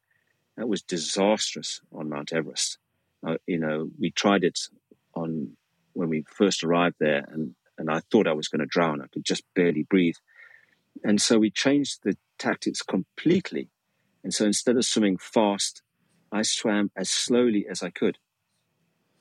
That 0.58 0.70
was 0.70 0.82
disastrous 0.82 1.82
on 1.92 2.10
Mount 2.10 2.32
Everest. 2.32 2.78
Uh, 3.26 3.38
you 3.46 3.60
know, 3.60 3.90
we 4.00 4.12
tried 4.12 4.44
it 4.44 4.60
on 5.14 5.58
when 5.94 6.10
we 6.10 6.24
first 6.30 6.64
arrived 6.64 6.96
there, 7.00 7.26
and 7.32 7.56
and 7.78 7.90
I 7.90 8.02
thought 8.12 8.28
I 8.28 8.34
was 8.34 8.48
going 8.48 8.60
to 8.60 8.66
drown. 8.66 9.02
I 9.02 9.08
could 9.08 9.26
just 9.26 9.44
barely 9.54 9.84
breathe. 9.84 10.16
And 11.04 11.22
so 11.22 11.38
we 11.38 11.52
changed 11.52 12.00
the 12.04 12.18
tactics 12.40 12.82
completely. 12.82 13.70
And 14.24 14.34
so 14.34 14.46
instead 14.46 14.78
of 14.78 14.86
swimming 14.86 15.18
fast, 15.18 15.82
I 16.32 16.42
swam 16.42 16.92
as 16.96 17.10
slowly 17.10 17.66
as 17.70 17.84
I 17.84 17.90
could. 17.90 18.18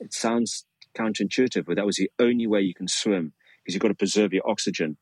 It 0.01 0.13
sounds 0.13 0.65
counterintuitive, 0.97 1.67
but 1.67 1.77
that 1.77 1.87
was 1.87 1.97
the 1.97 2.11
only 2.19 2.47
way 2.47 2.61
you 2.61 2.75
can 2.75 2.89
swim 2.89 3.33
because 3.63 3.75
you've 3.75 3.83
got 3.83 3.89
to 3.89 3.95
preserve 3.95 4.33
your 4.33 4.49
oxygen. 4.49 4.97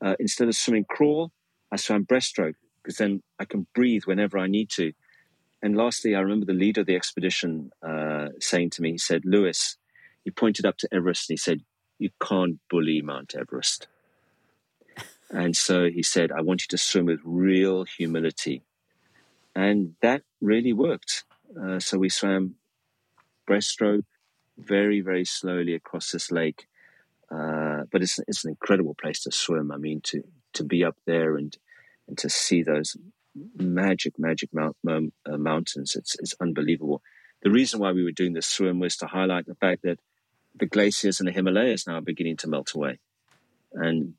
Uh, 0.00 0.14
instead 0.18 0.48
of 0.48 0.56
swimming 0.56 0.84
crawl, 0.88 1.32
I 1.72 1.76
swam 1.76 2.04
breaststroke 2.04 2.54
because 2.82 2.98
then 2.98 3.22
I 3.38 3.44
can 3.44 3.66
breathe 3.74 4.02
whenever 4.04 4.38
I 4.38 4.46
need 4.46 4.70
to. 4.70 4.92
And 5.62 5.76
lastly, 5.76 6.14
I 6.14 6.20
remember 6.20 6.46
the 6.46 6.52
leader 6.52 6.82
of 6.82 6.86
the 6.86 6.96
expedition 6.96 7.70
uh, 7.82 8.28
saying 8.40 8.70
to 8.70 8.82
me, 8.82 8.92
he 8.92 8.98
said, 8.98 9.24
Lewis, 9.24 9.76
he 10.24 10.30
pointed 10.30 10.66
up 10.66 10.76
to 10.78 10.88
Everest 10.92 11.30
and 11.30 11.34
he 11.34 11.38
said, 11.38 11.62
you 11.98 12.10
can't 12.22 12.58
bully 12.68 13.00
Mount 13.02 13.34
Everest. 13.34 13.88
And 15.30 15.56
so 15.56 15.88
he 15.88 16.02
said, 16.02 16.30
I 16.30 16.42
want 16.42 16.62
you 16.62 16.68
to 16.68 16.78
swim 16.78 17.06
with 17.06 17.20
real 17.24 17.84
humility. 17.84 18.62
And 19.54 19.94
that 20.02 20.22
really 20.40 20.72
worked. 20.72 21.24
Uh, 21.60 21.80
so 21.80 21.98
we 21.98 22.08
swam 22.10 22.56
breaststroke 23.48 24.04
very, 24.58 25.00
very 25.00 25.24
slowly 25.24 25.74
across 25.74 26.10
this 26.10 26.30
lake. 26.30 26.68
Uh, 27.30 27.84
but 27.90 28.02
it's, 28.02 28.20
it's 28.28 28.44
an 28.44 28.50
incredible 28.50 28.94
place 28.94 29.22
to 29.22 29.32
swim. 29.32 29.72
I 29.72 29.78
mean, 29.78 30.00
to, 30.04 30.22
to 30.52 30.64
be 30.64 30.84
up 30.84 30.96
there 31.06 31.36
and, 31.36 31.56
and 32.06 32.16
to 32.18 32.28
see 32.28 32.62
those 32.62 32.96
magic, 33.56 34.18
magic 34.18 34.50
mount, 34.52 34.76
uh, 34.88 35.36
mountains, 35.36 35.94
it's, 35.96 36.16
it's 36.18 36.34
unbelievable. 36.40 37.02
The 37.42 37.50
reason 37.50 37.80
why 37.80 37.92
we 37.92 38.04
were 38.04 38.12
doing 38.12 38.32
this 38.32 38.46
swim 38.46 38.80
was 38.80 38.96
to 38.98 39.06
highlight 39.06 39.46
the 39.46 39.54
fact 39.54 39.82
that 39.82 39.98
the 40.54 40.66
glaciers 40.66 41.20
in 41.20 41.26
the 41.26 41.32
Himalayas 41.32 41.86
now 41.86 41.96
are 41.96 42.00
beginning 42.02 42.38
to 42.38 42.48
melt 42.48 42.74
away. 42.74 42.98
And, 43.72 44.14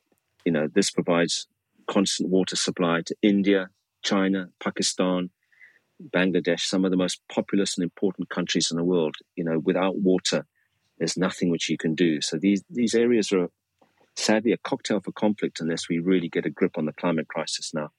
you 0.45 0.51
know, 0.51 0.67
this 0.71 0.91
provides 0.91 1.47
constant 1.87 2.29
water 2.29 2.55
supply 2.55 3.01
to 3.05 3.15
India, 3.21 3.69
China, 4.03 4.49
Pakistan, 4.59 5.31
Bangladesh, 6.01 6.61
some 6.61 6.85
of 6.85 6.91
the 6.91 6.97
most 6.97 7.21
populous 7.27 7.75
and 7.75 7.83
important 7.83 8.29
countries 8.29 8.69
in 8.69 8.77
the 8.77 8.83
world. 8.83 9.15
You 9.35 9.43
know, 9.43 9.57
without 9.57 9.97
water, 9.97 10.45
there's 10.99 11.17
nothing 11.17 11.49
which 11.49 11.69
you 11.69 11.77
can 11.77 11.95
do. 11.95 12.21
So 12.21 12.37
these 12.37 12.63
these 12.69 12.93
areas 12.93 13.31
are 13.31 13.49
sadly 14.15 14.51
a 14.51 14.57
cocktail 14.57 14.99
for 14.99 15.11
conflict 15.11 15.59
unless 15.59 15.89
we 15.89 15.99
really 15.99 16.29
get 16.29 16.45
a 16.45 16.49
grip 16.49 16.77
on 16.77 16.85
the 16.85 16.93
climate 16.93 17.27
crisis 17.27 17.73
now. 17.73 17.89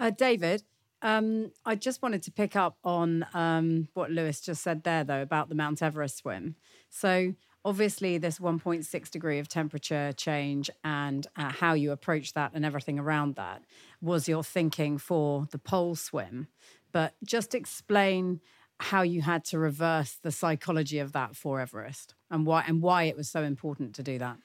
Uh, 0.00 0.08
David, 0.08 0.62
um, 1.02 1.52
I 1.66 1.74
just 1.74 2.00
wanted 2.00 2.22
to 2.22 2.32
pick 2.32 2.56
up 2.56 2.78
on 2.82 3.26
um, 3.34 3.88
what 3.92 4.10
Lewis 4.10 4.40
just 4.40 4.62
said 4.62 4.82
there, 4.82 5.04
though, 5.04 5.20
about 5.20 5.50
the 5.50 5.54
Mount 5.54 5.82
Everest 5.82 6.16
swim. 6.16 6.56
So, 6.88 7.34
obviously, 7.66 8.16
this 8.16 8.38
1.6 8.38 9.10
degree 9.10 9.38
of 9.38 9.46
temperature 9.46 10.12
change 10.12 10.70
and 10.82 11.26
uh, 11.36 11.50
how 11.50 11.74
you 11.74 11.92
approach 11.92 12.32
that 12.32 12.52
and 12.54 12.64
everything 12.64 12.98
around 12.98 13.36
that 13.36 13.62
was 14.00 14.26
your 14.26 14.42
thinking 14.42 14.96
for 14.96 15.46
the 15.50 15.58
pole 15.58 15.94
swim. 15.94 16.48
But 16.92 17.12
just 17.22 17.54
explain 17.54 18.40
how 18.78 19.02
you 19.02 19.20
had 19.20 19.44
to 19.44 19.58
reverse 19.58 20.18
the 20.22 20.32
psychology 20.32 20.98
of 20.98 21.12
that 21.12 21.36
for 21.36 21.60
Everest 21.60 22.14
and 22.30 22.46
why 22.46 22.64
and 22.66 22.80
why 22.80 23.02
it 23.02 23.18
was 23.18 23.28
so 23.28 23.42
important 23.42 23.94
to 23.96 24.02
do 24.02 24.18
that. 24.18 24.38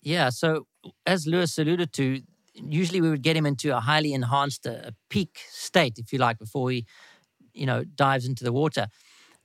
Yeah, 0.00 0.30
so 0.30 0.66
as 1.06 1.26
Lewis 1.26 1.58
alluded 1.58 1.92
to, 1.92 2.22
usually 2.68 3.00
we 3.00 3.10
would 3.10 3.22
get 3.22 3.36
him 3.36 3.46
into 3.46 3.76
a 3.76 3.80
highly 3.80 4.12
enhanced, 4.12 4.66
a, 4.66 4.88
a 4.88 4.92
peak 5.08 5.40
state, 5.48 5.98
if 5.98 6.12
you 6.12 6.18
like, 6.18 6.38
before 6.38 6.70
he, 6.70 6.86
you 7.52 7.66
know, 7.66 7.84
dives 7.84 8.26
into 8.26 8.44
the 8.44 8.52
water. 8.52 8.88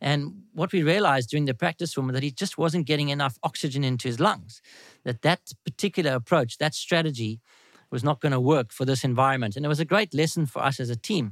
And 0.02 0.44
what 0.54 0.74
we 0.74 0.84
realized 0.84 1.30
during 1.30 1.46
the 1.46 1.54
practice 1.54 1.92
swim 1.92 2.08
was 2.08 2.16
that 2.16 2.24
he 2.24 2.32
just 2.32 2.58
wasn't 2.58 2.86
getting 2.86 3.10
enough 3.10 3.38
oxygen 3.44 3.84
into 3.84 4.08
his 4.08 4.20
lungs. 4.20 4.62
That 5.04 5.22
that 5.22 5.40
particular 5.64 6.14
approach, 6.14 6.58
that 6.58 6.76
strategy, 6.76 7.40
was 7.92 8.04
not 8.04 8.20
going 8.20 8.32
to 8.34 8.40
work 8.40 8.72
for 8.72 8.86
this 8.86 9.04
environment. 9.04 9.56
And 9.56 9.66
it 9.66 9.70
was 9.70 9.80
a 9.80 9.86
great 9.86 10.14
lesson 10.14 10.46
for 10.46 10.62
us 10.62 10.80
as 10.80 10.90
a 10.90 10.96
team 10.96 11.32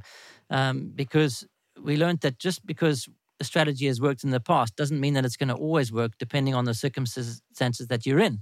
um, 0.49 0.91
because 0.95 1.45
we 1.81 1.97
learned 1.97 2.21
that 2.21 2.39
just 2.39 2.65
because 2.65 3.09
a 3.39 3.43
strategy 3.43 3.87
has 3.87 3.99
worked 3.99 4.23
in 4.23 4.29
the 4.29 4.39
past 4.39 4.75
doesn't 4.75 4.99
mean 4.99 5.13
that 5.15 5.25
it's 5.25 5.35
going 5.35 5.49
to 5.49 5.55
always 5.55 5.91
work, 5.91 6.13
depending 6.17 6.55
on 6.55 6.65
the 6.65 6.73
circumstances 6.73 7.87
that 7.89 8.05
you're 8.05 8.19
in. 8.19 8.39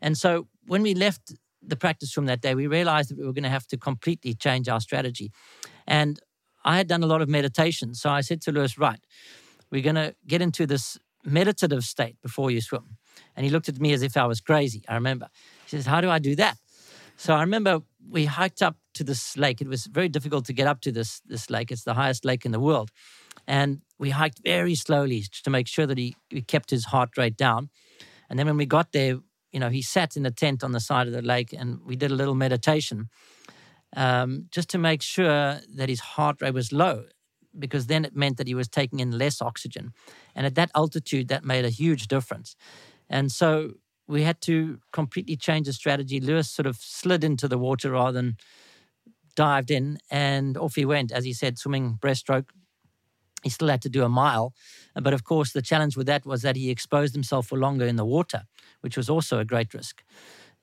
And 0.00 0.16
so 0.16 0.46
when 0.66 0.82
we 0.82 0.94
left 0.94 1.34
the 1.62 1.76
practice 1.76 2.16
room 2.16 2.26
that 2.26 2.40
day, 2.40 2.54
we 2.54 2.66
realized 2.66 3.10
that 3.10 3.18
we 3.18 3.26
were 3.26 3.32
going 3.32 3.44
to 3.44 3.50
have 3.50 3.66
to 3.68 3.76
completely 3.76 4.34
change 4.34 4.68
our 4.68 4.80
strategy. 4.80 5.30
And 5.86 6.20
I 6.64 6.76
had 6.76 6.86
done 6.86 7.02
a 7.02 7.06
lot 7.06 7.22
of 7.22 7.28
meditation. 7.28 7.94
So 7.94 8.10
I 8.10 8.20
said 8.20 8.40
to 8.42 8.52
Lewis, 8.52 8.78
right, 8.78 9.00
we're 9.70 9.82
going 9.82 9.96
to 9.96 10.14
get 10.26 10.42
into 10.42 10.66
this 10.66 10.98
meditative 11.24 11.84
state 11.84 12.16
before 12.22 12.50
you 12.50 12.60
swim. 12.60 12.96
And 13.36 13.44
he 13.44 13.50
looked 13.50 13.68
at 13.68 13.80
me 13.80 13.92
as 13.92 14.02
if 14.02 14.16
I 14.16 14.26
was 14.26 14.40
crazy. 14.40 14.82
I 14.88 14.94
remember. 14.94 15.28
He 15.64 15.70
says, 15.70 15.86
How 15.86 16.00
do 16.00 16.10
I 16.10 16.18
do 16.18 16.36
that? 16.36 16.56
So 17.16 17.34
I 17.34 17.40
remember 17.40 17.80
we 18.08 18.26
hiked 18.26 18.62
up 18.62 18.76
to 18.94 19.04
this 19.04 19.36
lake. 19.36 19.60
It 19.60 19.68
was 19.68 19.86
very 19.86 20.08
difficult 20.08 20.46
to 20.46 20.52
get 20.52 20.66
up 20.66 20.80
to 20.82 20.92
this, 20.92 21.20
this 21.26 21.50
lake. 21.50 21.70
It's 21.70 21.84
the 21.84 21.94
highest 21.94 22.24
lake 22.24 22.44
in 22.44 22.52
the 22.52 22.60
world. 22.60 22.90
And 23.46 23.80
we 23.98 24.10
hiked 24.10 24.40
very 24.44 24.74
slowly 24.74 25.24
to 25.42 25.50
make 25.50 25.66
sure 25.66 25.86
that 25.86 25.98
he, 25.98 26.16
he 26.28 26.42
kept 26.42 26.70
his 26.70 26.86
heart 26.86 27.16
rate 27.16 27.36
down. 27.36 27.70
And 28.30 28.38
then 28.38 28.46
when 28.46 28.56
we 28.56 28.66
got 28.66 28.92
there, 28.92 29.18
you 29.52 29.60
know, 29.60 29.70
he 29.70 29.82
sat 29.82 30.16
in 30.16 30.26
a 30.26 30.30
tent 30.30 30.62
on 30.62 30.72
the 30.72 30.80
side 30.80 31.06
of 31.06 31.12
the 31.12 31.22
lake 31.22 31.52
and 31.52 31.80
we 31.84 31.96
did 31.96 32.10
a 32.10 32.14
little 32.14 32.34
meditation 32.34 33.08
um, 33.96 34.46
just 34.50 34.68
to 34.70 34.78
make 34.78 35.02
sure 35.02 35.60
that 35.74 35.88
his 35.88 36.00
heart 36.00 36.40
rate 36.40 36.54
was 36.54 36.72
low 36.72 37.04
because 37.58 37.86
then 37.86 38.04
it 38.04 38.14
meant 38.14 38.36
that 38.36 38.46
he 38.46 38.54
was 38.54 38.68
taking 38.68 39.00
in 39.00 39.16
less 39.16 39.40
oxygen. 39.40 39.92
And 40.34 40.46
at 40.46 40.54
that 40.56 40.70
altitude, 40.74 41.28
that 41.28 41.44
made 41.44 41.64
a 41.64 41.70
huge 41.70 42.06
difference. 42.06 42.54
And 43.08 43.32
so 43.32 43.74
we 44.06 44.22
had 44.22 44.40
to 44.42 44.78
completely 44.92 45.36
change 45.36 45.66
the 45.66 45.72
strategy. 45.72 46.20
Lewis 46.20 46.50
sort 46.50 46.66
of 46.66 46.76
slid 46.76 47.24
into 47.24 47.48
the 47.48 47.58
water 47.58 47.92
rather 47.92 48.12
than 48.12 48.36
dived 49.34 49.70
in, 49.70 49.98
and 50.10 50.56
off 50.56 50.74
he 50.74 50.84
went, 50.84 51.12
as 51.12 51.24
he 51.24 51.32
said, 51.32 51.58
swimming 51.58 51.96
breaststroke. 52.00 52.48
He 53.42 53.50
still 53.50 53.68
had 53.68 53.82
to 53.82 53.88
do 53.88 54.04
a 54.04 54.08
mile. 54.08 54.52
But 54.94 55.12
of 55.12 55.22
course, 55.24 55.52
the 55.52 55.62
challenge 55.62 55.96
with 55.96 56.06
that 56.06 56.26
was 56.26 56.42
that 56.42 56.56
he 56.56 56.70
exposed 56.70 57.14
himself 57.14 57.46
for 57.46 57.58
longer 57.58 57.86
in 57.86 57.96
the 57.96 58.04
water 58.04 58.42
which 58.80 58.96
was 58.96 59.08
also 59.08 59.38
a 59.38 59.44
great 59.44 59.74
risk 59.74 60.02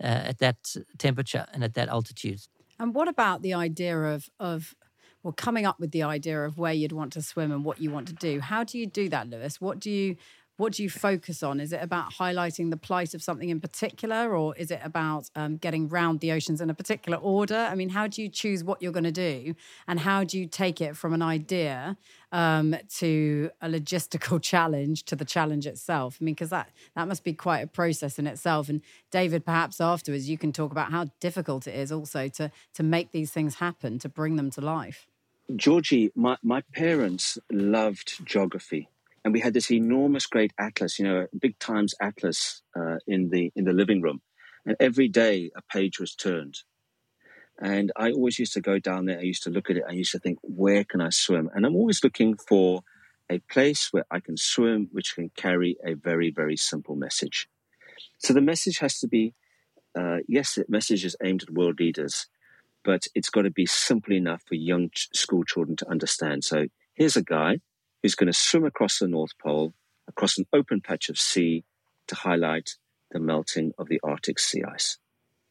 uh, 0.03 0.05
at 0.05 0.39
that 0.39 0.57
temperature 0.97 1.45
and 1.53 1.63
at 1.63 1.73
that 1.73 1.89
altitude. 1.89 2.41
And 2.79 2.93
what 2.93 3.07
about 3.07 3.41
the 3.41 3.53
idea 3.53 3.97
of 3.97 4.29
of 4.39 4.75
well, 5.23 5.33
coming 5.33 5.65
up 5.65 5.79
with 5.79 5.91
the 5.91 6.03
idea 6.03 6.43
of 6.43 6.59
where 6.59 6.73
you'd 6.73 6.91
want 6.91 7.11
to 7.13 7.21
swim 7.21 7.51
and 7.51 7.65
what 7.65 7.81
you 7.81 7.89
want 7.89 8.07
to 8.07 8.13
do? 8.13 8.39
How 8.39 8.63
do 8.63 8.77
you 8.77 8.85
do 8.85 9.09
that, 9.09 9.27
Lewis? 9.27 9.59
What 9.59 9.79
do 9.79 9.89
you 9.89 10.17
what 10.57 10.73
do 10.73 10.83
you 10.83 10.89
focus 10.89 11.43
on? 11.43 11.59
Is 11.59 11.73
it 11.73 11.81
about 11.81 12.13
highlighting 12.13 12.69
the 12.69 12.77
plight 12.77 13.13
of 13.13 13.21
something 13.21 13.49
in 13.49 13.59
particular, 13.59 14.35
or 14.35 14.55
is 14.55 14.71
it 14.71 14.79
about 14.83 15.29
um, 15.35 15.57
getting 15.57 15.89
round 15.89 16.21
the 16.21 16.31
oceans 16.31 16.61
in 16.61 16.69
a 16.69 16.73
particular 16.73 17.17
order? 17.17 17.57
I 17.57 17.75
mean, 17.75 17.89
how 17.89 18.07
do 18.07 18.21
you 18.21 18.29
choose 18.29 18.63
what 18.63 18.81
you're 18.81 18.93
going 18.93 19.03
to 19.03 19.11
do, 19.11 19.55
and 19.87 19.99
how 19.99 20.23
do 20.23 20.39
you 20.39 20.47
take 20.47 20.79
it 20.79 20.95
from 20.95 21.13
an 21.13 21.21
idea 21.21 21.97
um, 22.31 22.75
to 22.97 23.49
a 23.61 23.67
logistical 23.67 24.41
challenge 24.51 25.03
to 25.05 25.15
the 25.15 25.25
challenge 25.25 25.67
itself? 25.67 26.17
I 26.21 26.23
mean, 26.23 26.35
because 26.35 26.51
that 26.51 26.69
that 26.95 27.07
must 27.07 27.23
be 27.23 27.33
quite 27.33 27.59
a 27.59 27.67
process 27.67 28.17
in 28.17 28.25
itself. 28.25 28.69
And 28.69 28.81
David, 29.11 29.45
perhaps 29.45 29.81
afterwards 29.81 30.29
you 30.29 30.37
can 30.37 30.53
talk 30.53 30.71
about 30.71 30.91
how 30.91 31.07
difficult 31.19 31.67
it 31.67 31.75
is 31.75 31.91
also 31.91 32.29
to 32.29 32.49
to 32.75 32.83
make 32.83 33.11
these 33.11 33.31
things 33.31 33.55
happen, 33.55 33.99
to 33.99 34.09
bring 34.09 34.37
them 34.37 34.49
to 34.51 34.61
life. 34.61 35.07
Georgie, 35.55 36.11
my, 36.15 36.37
my 36.41 36.63
parents 36.73 37.37
loved 37.51 38.25
geography 38.25 38.89
and 39.25 39.33
we 39.33 39.39
had 39.39 39.55
this 39.55 39.71
enormous 39.71 40.27
great 40.27 40.53
atlas, 40.59 40.99
you 40.99 41.05
know, 41.05 41.25
big 41.37 41.57
times 41.57 41.95
atlas 41.99 42.61
uh, 42.79 42.97
in 43.07 43.29
the 43.31 43.51
in 43.55 43.65
the 43.65 43.73
living 43.73 44.01
room, 44.01 44.21
and 44.65 44.77
every 44.79 45.09
day 45.09 45.49
a 45.57 45.63
page 45.63 45.99
was 45.99 46.13
turned. 46.13 46.59
And 47.59 47.91
I 47.95 48.11
always 48.11 48.37
used 48.37 48.53
to 48.53 48.61
go 48.61 48.77
down 48.77 49.05
there. 49.05 49.17
I 49.17 49.23
used 49.23 49.43
to 49.43 49.49
look 49.49 49.69
at 49.69 49.77
it. 49.77 49.83
I 49.89 49.93
used 49.93 50.11
to 50.11 50.19
think, 50.19 50.37
where 50.43 50.83
can 50.83 51.01
I 51.01 51.09
swim? 51.09 51.49
And 51.53 51.65
I'm 51.65 51.75
always 51.75 52.03
looking 52.03 52.35
for 52.35 52.81
a 53.29 53.39
place 53.39 53.87
where 53.91 54.05
I 54.11 54.19
can 54.19 54.37
swim, 54.37 54.89
which 54.91 55.15
can 55.15 55.31
carry 55.35 55.75
a 55.83 55.95
very 55.95 56.29
very 56.29 56.55
simple 56.55 56.95
message. 56.95 57.49
So 58.19 58.31
the 58.31 58.41
message 58.41 58.77
has 58.77 58.99
to 58.99 59.07
be, 59.07 59.33
uh, 59.97 60.17
yes, 60.27 60.53
the 60.55 60.65
message 60.69 61.03
is 61.03 61.15
aimed 61.23 61.41
at 61.41 61.49
world 61.49 61.79
leaders, 61.79 62.27
but 62.83 63.07
it's 63.15 63.31
got 63.31 63.41
to 63.41 63.49
be 63.49 63.65
simple 63.65 64.13
enough 64.13 64.43
for 64.45 64.53
young 64.53 64.91
school 65.13 65.43
children 65.43 65.77
to 65.77 65.89
understand. 65.89 66.43
So 66.43 66.67
here's 66.93 67.17
a 67.17 67.23
guy 67.23 67.61
who's 68.05 68.13
going 68.13 68.31
to 68.31 68.37
swim 68.37 68.65
across 68.65 68.99
the 68.99 69.07
North 69.07 69.31
Pole, 69.41 69.73
across 70.07 70.37
an 70.37 70.45
open 70.53 70.79
patch 70.79 71.09
of 71.09 71.17
sea 71.17 71.63
to 72.07 72.13
highlight 72.13 72.75
the 73.09 73.19
melting 73.19 73.71
of 73.79 73.89
the 73.89 73.99
Arctic 74.03 74.37
sea 74.37 74.61
ice. 74.63 74.99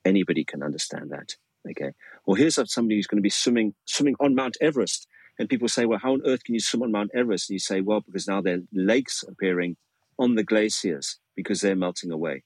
Anybody 0.04 0.44
can 0.44 0.62
understand 0.62 1.10
that. 1.10 1.34
Okay. 1.68 1.90
Well, 2.24 2.36
here's 2.36 2.54
somebody 2.72 2.94
who's 2.94 3.08
going 3.08 3.18
to 3.18 3.22
be 3.22 3.28
swimming 3.28 3.74
swimming 3.86 4.14
on 4.20 4.36
Mount 4.36 4.56
Everest. 4.60 5.08
And 5.36 5.48
people 5.48 5.66
say, 5.66 5.84
well, 5.84 5.98
how 6.00 6.12
on 6.12 6.22
earth 6.24 6.44
can 6.44 6.54
you 6.54 6.60
swim 6.60 6.84
on 6.84 6.92
Mount 6.92 7.10
Everest? 7.12 7.50
And 7.50 7.54
you 7.54 7.58
say, 7.58 7.80
well, 7.80 8.02
because 8.02 8.28
now 8.28 8.40
there 8.40 8.58
are 8.58 8.62
lakes 8.72 9.24
appearing 9.26 9.76
on 10.16 10.36
the 10.36 10.44
glaciers 10.44 11.18
because 11.34 11.60
they're 11.60 11.74
melting 11.74 12.12
away. 12.12 12.44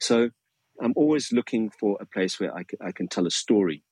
So 0.00 0.32
I'm 0.82 0.92
always 0.96 1.32
looking 1.32 1.70
for 1.70 1.96
a 1.98 2.04
place 2.04 2.38
where 2.38 2.54
I 2.54 2.64
I 2.78 2.92
can 2.92 3.08
tell 3.08 3.26
a 3.26 3.30
story 3.30 3.84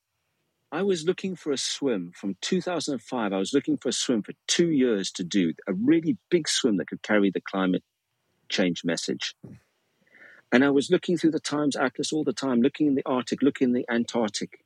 I 0.75 0.83
was 0.83 1.05
looking 1.05 1.37
for 1.37 1.53
a 1.53 1.57
swim 1.57 2.11
from 2.17 2.37
2005. 2.41 3.33
I 3.33 3.39
was 3.39 3.55
looking 3.55 3.77
for 3.77 3.91
a 3.91 3.93
swim 3.93 4.23
for 4.23 4.33
two 4.49 4.73
years 4.73 5.13
to 5.13 5.23
do 5.23 5.53
a 5.69 5.73
really 5.73 6.19
big 6.31 6.49
swim 6.49 6.79
that 6.79 6.89
could 6.89 7.01
carry 7.01 7.31
the 7.31 7.41
climate 7.41 7.85
change 8.49 8.83
message. 8.85 9.37
And 10.51 10.65
I 10.65 10.71
was 10.71 10.91
looking 10.91 11.17
through 11.17 11.31
the 11.31 11.39
Times 11.39 11.77
Atlas 11.77 12.13
all 12.13 12.25
the 12.25 12.33
time, 12.33 12.61
looking 12.61 12.89
in 12.89 12.97
the 12.97 13.07
Arctic, 13.07 13.41
looking 13.41 13.69
in 13.69 13.73
the 13.73 13.87
Antarctic. 13.89 14.65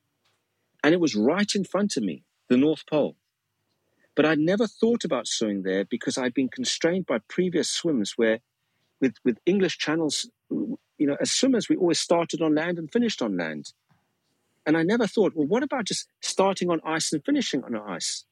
And 0.83 0.95
it 0.95 1.01
was 1.01 1.15
right 1.15 1.55
in 1.55 1.65
front 1.65 1.99
of 1.99 2.03
me, 2.03 2.25
the 2.49 2.57
North 2.57 2.87
Pole. 2.87 3.17
But 4.17 4.25
I'd 4.25 4.39
never 4.39 4.67
thought 4.67 5.05
about 5.05 5.27
swimming 5.27 5.63
there 5.63 5.85
because 5.85 6.17
I'd 6.17 6.33
been 6.33 6.49
constrained 6.49 7.05
by 7.05 7.19
previous 7.29 7.69
swims 7.69 8.15
where, 8.17 8.39
with, 8.99 9.17
with 9.27 9.37
English 9.45 9.77
channels, 9.77 10.31
you 10.49 11.07
know, 11.07 11.19
as 11.21 11.33
swimmers, 11.33 11.69
we 11.69 11.77
always 11.77 12.01
started 12.01 12.41
on 12.41 12.55
land 12.55 12.79
and 12.79 12.91
finished 12.91 13.21
on 13.21 13.37
land. 13.37 13.75
And 14.69 14.77
I 14.77 14.83
never 14.83 15.07
thought, 15.07 15.33
well, 15.35 15.47
what 15.47 15.63
about 15.63 15.87
just 15.87 16.11
starting 16.21 16.69
on 16.69 16.83
ice 16.85 17.11
and 17.15 17.25
finishing 17.25 17.65
on 17.65 17.75
ice? 17.75 18.27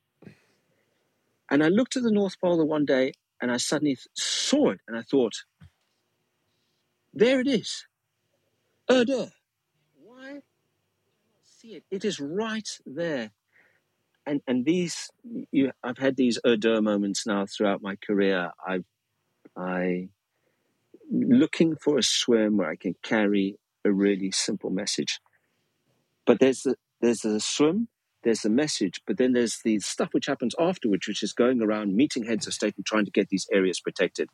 And 1.50 1.64
I 1.64 1.68
looked 1.68 1.96
at 1.96 2.02
the 2.02 2.10
North 2.10 2.38
Pole 2.38 2.62
one 2.66 2.84
day 2.84 3.14
and 3.40 3.50
I 3.50 3.56
suddenly 3.56 3.96
saw 4.12 4.72
it 4.72 4.80
and 4.86 4.98
I 4.98 5.00
thought, 5.00 5.44
there 7.14 7.40
it 7.40 7.46
is. 7.46 7.86
Erdő. 8.90 9.30
Why 9.98 10.30
I 10.32 10.42
see 11.42 11.76
it? 11.76 11.84
It 11.90 12.04
is 12.04 12.20
right 12.20 12.68
there. 12.84 13.30
And 14.26 14.42
and 14.46 14.66
these 14.66 15.08
you 15.50 15.72
I've 15.82 15.96
had 15.96 16.16
these 16.16 16.38
Erdő 16.44 16.82
moments 16.82 17.26
now 17.26 17.46
throughout 17.46 17.80
my 17.80 17.96
career. 17.96 18.50
I've 18.68 18.84
I 19.56 20.10
looking 21.10 21.76
for 21.76 21.96
a 21.96 22.02
swim 22.02 22.58
where 22.58 22.68
I 22.68 22.76
can 22.76 22.94
carry 23.02 23.56
a 23.86 23.90
really 23.90 24.32
simple 24.32 24.68
message. 24.68 25.18
But 26.26 26.40
there's 26.40 26.62
the, 26.62 26.76
there's 27.00 27.24
a 27.24 27.40
swim, 27.40 27.88
there's 28.24 28.44
a 28.44 28.50
message, 28.50 29.00
but 29.06 29.16
then 29.16 29.32
there's 29.32 29.60
the 29.64 29.78
stuff 29.78 30.08
which 30.12 30.26
happens 30.26 30.54
afterwards, 30.58 31.06
which 31.06 31.22
is 31.22 31.32
going 31.32 31.62
around 31.62 31.94
meeting 31.94 32.24
heads 32.24 32.46
of 32.46 32.54
state 32.54 32.74
and 32.76 32.84
trying 32.84 33.04
to 33.04 33.10
get 33.10 33.28
these 33.28 33.46
areas 33.52 33.80
protected. 33.80 34.28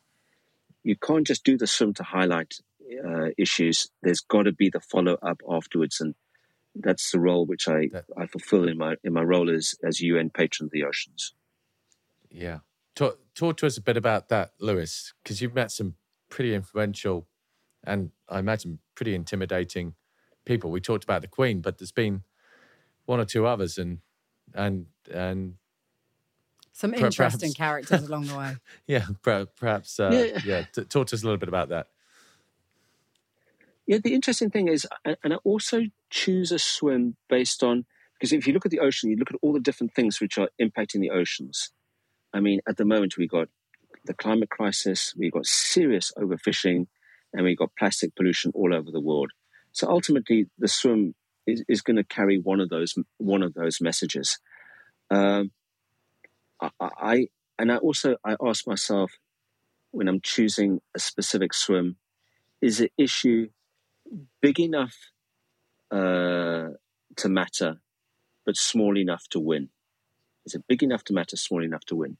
You 0.83 0.95
can't 0.95 1.27
just 1.27 1.43
do 1.43 1.57
the 1.57 1.67
swim 1.67 1.93
to 1.93 2.03
highlight 2.03 2.55
uh, 3.07 3.29
issues. 3.37 3.87
There's 4.01 4.19
got 4.19 4.43
to 4.43 4.51
be 4.51 4.69
the 4.69 4.79
follow 4.79 5.17
up 5.21 5.41
afterwards, 5.49 6.01
and 6.01 6.15
that's 6.75 7.11
the 7.11 7.19
role 7.19 7.45
which 7.45 7.67
I, 7.67 7.89
I 8.17 8.25
fulfill 8.25 8.67
in 8.67 8.77
my 8.77 8.95
in 9.03 9.13
my 9.13 9.21
role 9.21 9.49
as 9.49 9.75
as 9.87 10.01
UN 10.01 10.29
patron 10.29 10.67
of 10.67 10.71
the 10.71 10.83
oceans. 10.83 11.33
Yeah, 12.29 12.59
talk 12.95 13.19
talk 13.35 13.57
to 13.57 13.67
us 13.67 13.77
a 13.77 13.81
bit 13.81 13.95
about 13.95 14.27
that, 14.29 14.53
Lewis, 14.59 15.13
because 15.23 15.41
you've 15.41 15.55
met 15.55 15.71
some 15.71 15.95
pretty 16.29 16.53
influential 16.53 17.27
and 17.83 18.11
I 18.29 18.39
imagine 18.39 18.79
pretty 18.95 19.13
intimidating 19.13 19.95
people. 20.45 20.71
We 20.71 20.81
talked 20.81 21.03
about 21.03 21.21
the 21.21 21.27
Queen, 21.27 21.61
but 21.61 21.77
there's 21.77 21.91
been 21.91 22.23
one 23.05 23.19
or 23.19 23.25
two 23.25 23.45
others, 23.45 23.77
and 23.77 23.99
and 24.53 24.87
and 25.11 25.55
some 26.71 26.93
interesting 26.93 27.53
perhaps, 27.53 27.53
characters 27.89 28.03
along 28.03 28.25
the 28.25 28.37
way. 28.37 28.57
Yeah, 28.87 29.05
perhaps. 29.21 29.99
Uh, 29.99 30.09
yeah, 30.11 30.41
yeah. 30.45 30.65
T- 30.73 30.83
talk 30.85 31.07
to 31.07 31.15
us 31.15 31.21
a 31.21 31.25
little 31.25 31.37
bit 31.37 31.49
about 31.49 31.69
that. 31.69 31.87
Yeah, 33.85 33.97
the 34.01 34.13
interesting 34.13 34.49
thing 34.49 34.69
is, 34.69 34.87
and 35.05 35.33
I 35.33 35.37
also 35.43 35.81
choose 36.09 36.51
a 36.51 36.59
swim 36.59 37.17
based 37.29 37.63
on 37.63 37.85
because 38.17 38.31
if 38.31 38.47
you 38.47 38.53
look 38.53 38.65
at 38.65 38.71
the 38.71 38.79
ocean, 38.79 39.09
you 39.09 39.17
look 39.17 39.31
at 39.31 39.37
all 39.41 39.51
the 39.51 39.59
different 39.59 39.93
things 39.93 40.21
which 40.21 40.37
are 40.37 40.49
impacting 40.61 41.01
the 41.01 41.09
oceans. 41.09 41.71
I 42.33 42.39
mean, 42.39 42.61
at 42.67 42.77
the 42.77 42.85
moment 42.85 43.17
we've 43.17 43.29
got 43.29 43.49
the 44.05 44.13
climate 44.13 44.49
crisis, 44.49 45.13
we've 45.17 45.33
got 45.33 45.45
serious 45.45 46.11
overfishing, 46.17 46.87
and 47.33 47.43
we've 47.43 47.57
got 47.57 47.71
plastic 47.77 48.15
pollution 48.15 48.51
all 48.55 48.73
over 48.73 48.91
the 48.91 49.01
world. 49.01 49.31
So 49.73 49.89
ultimately, 49.89 50.47
the 50.57 50.67
swim 50.67 51.15
is, 51.45 51.63
is 51.67 51.81
going 51.81 51.97
to 51.97 52.03
carry 52.03 52.39
one 52.39 52.61
of 52.61 52.69
those 52.69 52.95
one 53.17 53.43
of 53.43 53.53
those 53.53 53.81
messages. 53.81 54.39
Um, 55.11 55.51
I, 56.61 56.69
I 56.79 57.27
and 57.59 57.71
I 57.71 57.77
also 57.77 58.17
I 58.25 58.35
ask 58.41 58.65
myself 58.67 59.11
when 59.91 60.07
I'm 60.07 60.21
choosing 60.21 60.81
a 60.95 60.99
specific 60.99 61.53
swim, 61.53 61.97
is 62.61 62.79
the 62.79 62.91
issue 62.97 63.49
big 64.41 64.59
enough 64.59 64.95
uh, 65.91 66.69
to 67.17 67.29
matter, 67.29 67.77
but 68.45 68.57
small 68.57 68.97
enough 68.97 69.23
to 69.29 69.39
win? 69.39 69.69
Is 70.45 70.55
it 70.55 70.63
big 70.67 70.81
enough 70.81 71.03
to 71.05 71.13
matter, 71.13 71.37
small 71.37 71.63
enough 71.63 71.85
to 71.85 71.95
win? 71.95 72.17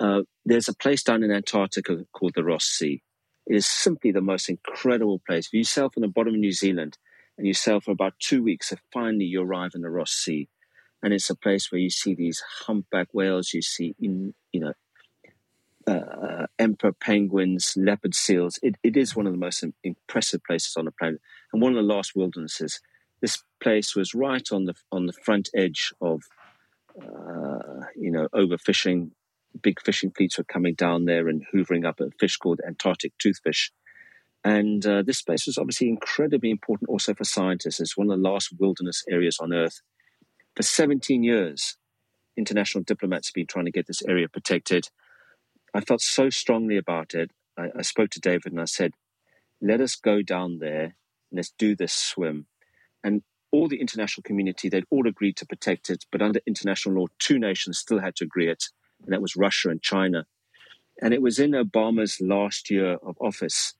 Uh, 0.00 0.22
there's 0.44 0.68
a 0.68 0.74
place 0.74 1.04
down 1.04 1.22
in 1.22 1.30
Antarctica 1.30 2.04
called 2.12 2.32
the 2.34 2.44
Ross 2.44 2.64
Sea. 2.64 3.02
It 3.46 3.54
is 3.54 3.66
simply 3.66 4.10
the 4.10 4.20
most 4.20 4.48
incredible 4.48 5.20
place. 5.26 5.46
If 5.46 5.52
you 5.52 5.64
sail 5.64 5.88
from 5.90 6.02
the 6.02 6.08
bottom 6.08 6.34
of 6.34 6.40
New 6.40 6.52
Zealand 6.52 6.98
and 7.38 7.46
you 7.46 7.54
sail 7.54 7.80
for 7.80 7.92
about 7.92 8.14
two 8.18 8.42
weeks, 8.42 8.70
and 8.70 8.80
finally 8.92 9.24
you 9.24 9.42
arrive 9.42 9.72
in 9.74 9.82
the 9.82 9.90
Ross 9.90 10.12
Sea, 10.12 10.48
and 11.02 11.12
it's 11.12 11.30
a 11.30 11.36
place 11.36 11.70
where 11.70 11.80
you 11.80 11.90
see 11.90 12.14
these 12.14 12.42
humpback 12.66 13.08
whales, 13.12 13.52
you 13.52 13.62
see, 13.62 13.94
in, 14.00 14.34
you 14.52 14.60
know, 14.60 14.72
uh, 15.86 16.46
emperor 16.58 16.92
penguins, 16.92 17.74
leopard 17.76 18.14
seals. 18.14 18.58
It, 18.62 18.76
it 18.82 18.96
is 18.96 19.14
one 19.14 19.26
of 19.26 19.32
the 19.32 19.38
most 19.38 19.64
impressive 19.84 20.42
places 20.44 20.74
on 20.76 20.86
the 20.86 20.90
planet, 20.92 21.20
and 21.52 21.62
one 21.62 21.72
of 21.72 21.76
the 21.76 21.94
last 21.94 22.16
wildernesses. 22.16 22.80
This 23.20 23.42
place 23.62 23.94
was 23.94 24.14
right 24.14 24.46
on 24.50 24.64
the 24.64 24.74
on 24.90 25.06
the 25.06 25.12
front 25.12 25.48
edge 25.54 25.92
of, 26.00 26.22
uh, 27.00 27.86
you 27.94 28.10
know, 28.10 28.28
overfishing. 28.34 29.10
Big 29.62 29.80
fishing 29.80 30.10
fleets 30.10 30.38
were 30.38 30.44
coming 30.44 30.74
down 30.74 31.04
there 31.04 31.28
and 31.28 31.44
hoovering 31.52 31.86
up 31.86 32.00
a 32.00 32.10
fish 32.18 32.36
called 32.36 32.60
Antarctic 32.66 33.12
toothfish. 33.18 33.70
And 34.44 34.86
uh, 34.86 35.02
this 35.02 35.22
place 35.22 35.46
was 35.46 35.58
obviously 35.58 35.88
incredibly 35.88 36.50
important 36.50 36.88
also 36.88 37.14
for 37.14 37.24
scientists. 37.24 37.80
It's 37.80 37.96
one 37.96 38.10
of 38.10 38.16
the 38.16 38.28
last 38.28 38.50
wilderness 38.58 39.02
areas 39.10 39.38
on 39.40 39.52
Earth. 39.52 39.80
For 40.54 40.62
17 40.62 41.22
years, 41.22 41.76
international 42.36 42.84
diplomats 42.84 43.28
have 43.28 43.34
been 43.34 43.46
trying 43.46 43.64
to 43.64 43.72
get 43.72 43.86
this 43.86 44.02
area 44.02 44.28
protected. 44.28 44.88
I 45.74 45.80
felt 45.80 46.00
so 46.00 46.30
strongly 46.30 46.76
about 46.76 47.14
it. 47.14 47.32
I, 47.58 47.70
I 47.78 47.82
spoke 47.82 48.10
to 48.10 48.20
David 48.20 48.52
and 48.52 48.60
I 48.60 48.66
said, 48.66 48.92
let 49.60 49.80
us 49.80 49.96
go 49.96 50.22
down 50.22 50.58
there 50.58 50.84
and 50.84 50.94
let's 51.32 51.52
do 51.58 51.74
this 51.74 51.92
swim. 51.92 52.46
And 53.02 53.22
all 53.52 53.68
the 53.68 53.80
international 53.80 54.22
community, 54.22 54.68
they'd 54.68 54.84
all 54.90 55.06
agreed 55.06 55.36
to 55.38 55.46
protect 55.46 55.90
it, 55.90 56.04
but 56.12 56.22
under 56.22 56.40
international 56.46 56.96
law, 56.96 57.06
two 57.18 57.38
nations 57.38 57.78
still 57.78 58.00
had 58.00 58.16
to 58.16 58.24
agree 58.24 58.50
it, 58.50 58.64
and 59.04 59.12
that 59.12 59.22
was 59.22 59.36
Russia 59.36 59.70
and 59.70 59.82
China. 59.82 60.26
And 61.00 61.12
it 61.12 61.22
was 61.22 61.38
in 61.38 61.52
Obama's 61.52 62.20
last 62.20 62.70
year 62.70 62.94
of 62.94 63.16
office. 63.20 63.74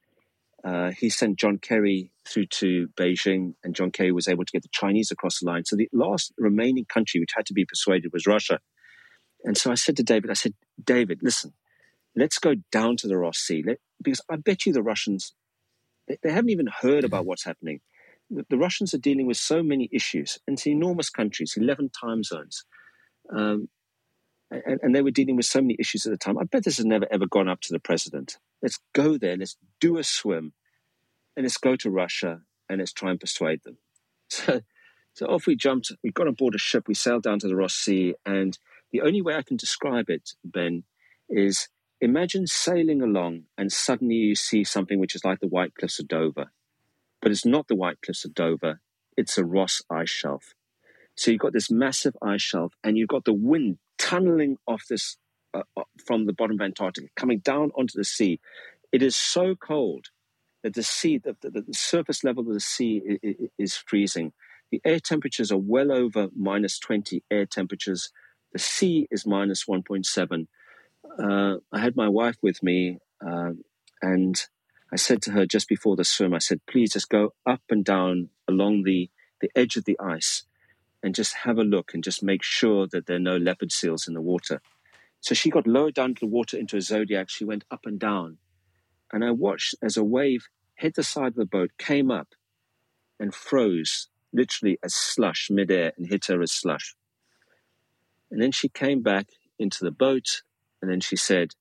Uh, 0.62 0.90
he 0.90 1.08
sent 1.08 1.38
John 1.38 1.58
Kerry 1.58 2.10
through 2.26 2.46
to 2.46 2.88
Beijing, 2.98 3.54
and 3.62 3.74
John 3.74 3.90
Kerry 3.90 4.12
was 4.12 4.28
able 4.28 4.44
to 4.44 4.52
get 4.52 4.62
the 4.62 4.68
Chinese 4.72 5.10
across 5.10 5.40
the 5.40 5.46
line. 5.46 5.64
So 5.64 5.76
the 5.76 5.88
last 5.92 6.32
remaining 6.36 6.84
country 6.84 7.20
which 7.20 7.32
had 7.34 7.46
to 7.46 7.54
be 7.54 7.64
persuaded 7.64 8.12
was 8.12 8.26
Russia. 8.26 8.60
And 9.44 9.56
so 9.56 9.70
I 9.70 9.74
said 9.74 9.96
to 9.96 10.02
David, 10.02 10.30
I 10.30 10.34
said, 10.34 10.54
David, 10.82 11.20
listen, 11.22 11.52
let's 12.16 12.38
go 12.38 12.54
down 12.72 12.96
to 12.98 13.08
the 13.08 13.16
Ross 13.16 13.38
Sea 13.38 13.62
Let, 13.64 13.78
because 14.02 14.20
I 14.28 14.36
bet 14.36 14.66
you 14.66 14.72
the 14.72 14.82
Russians 14.82 15.34
they, 16.08 16.18
they, 16.22 16.32
haven't 16.32 16.50
even 16.50 16.68
heard 16.82 17.04
about 17.04 17.26
what's 17.26 17.44
happening. 17.44 17.80
The, 18.30 18.44
the, 18.48 18.58
Russians 18.58 18.94
are 18.94 18.98
dealing 18.98 19.26
with 19.26 19.36
so 19.36 19.62
many 19.62 19.88
issues. 19.92 20.38
and 20.46 20.54
It's 20.54 20.66
enormous 20.66 21.10
countries, 21.10 21.54
eleven 21.56 21.90
time 21.90 22.22
zones, 22.22 22.64
um, 23.32 23.68
and, 24.50 24.80
and, 24.82 24.94
they 24.94 25.02
were 25.02 25.10
dealing 25.10 25.36
with 25.36 25.46
so 25.46 25.60
many 25.60 25.76
issues 25.78 26.06
at 26.06 26.10
the 26.10 26.18
time. 26.18 26.38
I 26.38 26.44
bet 26.44 26.64
this 26.64 26.76
has 26.76 26.86
never 26.86 27.06
ever 27.10 27.26
gone 27.26 27.48
up 27.48 27.60
to 27.62 27.72
the 27.72 27.80
president. 27.80 28.38
Let's 28.62 28.78
go 28.94 29.18
there. 29.18 29.36
Let's 29.36 29.56
do 29.80 29.98
a 29.98 30.04
swim, 30.04 30.52
and 31.36 31.44
let's 31.44 31.58
go 31.58 31.76
to 31.76 31.90
Russia 31.90 32.42
and 32.68 32.78
let's 32.78 32.92
try 32.92 33.10
and 33.10 33.20
persuade 33.20 33.60
them. 33.64 33.78
So, 34.28 34.60
so 35.14 35.26
off 35.26 35.46
we 35.46 35.56
jumped. 35.56 35.92
We 36.02 36.10
got 36.10 36.26
on 36.26 36.34
board 36.34 36.54
a 36.54 36.58
ship. 36.58 36.88
We 36.88 36.94
sailed 36.94 37.22
down 37.22 37.38
to 37.38 37.48
the 37.48 37.56
Ross 37.56 37.74
Sea, 37.74 38.14
and 38.26 38.58
the 38.90 39.02
only 39.02 39.22
way 39.22 39.36
I 39.36 39.42
can 39.42 39.56
describe 39.56 40.10
it, 40.10 40.30
Ben, 40.44 40.82
is 41.28 41.68
Imagine 42.00 42.46
sailing 42.46 43.00
along 43.00 43.44
and 43.56 43.72
suddenly 43.72 44.16
you 44.16 44.34
see 44.34 44.64
something 44.64 44.98
which 44.98 45.14
is 45.14 45.24
like 45.24 45.40
the 45.40 45.48
White 45.48 45.74
Cliffs 45.74 45.98
of 45.98 46.08
Dover. 46.08 46.52
But 47.22 47.30
it's 47.30 47.46
not 47.46 47.68
the 47.68 47.74
White 47.74 48.02
Cliffs 48.04 48.26
of 48.26 48.34
Dover, 48.34 48.80
it's 49.16 49.38
a 49.38 49.44
Ross 49.44 49.80
ice 49.88 50.10
shelf. 50.10 50.54
So 51.14 51.30
you've 51.30 51.40
got 51.40 51.54
this 51.54 51.70
massive 51.70 52.14
ice 52.20 52.42
shelf 52.42 52.74
and 52.84 52.98
you've 52.98 53.08
got 53.08 53.24
the 53.24 53.32
wind 53.32 53.78
tunneling 53.98 54.58
off 54.66 54.84
this 54.88 55.16
uh, 55.54 55.62
uh 55.76 55.84
from 56.04 56.26
the 56.26 56.32
bottom 56.32 56.60
of 56.60 56.64
Antarctica, 56.64 57.08
coming 57.16 57.38
down 57.38 57.70
onto 57.76 57.96
the 57.96 58.04
sea. 58.04 58.40
It 58.92 59.02
is 59.02 59.16
so 59.16 59.54
cold 59.54 60.06
that 60.62 60.74
the 60.74 60.82
sea, 60.82 61.18
the, 61.18 61.36
the, 61.40 61.62
the 61.62 61.74
surface 61.74 62.24
level 62.24 62.46
of 62.46 62.54
the 62.54 62.60
sea 62.60 63.02
is, 63.22 63.48
is 63.58 63.76
freezing. 63.76 64.32
The 64.70 64.80
air 64.84 65.00
temperatures 65.00 65.52
are 65.52 65.58
well 65.58 65.92
over 65.92 66.28
minus 66.34 66.78
20 66.78 67.22
air 67.30 67.46
temperatures. 67.46 68.10
The 68.52 68.58
sea 68.58 69.06
is 69.10 69.26
minus 69.26 69.64
1.7 69.66 70.46
uh, 71.18 71.56
I 71.72 71.80
had 71.80 71.96
my 71.96 72.08
wife 72.08 72.36
with 72.42 72.62
me, 72.62 72.98
uh, 73.24 73.52
and 74.02 74.40
I 74.92 74.96
said 74.96 75.22
to 75.22 75.32
her 75.32 75.46
just 75.46 75.68
before 75.68 75.96
the 75.96 76.04
swim, 76.04 76.34
I 76.34 76.38
said, 76.38 76.60
please 76.68 76.92
just 76.92 77.08
go 77.08 77.34
up 77.44 77.62
and 77.70 77.84
down 77.84 78.30
along 78.48 78.82
the, 78.84 79.10
the 79.40 79.50
edge 79.54 79.76
of 79.76 79.84
the 79.84 79.98
ice 79.98 80.44
and 81.06 81.14
just 81.14 81.36
have 81.44 81.56
a 81.56 81.62
look 81.62 81.94
and 81.94 82.02
just 82.02 82.24
make 82.24 82.42
sure 82.42 82.88
that 82.88 83.06
there 83.06 83.14
are 83.14 83.20
no 83.20 83.36
leopard 83.36 83.70
seals 83.70 84.08
in 84.08 84.14
the 84.14 84.20
water. 84.20 84.60
So 85.20 85.36
she 85.36 85.50
got 85.50 85.64
lower 85.64 85.92
down 85.92 86.16
to 86.16 86.20
the 86.20 86.26
water 86.26 86.58
into 86.58 86.76
a 86.76 86.80
zodiac. 86.80 87.30
She 87.30 87.44
went 87.44 87.62
up 87.70 87.86
and 87.86 87.96
down. 87.96 88.38
And 89.12 89.24
I 89.24 89.30
watched 89.30 89.76
as 89.80 89.96
a 89.96 90.02
wave 90.02 90.48
hit 90.74 90.96
the 90.96 91.04
side 91.04 91.28
of 91.28 91.34
the 91.36 91.46
boat, 91.46 91.70
came 91.78 92.10
up, 92.10 92.34
and 93.20 93.32
froze 93.32 94.08
literally 94.32 94.80
as 94.82 94.96
slush 94.96 95.46
midair 95.48 95.92
and 95.96 96.08
hit 96.08 96.24
her 96.24 96.42
as 96.42 96.50
slush. 96.50 96.96
And 98.32 98.42
then 98.42 98.50
she 98.50 98.68
came 98.68 99.00
back 99.00 99.28
into 99.60 99.84
the 99.84 99.92
boat 99.92 100.42
and 100.82 100.90
then 100.90 100.98
she 100.98 101.14
said, 101.14 101.52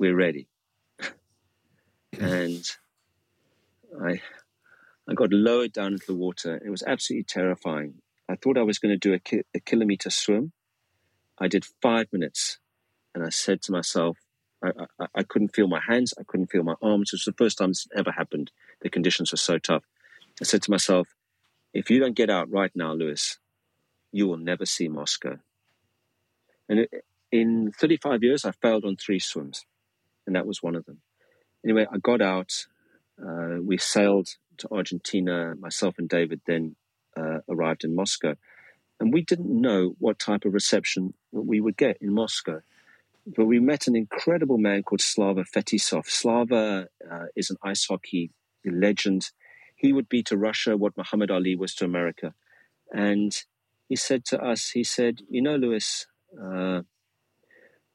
We're 0.00 0.16
ready. 0.16 0.48
and 2.18 2.68
I, 4.02 4.20
I 5.08 5.14
got 5.14 5.32
lowered 5.32 5.72
down 5.72 5.92
into 5.92 6.06
the 6.08 6.16
water. 6.16 6.60
It 6.66 6.70
was 6.70 6.82
absolutely 6.82 7.26
terrifying. 7.28 8.00
I 8.28 8.36
thought 8.36 8.58
I 8.58 8.62
was 8.62 8.78
going 8.78 8.92
to 8.92 8.98
do 8.98 9.14
a, 9.14 9.18
ki- 9.18 9.42
a 9.54 9.60
kilometer 9.60 10.10
swim. 10.10 10.52
I 11.38 11.48
did 11.48 11.64
five 11.82 12.12
minutes. 12.12 12.58
And 13.14 13.24
I 13.24 13.28
said 13.28 13.62
to 13.62 13.72
myself, 13.72 14.18
I, 14.62 14.70
I, 14.98 15.06
I, 15.16 15.22
couldn't 15.22 15.54
feel 15.54 15.68
my 15.68 15.80
hands. 15.86 16.14
I 16.18 16.22
couldn't 16.26 16.50
feel 16.50 16.64
my 16.64 16.74
arms. 16.82 17.12
It 17.12 17.16
was 17.16 17.24
the 17.24 17.32
first 17.32 17.58
time 17.58 17.70
this 17.70 17.86
ever 17.94 18.10
happened. 18.10 18.50
The 18.80 18.90
conditions 18.90 19.30
were 19.30 19.38
so 19.38 19.58
tough. 19.58 19.84
I 20.40 20.44
said 20.44 20.62
to 20.62 20.70
myself, 20.70 21.08
if 21.72 21.90
you 21.90 22.00
don't 22.00 22.16
get 22.16 22.30
out 22.30 22.50
right 22.50 22.72
now, 22.74 22.92
Lewis, 22.92 23.38
you 24.10 24.26
will 24.26 24.38
never 24.38 24.64
see 24.64 24.88
Moscow. 24.88 25.38
And 26.68 26.88
in 27.30 27.72
35 27.72 28.22
years, 28.22 28.44
I 28.44 28.52
failed 28.52 28.84
on 28.84 28.96
three 28.96 29.18
swims, 29.18 29.66
and 30.26 30.34
that 30.34 30.46
was 30.46 30.62
one 30.62 30.76
of 30.76 30.86
them. 30.86 31.00
Anyway, 31.64 31.86
I 31.90 31.98
got 31.98 32.22
out. 32.22 32.66
Uh, 33.20 33.58
we 33.62 33.76
sailed 33.76 34.28
to 34.58 34.68
Argentina. 34.72 35.54
Myself 35.58 35.98
and 35.98 36.08
David 36.08 36.40
then 36.46 36.76
uh, 37.16 37.38
arrived 37.48 37.84
in 37.84 37.94
Moscow, 37.94 38.34
and 39.00 39.12
we 39.12 39.22
didn't 39.22 39.60
know 39.60 39.94
what 39.98 40.18
type 40.18 40.44
of 40.44 40.54
reception 40.54 41.14
we 41.32 41.60
would 41.60 41.76
get 41.76 41.98
in 42.00 42.12
Moscow. 42.12 42.60
But 43.26 43.46
we 43.46 43.58
met 43.58 43.86
an 43.86 43.96
incredible 43.96 44.58
man 44.58 44.82
called 44.82 45.00
Slava 45.00 45.44
Fetisov. 45.44 46.06
Slava 46.06 46.88
uh, 47.10 47.26
is 47.34 47.50
an 47.50 47.56
ice 47.62 47.86
hockey 47.86 48.30
legend. 48.64 49.30
He 49.76 49.92
would 49.92 50.08
be 50.08 50.22
to 50.24 50.36
Russia 50.36 50.76
what 50.76 50.96
Muhammad 50.96 51.30
Ali 51.30 51.56
was 51.56 51.74
to 51.76 51.84
America. 51.84 52.34
And 52.92 53.34
he 53.88 53.96
said 53.96 54.24
to 54.26 54.42
us, 54.42 54.70
he 54.70 54.84
said, 54.84 55.20
You 55.28 55.42
know, 55.42 55.56
Lewis, 55.56 56.06
uh, 56.40 56.82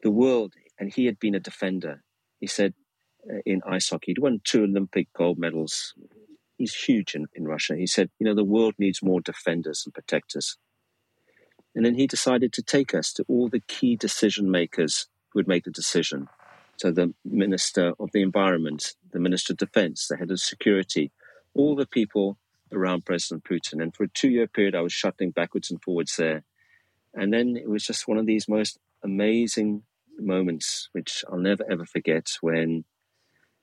the 0.02 0.12
world, 0.12 0.54
and 0.80 0.92
he 0.92 1.06
had 1.06 1.20
been 1.20 1.36
a 1.36 1.40
defender. 1.40 2.04
He 2.40 2.48
said 2.48 2.74
uh, 3.30 3.40
in 3.46 3.62
ice 3.68 3.90
hockey, 3.90 4.12
he'd 4.12 4.20
won 4.20 4.42
two 4.44 4.64
Olympic 4.64 5.12
gold 5.14 5.38
medals, 5.38 5.94
he's 6.60 6.76
huge 6.76 7.16
in, 7.16 7.26
in 7.34 7.46
Russia. 7.46 7.76
He 7.76 7.88
said, 7.88 8.12
you 8.20 8.26
know, 8.26 8.36
the 8.36 8.44
world 8.44 8.76
needs 8.78 9.02
more 9.02 9.22
defenders 9.22 9.84
and 9.86 9.94
protectors. 9.94 10.58
And 11.74 11.86
then 11.86 11.96
he 11.96 12.06
decided 12.06 12.54
to 12.54 12.62
take 12.62 12.94
us 12.94 13.12
to 13.14 13.26
all 13.28 13.48
the 13.48 13.62
key 13.62 13.96
decision 13.96 14.52
makers 14.52 15.08
who 15.30 15.40
would 15.40 15.48
make 15.48 15.64
the 15.64 15.72
decision. 15.72 16.28
So 16.78 16.92
the 16.92 17.14
Minister 17.26 17.94
of 18.00 18.12
the 18.12 18.22
Environment, 18.22 18.94
the 19.12 19.20
Minister 19.20 19.54
of 19.54 19.58
Defense, 19.58 20.08
the 20.08 20.18
head 20.18 20.32
of 20.32 20.40
security, 20.40 21.12
all 21.56 21.76
the 21.76 21.88
people 21.88 22.38
around 22.72 23.06
President 23.06 23.44
Putin. 23.44 23.82
And 23.82 23.96
for 23.96 24.04
a 24.04 24.10
two 24.10 24.30
year 24.30 24.48
period, 24.48 24.76
I 24.76 24.82
was 24.82 24.94
shuttling 24.94 25.32
backwards 25.32 25.72
and 25.72 25.82
forwards 25.82 26.16
there. 26.18 26.44
And 27.14 27.34
then 27.34 27.58
it 27.58 27.70
was 27.70 27.86
just 27.86 28.08
one 28.08 28.18
of 28.18 28.26
these 28.26 28.48
most 28.48 28.78
amazing 29.04 29.84
moments, 30.18 30.90
which 30.92 31.24
I'll 31.32 31.40
never 31.40 31.64
ever 31.70 31.86
forget, 31.86 32.28
when 32.42 32.84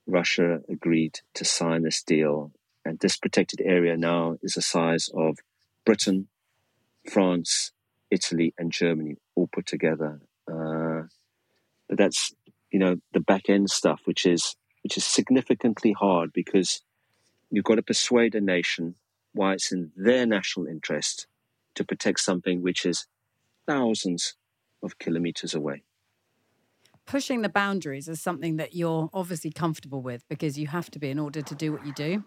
Russia 0.07 0.61
agreed 0.69 1.21
to 1.35 1.45
sign 1.45 1.83
this 1.83 2.03
deal. 2.03 2.53
And 2.87 3.01
this 3.01 3.17
protected 3.17 3.61
area 3.61 3.97
now 3.97 4.39
is 4.43 4.55
the 4.55 4.63
size 4.63 5.11
of 5.13 5.39
Britain, 5.85 6.29
France, 7.11 7.73
Italy, 8.13 8.55
and 8.57 8.71
Germany 8.71 9.17
all 9.35 9.49
put 9.53 9.67
together. 9.67 10.21
Uh, 10.49 11.03
but 11.89 11.99
that's 11.99 12.33
you 12.71 12.79
know 12.79 12.99
the 13.13 13.19
back 13.19 13.51
end 13.51 13.71
stuff, 13.71 14.03
which 14.05 14.25
is 14.25 14.55
which 14.85 14.97
is 14.97 15.05
significantly 15.05 15.93
hard 15.99 16.33
because 16.33 16.81
you've 17.51 17.65
got 17.65 17.75
to 17.75 17.83
persuade 17.83 18.37
a 18.37 18.41
nation 18.41 18.95
why 19.33 19.55
it's 19.55 19.73
in 19.73 19.91
their 19.97 20.25
national 20.25 20.69
interest 20.69 21.27
to 21.75 21.85
protect 21.85 22.21
something 22.21 22.63
which 22.63 22.87
is 22.87 23.09
thousands 23.67 24.35
of 24.81 24.97
kilometers 25.01 25.55
away. 25.55 25.83
Pushing 27.05 27.43
the 27.43 27.49
boundaries 27.49 28.09
is 28.09 28.23
something 28.23 28.57
that 28.57 28.77
you're 28.77 29.11
obviously 29.13 29.51
comfortable 29.51 30.03
with 30.03 30.25
because 30.29 30.57
you 30.57 30.69
have 30.69 30.89
to 30.93 31.01
be 31.01 31.11
in 31.11 31.19
order 31.19 31.43
to 31.43 31.55
do 31.57 31.73
what 31.73 31.85
you 31.85 31.93
do 31.93 32.25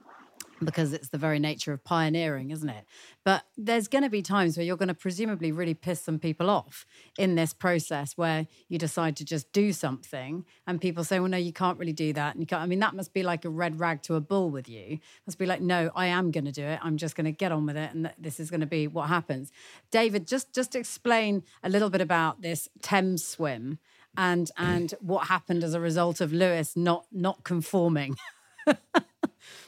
because 0.63 0.93
it's 0.93 1.09
the 1.09 1.17
very 1.17 1.39
nature 1.39 1.73
of 1.73 1.83
pioneering, 1.83 2.51
isn't 2.51 2.69
it? 2.69 2.85
But 3.23 3.43
there's 3.57 3.87
going 3.87 4.03
to 4.03 4.09
be 4.09 4.21
times 4.21 4.57
where 4.57 4.65
you're 4.65 4.77
going 4.77 4.87
to 4.87 4.93
presumably 4.93 5.51
really 5.51 5.73
piss 5.73 6.01
some 6.01 6.19
people 6.19 6.49
off 6.49 6.85
in 7.17 7.35
this 7.35 7.53
process 7.53 8.17
where 8.17 8.47
you 8.67 8.77
decide 8.77 9.15
to 9.17 9.25
just 9.25 9.51
do 9.51 9.71
something 9.71 10.45
and 10.67 10.81
people 10.81 11.03
say, 11.03 11.19
well, 11.19 11.29
no, 11.29 11.37
you 11.37 11.53
can't 11.53 11.77
really 11.77 11.93
do 11.93 12.13
that. 12.13 12.33
And 12.33 12.41
you 12.41 12.47
can't, 12.47 12.61
I 12.61 12.65
mean, 12.65 12.79
that 12.79 12.95
must 12.95 13.13
be 13.13 13.23
like 13.23 13.45
a 13.45 13.49
red 13.49 13.79
rag 13.79 14.01
to 14.03 14.15
a 14.15 14.21
bull 14.21 14.49
with 14.49 14.69
you. 14.69 14.99
Must 15.25 15.37
be 15.37 15.45
like, 15.45 15.61
no, 15.61 15.91
I 15.95 16.07
am 16.07 16.31
going 16.31 16.45
to 16.45 16.51
do 16.51 16.63
it. 16.63 16.79
I'm 16.81 16.97
just 16.97 17.15
going 17.15 17.25
to 17.25 17.31
get 17.31 17.51
on 17.51 17.65
with 17.65 17.77
it. 17.77 17.93
And 17.93 18.11
this 18.17 18.39
is 18.39 18.49
going 18.49 18.61
to 18.61 18.67
be 18.67 18.87
what 18.87 19.09
happens. 19.09 19.51
David, 19.91 20.27
just, 20.27 20.53
just 20.53 20.75
explain 20.75 21.43
a 21.63 21.69
little 21.69 21.89
bit 21.89 22.01
about 22.01 22.41
this 22.41 22.69
Thames 22.81 23.25
swim 23.25 23.79
and, 24.17 24.51
and 24.57 24.93
what 24.99 25.27
happened 25.27 25.63
as 25.63 25.73
a 25.73 25.79
result 25.79 26.19
of 26.19 26.33
Lewis 26.33 26.75
not, 26.75 27.05
not 27.11 27.43
conforming. 27.43 28.15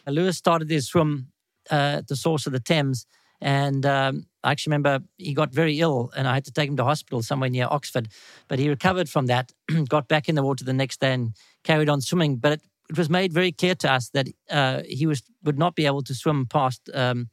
Lewis 0.08 0.38
started 0.38 0.70
his 0.70 0.88
swim 0.88 1.28
uh, 1.72 2.00
at 2.00 2.08
the 2.08 2.16
source 2.16 2.46
of 2.46 2.54
the 2.54 2.60
Thames. 2.60 3.06
And 3.42 3.86
um, 3.86 4.28
I 4.44 4.52
actually 4.52 4.72
remember 4.72 5.00
he 5.18 5.34
got 5.34 5.52
very 5.52 5.80
ill 5.80 6.12
and 6.16 6.28
I 6.28 6.36
had 6.36 6.46
to 6.46 6.52
take 6.52 6.70
him 6.70 6.78
to 6.78 6.84
hospital 6.84 7.24
somewhere 7.24 7.50
near 7.50 7.68
Oxford. 7.70 8.10
But 8.48 8.60
he 8.60 8.70
recovered 8.70 9.10
from 9.10 9.26
that, 9.28 9.52
got 9.90 10.08
back 10.08 10.30
in 10.30 10.36
the 10.36 10.44
water 10.44 10.64
the 10.64 10.74
next 10.74 11.00
day 11.00 11.14
and 11.14 11.36
carried 11.64 11.90
on 11.90 12.02
swimming. 12.02 12.38
But 12.38 12.54
it, 12.54 12.62
it 12.90 12.98
was 12.98 13.10
made 13.10 13.34
very 13.34 13.52
clear 13.52 13.74
to 13.76 13.92
us 13.92 14.10
that 14.10 14.28
uh, 14.50 14.82
he 14.88 15.08
was 15.08 15.24
would 15.44 15.58
not 15.58 15.76
be 15.76 15.86
able 15.86 16.04
to 16.04 16.14
swim 16.14 16.46
past 16.46 16.90
um, 16.94 17.30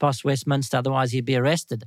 past 0.00 0.24
Westminster, 0.24 0.78
otherwise 0.78 1.12
he'd 1.12 1.24
be 1.24 1.36
arrested. 1.36 1.84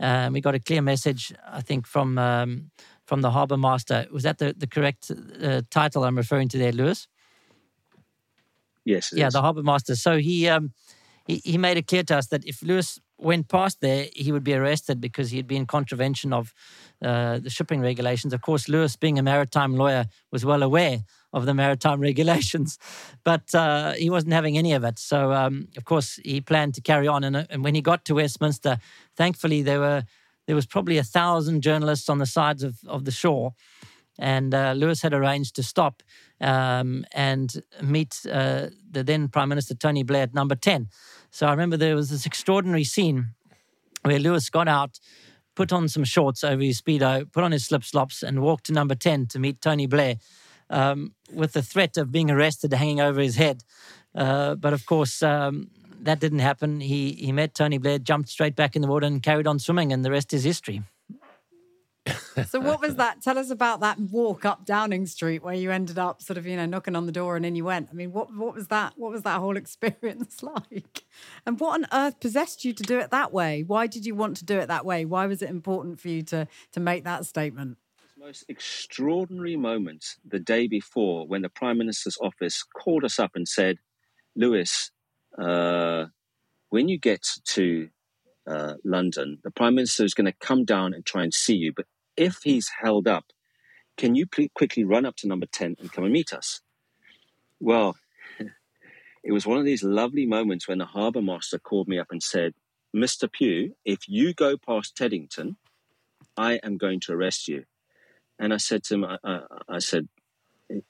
Um, 0.00 0.32
we 0.32 0.40
got 0.40 0.54
a 0.54 0.60
clear 0.60 0.80
message, 0.80 1.32
I 1.46 1.60
think, 1.60 1.86
from 1.86 2.18
um, 2.18 2.70
from 3.06 3.20
the 3.20 3.30
harbour 3.30 3.56
master. 3.56 4.06
Was 4.12 4.22
that 4.22 4.38
the, 4.38 4.54
the 4.56 4.66
correct 4.66 5.10
uh, 5.10 5.62
title 5.70 6.04
I'm 6.04 6.16
referring 6.16 6.48
to 6.50 6.58
there, 6.58 6.72
Lewis? 6.72 7.08
Yes. 8.84 9.12
yeah, 9.14 9.28
is. 9.28 9.32
the 9.32 9.42
harbour 9.42 9.62
master. 9.62 9.96
So 9.96 10.18
he, 10.18 10.48
um, 10.48 10.72
he 11.26 11.40
he 11.44 11.58
made 11.58 11.76
it 11.76 11.86
clear 11.86 12.02
to 12.04 12.16
us 12.16 12.26
that 12.28 12.44
if 12.44 12.62
Lewis 12.62 13.00
went 13.18 13.48
past 13.48 13.80
there, 13.80 14.08
he 14.14 14.32
would 14.32 14.44
be 14.44 14.54
arrested 14.54 15.00
because 15.00 15.30
he 15.30 15.36
had 15.36 15.46
been 15.46 15.58
in 15.58 15.66
contravention 15.66 16.32
of 16.32 16.52
uh, 17.02 17.38
the 17.38 17.50
shipping 17.50 17.80
regulations. 17.80 18.32
Of 18.32 18.42
course, 18.42 18.68
Lewis, 18.68 18.96
being 18.96 19.18
a 19.18 19.22
maritime 19.22 19.76
lawyer, 19.76 20.06
was 20.30 20.44
well 20.44 20.62
aware 20.62 20.98
of 21.32 21.46
the 21.46 21.54
maritime 21.54 22.00
regulations, 22.10 22.78
but 23.24 23.54
uh, 23.54 23.92
he 23.92 24.10
wasn't 24.10 24.32
having 24.32 24.58
any 24.58 24.72
of 24.72 24.84
it. 24.84 24.98
So, 24.98 25.32
um, 25.32 25.68
of 25.76 25.84
course, 25.84 26.18
he 26.24 26.40
planned 26.40 26.74
to 26.74 26.80
carry 26.80 27.08
on. 27.08 27.24
And, 27.24 27.36
uh, 27.36 27.44
and 27.48 27.64
when 27.64 27.74
he 27.74 27.80
got 27.80 28.04
to 28.06 28.14
Westminster, 28.14 28.78
thankfully 29.16 29.62
there 29.62 29.80
were 29.80 30.04
there 30.46 30.56
was 30.56 30.66
probably 30.66 30.98
a 30.98 31.04
thousand 31.04 31.62
journalists 31.62 32.08
on 32.08 32.18
the 32.18 32.26
sides 32.26 32.64
of, 32.64 32.76
of 32.86 33.04
the 33.04 33.12
shore. 33.12 33.54
And 34.18 34.54
uh, 34.54 34.72
Lewis 34.76 35.02
had 35.02 35.14
arranged 35.14 35.56
to 35.56 35.62
stop 35.62 36.02
um, 36.40 37.04
and 37.12 37.62
meet 37.80 38.20
uh, 38.30 38.68
the 38.90 39.02
then 39.02 39.28
Prime 39.28 39.48
Minister 39.48 39.74
Tony 39.74 40.02
Blair 40.02 40.24
at 40.24 40.34
number 40.34 40.54
10. 40.54 40.88
So 41.30 41.46
I 41.46 41.50
remember 41.50 41.76
there 41.76 41.96
was 41.96 42.10
this 42.10 42.26
extraordinary 42.26 42.84
scene 42.84 43.34
where 44.02 44.18
Lewis 44.18 44.50
got 44.50 44.68
out, 44.68 44.98
put 45.54 45.72
on 45.72 45.88
some 45.88 46.04
shorts 46.04 46.44
over 46.44 46.62
his 46.62 46.80
Speedo, 46.80 47.30
put 47.32 47.44
on 47.44 47.52
his 47.52 47.64
slip 47.64 47.84
slops, 47.84 48.22
and 48.22 48.42
walked 48.42 48.66
to 48.66 48.72
number 48.72 48.94
10 48.94 49.26
to 49.28 49.38
meet 49.38 49.60
Tony 49.60 49.86
Blair 49.86 50.16
um, 50.68 51.14
with 51.32 51.52
the 51.52 51.62
threat 51.62 51.96
of 51.96 52.10
being 52.10 52.30
arrested 52.30 52.72
hanging 52.72 53.00
over 53.00 53.20
his 53.20 53.36
head. 53.36 53.62
Uh, 54.14 54.54
but 54.56 54.72
of 54.72 54.84
course, 54.84 55.22
um, 55.22 55.70
that 56.02 56.20
didn't 56.20 56.40
happen. 56.40 56.80
He, 56.80 57.12
he 57.12 57.32
met 57.32 57.54
Tony 57.54 57.78
Blair, 57.78 57.98
jumped 57.98 58.28
straight 58.28 58.56
back 58.56 58.74
in 58.74 58.82
the 58.82 58.88
water, 58.88 59.06
and 59.06 59.22
carried 59.22 59.46
on 59.46 59.58
swimming, 59.58 59.92
and 59.92 60.04
the 60.04 60.10
rest 60.10 60.34
is 60.34 60.44
history 60.44 60.82
so 62.48 62.58
what 62.60 62.80
was 62.80 62.96
that? 62.96 63.22
Tell 63.22 63.38
us 63.38 63.50
about 63.50 63.80
that 63.80 63.98
walk 63.98 64.44
up 64.44 64.64
Downing 64.64 65.06
Street 65.06 65.42
where 65.42 65.54
you 65.54 65.70
ended 65.70 65.98
up 65.98 66.20
sort 66.20 66.36
of, 66.36 66.46
you 66.46 66.56
know, 66.56 66.66
knocking 66.66 66.96
on 66.96 67.06
the 67.06 67.12
door 67.12 67.36
and 67.36 67.46
in 67.46 67.54
you 67.54 67.64
went. 67.64 67.88
I 67.90 67.94
mean, 67.94 68.12
what 68.12 68.34
what 68.34 68.54
was 68.54 68.68
that? 68.68 68.94
What 68.96 69.12
was 69.12 69.22
that 69.22 69.38
whole 69.38 69.56
experience 69.62 70.42
like? 70.42 71.04
And 71.46 71.60
what 71.60 71.74
on 71.74 71.86
earth 71.92 72.20
possessed 72.20 72.64
you 72.64 72.72
to 72.72 72.82
do 72.82 72.98
it 72.98 73.10
that 73.10 73.32
way? 73.32 73.62
Why 73.62 73.86
did 73.86 74.04
you 74.04 74.14
want 74.14 74.36
to 74.38 74.44
do 74.44 74.58
it 74.58 74.68
that 74.68 74.84
way? 74.84 75.04
Why 75.04 75.26
was 75.26 75.42
it 75.42 75.50
important 75.50 76.00
for 76.00 76.08
you 76.08 76.22
to 76.24 76.48
to 76.72 76.80
make 76.80 77.04
that 77.04 77.24
statement? 77.24 77.78
Most 78.18 78.44
extraordinary 78.48 79.56
moment 79.56 80.04
the 80.24 80.38
day 80.38 80.68
before 80.68 81.26
when 81.26 81.42
the 81.42 81.48
Prime 81.48 81.78
Minister's 81.78 82.18
office 82.20 82.62
called 82.62 83.04
us 83.04 83.18
up 83.18 83.32
and 83.34 83.48
said, 83.48 83.78
Lewis, 84.36 84.92
uh, 85.38 86.06
when 86.70 86.88
you 86.88 86.98
get 86.98 87.26
to 87.48 87.88
uh, 88.46 88.74
London, 88.84 89.38
the 89.42 89.50
Prime 89.50 89.74
Minister 89.74 90.04
is 90.04 90.14
going 90.14 90.26
to 90.26 90.32
come 90.40 90.64
down 90.64 90.94
and 90.94 91.04
try 91.04 91.22
and 91.22 91.34
see 91.34 91.54
you. 91.54 91.72
But 91.74 91.86
if 92.16 92.40
he's 92.42 92.70
held 92.80 93.08
up, 93.08 93.26
can 93.96 94.14
you 94.14 94.26
please 94.26 94.50
quickly 94.54 94.84
run 94.84 95.04
up 95.04 95.16
to 95.16 95.28
number 95.28 95.46
10 95.46 95.76
and 95.80 95.92
come 95.92 96.04
and 96.04 96.12
meet 96.12 96.32
us? 96.32 96.60
Well, 97.60 97.96
it 99.24 99.32
was 99.32 99.46
one 99.46 99.58
of 99.58 99.64
these 99.64 99.84
lovely 99.84 100.26
moments 100.26 100.66
when 100.66 100.78
the 100.78 100.86
harbour 100.86 101.22
master 101.22 101.58
called 101.58 101.88
me 101.88 101.98
up 101.98 102.08
and 102.10 102.22
said, 102.22 102.54
Mr. 102.94 103.30
Pugh, 103.30 103.74
if 103.84 104.08
you 104.08 104.34
go 104.34 104.56
past 104.56 104.96
Teddington, 104.96 105.56
I 106.36 106.54
am 106.62 106.76
going 106.76 107.00
to 107.00 107.12
arrest 107.12 107.48
you. 107.48 107.64
And 108.38 108.52
I 108.52 108.56
said 108.56 108.82
to 108.84 108.94
him, 108.94 109.04
I, 109.04 109.18
I, 109.24 109.40
I 109.68 109.78
said, 109.78 110.08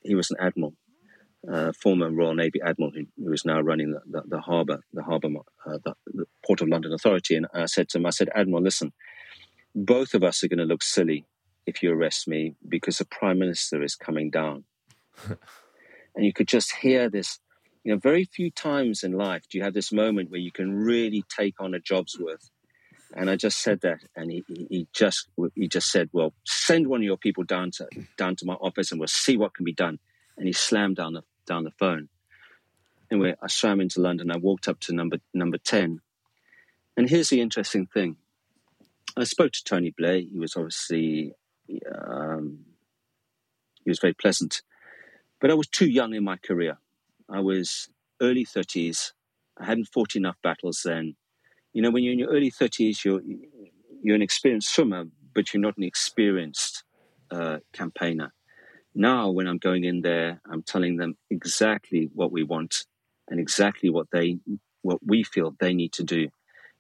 he 0.01 0.15
was 0.15 0.31
an 0.31 0.37
admiral 0.41 0.75
uh, 1.51 1.73
former 1.73 2.11
Royal 2.11 2.35
Navy 2.35 2.61
admiral 2.65 2.93
who, 2.93 3.07
who 3.23 3.33
is 3.33 3.45
now 3.45 3.61
running 3.61 3.93
the, 3.93 4.23
the, 4.27 4.41
harbour, 4.41 4.81
the 4.93 5.03
harbour, 5.03 5.29
uh, 5.67 5.79
the, 5.85 5.95
the, 6.07 6.25
Port 6.47 6.61
of 6.61 6.69
London 6.69 6.93
Authority. 6.93 7.35
And 7.35 7.47
I 7.53 7.67
said 7.67 7.89
to 7.91 7.99
him, 7.99 8.07
I 8.07 8.11
said, 8.11 8.31
Admiral, 8.35 8.63
listen, 8.63 8.93
both 9.75 10.15
of 10.15 10.23
us 10.23 10.43
are 10.43 10.49
going 10.49 10.59
to 10.59 10.65
look 10.65 10.83
silly 10.83 11.27
if 11.67 11.83
you 11.83 11.93
arrest 11.93 12.29
me 12.29 12.55
because 12.69 12.99
the 12.99 13.05
Prime 13.05 13.39
Minister 13.39 13.83
is 13.83 13.95
coming 13.95 14.31
down. 14.31 14.65
and 15.29 16.25
you 16.25 16.33
could 16.33 16.49
just 16.49 16.73
hear 16.77 17.09
this. 17.09 17.39
You 17.85 17.93
know, 17.93 17.99
very 17.99 18.25
few 18.25 18.51
times 18.51 19.03
in 19.03 19.13
life 19.13 19.43
do 19.49 19.59
you 19.59 19.65
have 19.65 19.75
this 19.75 19.93
moment 19.93 20.31
where 20.31 20.41
you 20.41 20.53
can 20.53 20.73
really 20.73 21.25
take 21.29 21.61
on 21.61 21.75
a 21.75 21.81
job's 21.81 22.19
worth. 22.19 22.51
And 23.15 23.29
I 23.29 23.37
just 23.37 23.59
said 23.59 23.81
that, 23.83 24.01
and 24.17 24.31
he, 24.31 24.45
he 24.49 24.87
just 24.95 25.29
he 25.55 25.69
just 25.69 25.91
said, 25.91 26.09
"Well, 26.13 26.33
send 26.47 26.87
one 26.87 27.01
of 27.01 27.05
your 27.05 27.19
people 27.19 27.45
down 27.45 27.71
to 27.73 27.87
down 28.17 28.37
to 28.37 28.47
my 28.47 28.55
office, 28.55 28.91
and 28.91 28.99
we'll 28.99 29.09
see 29.09 29.37
what 29.37 29.55
can 29.55 29.67
be 29.67 29.75
done." 29.75 29.99
And 30.39 30.47
he 30.47 30.53
slammed 30.55 30.97
down 30.97 31.13
the 31.13 31.23
down 31.47 31.65
the 31.65 31.73
phone. 31.73 32.09
Anyway, 33.11 33.35
I 33.43 33.49
swam 33.49 33.83
into 33.83 34.01
London. 34.01 34.31
I 34.31 34.39
walked 34.39 34.67
up 34.67 34.81
to 34.81 34.95
number 34.95 35.19
number 35.35 35.59
ten, 35.59 36.01
and 36.97 37.11
here's 37.11 37.29
the 37.29 37.43
interesting 37.43 37.87
thing. 37.87 38.17
I 39.17 39.25
spoke 39.25 39.53
to 39.53 39.65
Tony 39.65 39.93
Blair. 39.97 40.21
He 40.21 40.39
was 40.39 40.57
obviously 40.57 41.33
um, 41.95 42.61
he 43.85 43.91
was 43.91 43.99
very 43.99 44.15
pleasant, 44.15 44.63
but 45.41 45.51
I 45.51 45.55
was 45.55 45.69
too 45.69 45.89
young 45.89 46.15
in 46.15 46.25
my 46.25 46.37
career. 46.37 46.79
I 47.29 47.41
was 47.41 47.89
early 48.21 48.45
thirties. 48.45 49.13
I 49.59 49.67
hadn't 49.67 49.89
fought 49.93 50.17
enough 50.17 50.37
battles 50.43 50.83
then. 50.85 51.17
You 51.73 51.83
know, 51.83 51.91
when 51.91 52.05
you're 52.05 52.15
in 52.15 52.19
your 52.19 52.31
early 52.31 52.51
thirties, 52.51 53.05
you're 53.05 53.21
you're 54.03 54.17
an 54.17 54.23
experienced 54.23 54.75
swimmer, 54.75 55.05
but 55.35 55.53
you're 55.53 55.61
not 55.61 55.77
an 55.77 55.85
experienced 55.85 56.85
uh, 57.31 57.59
campaigner. 57.73 58.33
Now, 58.95 59.31
when 59.31 59.47
I'm 59.47 59.59
going 59.59 59.85
in 59.85 60.03
there, 60.03 60.41
I'm 60.51 60.63
telling 60.63 60.97
them 60.97 61.17
exactly 61.31 62.11
what 62.13 62.31
we 62.31 62.43
want 62.43 62.85
and 63.29 63.41
exactly 63.41 63.89
what 63.89 64.09
they, 64.13 64.39
what 64.83 64.99
we 65.07 65.23
feel 65.23 65.55
they 65.59 65.73
need 65.73 65.93
to 65.95 66.05
do. 66.05 66.29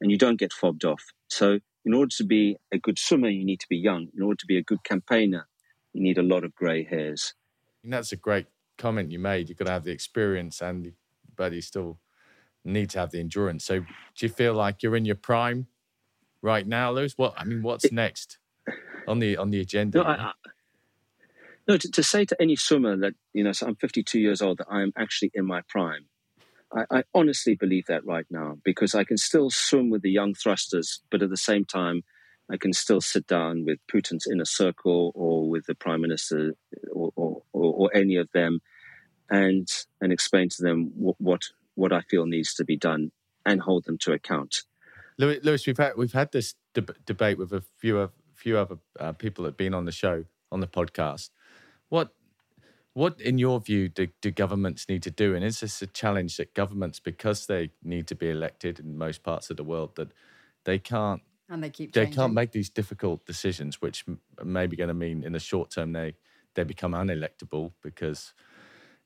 And 0.00 0.10
you 0.10 0.18
don't 0.18 0.38
get 0.38 0.52
fobbed 0.52 0.84
off. 0.84 1.02
So, 1.28 1.60
in 1.84 1.94
order 1.94 2.14
to 2.16 2.24
be 2.24 2.56
a 2.72 2.78
good 2.78 2.98
swimmer, 2.98 3.28
you 3.28 3.44
need 3.44 3.60
to 3.60 3.68
be 3.68 3.76
young. 3.76 4.08
In 4.16 4.22
order 4.22 4.36
to 4.36 4.46
be 4.46 4.56
a 4.56 4.62
good 4.62 4.84
campaigner, 4.84 5.48
you 5.92 6.02
need 6.02 6.18
a 6.18 6.22
lot 6.22 6.44
of 6.44 6.54
grey 6.54 6.84
hairs. 6.84 7.34
And 7.82 7.92
that's 7.92 8.12
a 8.12 8.16
great 8.16 8.46
comment 8.78 9.10
you 9.10 9.18
made. 9.18 9.48
You've 9.48 9.58
got 9.58 9.66
to 9.66 9.72
have 9.72 9.84
the 9.84 9.90
experience, 9.90 10.60
and 10.60 10.92
but 11.36 11.52
you 11.52 11.60
still 11.60 11.98
need 12.64 12.90
to 12.90 13.00
have 13.00 13.10
the 13.10 13.20
endurance. 13.20 13.64
So, 13.64 13.80
do 13.80 13.86
you 14.20 14.28
feel 14.28 14.54
like 14.54 14.82
you're 14.82 14.96
in 14.96 15.04
your 15.04 15.16
prime 15.16 15.66
right 16.40 16.66
now, 16.66 16.92
Lewis? 16.92 17.14
What 17.16 17.34
I 17.36 17.44
mean, 17.44 17.62
what's 17.62 17.90
next 17.90 18.38
on 19.08 19.18
the 19.18 19.36
on 19.36 19.50
the 19.50 19.60
agenda? 19.60 19.98
No, 19.98 20.04
I, 20.04 20.14
I, 20.14 20.32
no 21.66 21.76
to, 21.76 21.90
to, 21.90 22.02
say 22.02 22.24
to 22.24 22.40
any 22.40 22.56
swimmer 22.56 22.96
that 22.96 23.14
you 23.32 23.42
know, 23.44 23.52
so 23.52 23.66
I'm 23.66 23.76
52 23.76 24.20
years 24.20 24.40
old, 24.40 24.58
that 24.58 24.66
I 24.70 24.82
am 24.82 24.92
actually 24.96 25.32
in 25.34 25.46
my 25.46 25.62
prime. 25.68 26.06
I, 26.74 26.98
I 26.98 27.02
honestly 27.14 27.54
believe 27.54 27.86
that 27.86 28.04
right 28.06 28.26
now 28.30 28.58
because 28.64 28.94
I 28.94 29.04
can 29.04 29.16
still 29.16 29.50
swim 29.50 29.90
with 29.90 30.02
the 30.02 30.10
young 30.10 30.34
thrusters, 30.34 31.00
but 31.10 31.22
at 31.22 31.30
the 31.30 31.36
same 31.36 31.64
time, 31.64 32.02
I 32.50 32.56
can 32.56 32.72
still 32.72 33.00
sit 33.00 33.26
down 33.26 33.64
with 33.64 33.78
Putin's 33.92 34.26
inner 34.30 34.44
circle 34.44 35.12
or 35.14 35.48
with 35.48 35.66
the 35.66 35.74
prime 35.74 36.00
minister 36.00 36.54
or, 36.92 37.10
or, 37.16 37.42
or, 37.52 37.74
or 37.74 37.90
any 37.94 38.16
of 38.16 38.28
them, 38.32 38.60
and 39.30 39.68
and 40.00 40.12
explain 40.12 40.48
to 40.50 40.62
them 40.62 40.92
what, 40.94 41.16
what 41.18 41.42
what 41.74 41.92
I 41.92 42.02
feel 42.02 42.26
needs 42.26 42.54
to 42.54 42.64
be 42.64 42.76
done 42.76 43.12
and 43.46 43.60
hold 43.60 43.84
them 43.84 43.98
to 43.98 44.12
account. 44.12 44.62
Lewis, 45.18 45.66
we've 45.66 45.78
had 45.78 45.92
we've 45.96 46.12
had 46.12 46.32
this 46.32 46.54
debate 46.74 47.38
with 47.38 47.52
a 47.52 47.62
few 47.78 47.98
of 47.98 48.10
few 48.34 48.58
other 48.58 48.78
uh, 48.98 49.12
people 49.12 49.44
that 49.44 49.50
have 49.50 49.56
been 49.56 49.74
on 49.74 49.84
the 49.84 49.92
show 49.92 50.24
on 50.50 50.60
the 50.60 50.66
podcast. 50.66 51.30
What 51.88 52.14
what, 52.94 53.20
in 53.20 53.38
your 53.38 53.60
view, 53.60 53.88
do, 53.88 54.08
do 54.20 54.30
governments 54.30 54.88
need 54.88 55.02
to 55.04 55.10
do? 55.10 55.34
And 55.34 55.44
is 55.44 55.60
this 55.60 55.80
a 55.80 55.86
challenge 55.86 56.36
that 56.36 56.54
governments, 56.54 57.00
because 57.00 57.46
they 57.46 57.70
need 57.82 58.06
to 58.08 58.14
be 58.14 58.28
elected 58.28 58.78
in 58.78 58.98
most 58.98 59.22
parts 59.22 59.50
of 59.50 59.56
the 59.56 59.64
world, 59.64 59.96
that 59.96 60.12
they 60.64 60.78
can't 60.78 61.22
and 61.48 61.62
they 61.62 61.70
keep 61.70 61.92
they 61.92 62.04
changing. 62.04 62.16
can't 62.16 62.34
make 62.34 62.52
these 62.52 62.70
difficult 62.70 63.26
decisions, 63.26 63.80
which 63.80 64.04
may 64.42 64.66
be 64.66 64.76
going 64.76 64.88
to 64.88 64.94
mean 64.94 65.22
in 65.22 65.32
the 65.32 65.40
short 65.40 65.70
term 65.70 65.92
they 65.92 66.14
they 66.54 66.64
become 66.64 66.92
unelectable 66.92 67.72
because 67.82 68.32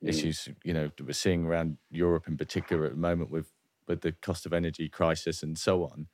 mm. 0.05 0.09
issues 0.09 0.49
you 0.65 0.73
know 0.73 0.91
we're 1.01 1.13
seeing 1.13 1.45
around 1.45 1.77
Europe 1.91 2.29
in 2.29 2.37
particular 2.37 2.87
at 2.87 2.93
the 2.93 2.99
moment 2.99 3.31
with 3.31 3.53
with 3.89 4.01
the 4.03 4.13
cost 4.13 4.47
of 4.47 4.53
energy 4.53 4.89
crisis 4.89 5.43
and 5.43 5.59
so 5.59 5.85
on. 5.85 6.07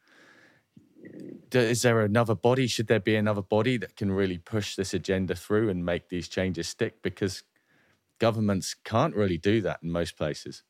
Is 1.52 1.82
there 1.82 2.00
another 2.00 2.34
body? 2.34 2.66
Should 2.66 2.86
there 2.86 3.00
be 3.00 3.16
another 3.16 3.42
body 3.42 3.76
that 3.78 3.96
can 3.96 4.12
really 4.12 4.38
push 4.38 4.76
this 4.76 4.94
agenda 4.94 5.34
through 5.34 5.68
and 5.68 5.84
make 5.84 6.08
these 6.08 6.28
changes 6.28 6.68
stick? 6.68 7.02
Because 7.02 7.42
governments 8.22 8.76
can't 8.84 9.16
really 9.16 9.36
do 9.36 9.60
that 9.62 9.80
in 9.82 9.90
most 9.90 10.16
places. 10.16 10.62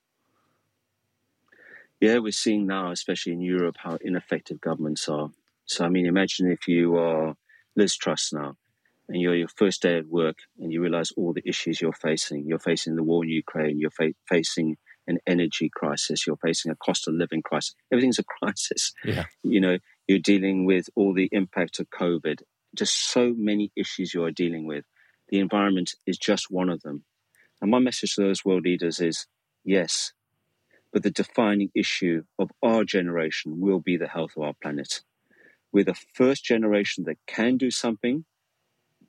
Yeah, 2.00 2.16
we're 2.16 2.32
seeing 2.32 2.66
now, 2.66 2.90
especially 2.90 3.34
in 3.34 3.42
Europe, 3.42 3.76
how 3.78 3.98
ineffective 4.00 4.58
governments 4.58 5.06
are. 5.06 5.28
So, 5.66 5.84
I 5.84 5.90
mean, 5.90 6.06
imagine 6.06 6.50
if 6.50 6.66
you 6.66 6.96
are 6.96 7.36
Liz 7.76 7.94
Truss 7.94 8.32
now, 8.32 8.56
and 9.06 9.20
you're 9.20 9.36
your 9.36 9.48
first 9.48 9.82
day 9.82 9.98
at 9.98 10.06
work, 10.06 10.38
and 10.58 10.72
you 10.72 10.80
realize 10.80 11.12
all 11.14 11.34
the 11.34 11.46
issues 11.46 11.78
you're 11.78 11.92
facing. 11.92 12.46
You're 12.46 12.58
facing 12.58 12.96
the 12.96 13.02
war 13.02 13.22
in 13.22 13.28
Ukraine. 13.28 13.78
You're 13.78 13.90
fa- 13.90 14.14
facing 14.26 14.78
an 15.06 15.18
energy 15.26 15.68
crisis. 15.68 16.26
You're 16.26 16.38
facing 16.48 16.72
a 16.72 16.76
cost 16.76 17.06
of 17.06 17.12
living 17.12 17.42
crisis. 17.42 17.74
Everything's 17.92 18.18
a 18.18 18.24
crisis. 18.38 18.94
Yeah. 19.04 19.26
You 19.42 19.60
know, 19.60 19.76
you're 20.08 20.30
dealing 20.30 20.64
with 20.64 20.88
all 20.96 21.12
the 21.12 21.28
impact 21.30 21.80
of 21.80 21.90
COVID. 21.90 22.40
Just 22.74 23.12
so 23.12 23.34
many 23.36 23.70
issues 23.76 24.14
you 24.14 24.24
are 24.24 24.30
dealing 24.30 24.66
with. 24.66 24.86
The 25.28 25.40
environment 25.40 25.90
is 26.06 26.16
just 26.16 26.50
one 26.50 26.70
of 26.70 26.80
them. 26.80 27.04
And 27.62 27.70
my 27.70 27.78
message 27.78 28.16
to 28.16 28.22
those 28.22 28.44
world 28.44 28.64
leaders 28.64 28.98
is 29.00 29.28
yes, 29.64 30.12
but 30.92 31.04
the 31.04 31.12
defining 31.12 31.70
issue 31.76 32.24
of 32.36 32.50
our 32.60 32.82
generation 32.82 33.60
will 33.60 33.78
be 33.78 33.96
the 33.96 34.08
health 34.08 34.32
of 34.36 34.42
our 34.42 34.54
planet. 34.60 35.02
We're 35.72 35.84
the 35.84 35.94
first 36.12 36.44
generation 36.44 37.04
that 37.04 37.18
can 37.28 37.56
do 37.56 37.70
something 37.70 38.24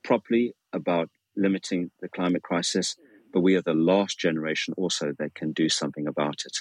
properly 0.03 0.53
about 0.71 1.09
limiting 1.35 1.89
the 1.99 2.07
climate 2.07 2.43
crisis, 2.43 2.95
but 3.33 3.41
we 3.41 3.55
are 3.55 3.63
the 3.63 3.73
last 3.73 4.19
generation 4.19 4.75
also 4.77 5.13
that 5.17 5.33
can 5.33 5.51
do 5.51 5.67
something 5.67 6.07
about 6.07 6.43
it. 6.45 6.57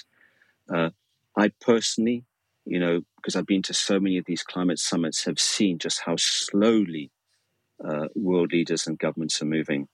Uh, 0.73 0.89
I 1.37 1.51
personally, 1.61 2.25
you 2.65 2.79
know, 2.79 3.01
because 3.17 3.35
I've 3.35 3.45
been 3.45 3.61
to 3.63 3.73
so 3.73 3.99
many 3.99 4.17
of 4.17 4.25
these 4.25 4.41
climate 4.41 4.79
summits, 4.79 5.25
have 5.25 5.39
seen 5.39 5.77
just 5.77 6.01
how 6.05 6.15
slowly 6.17 7.11
uh, 7.87 8.07
world 8.15 8.51
leaders 8.51 8.87
and 8.87 8.97
governments 8.97 9.39
are 9.43 9.45
moving 9.45 9.89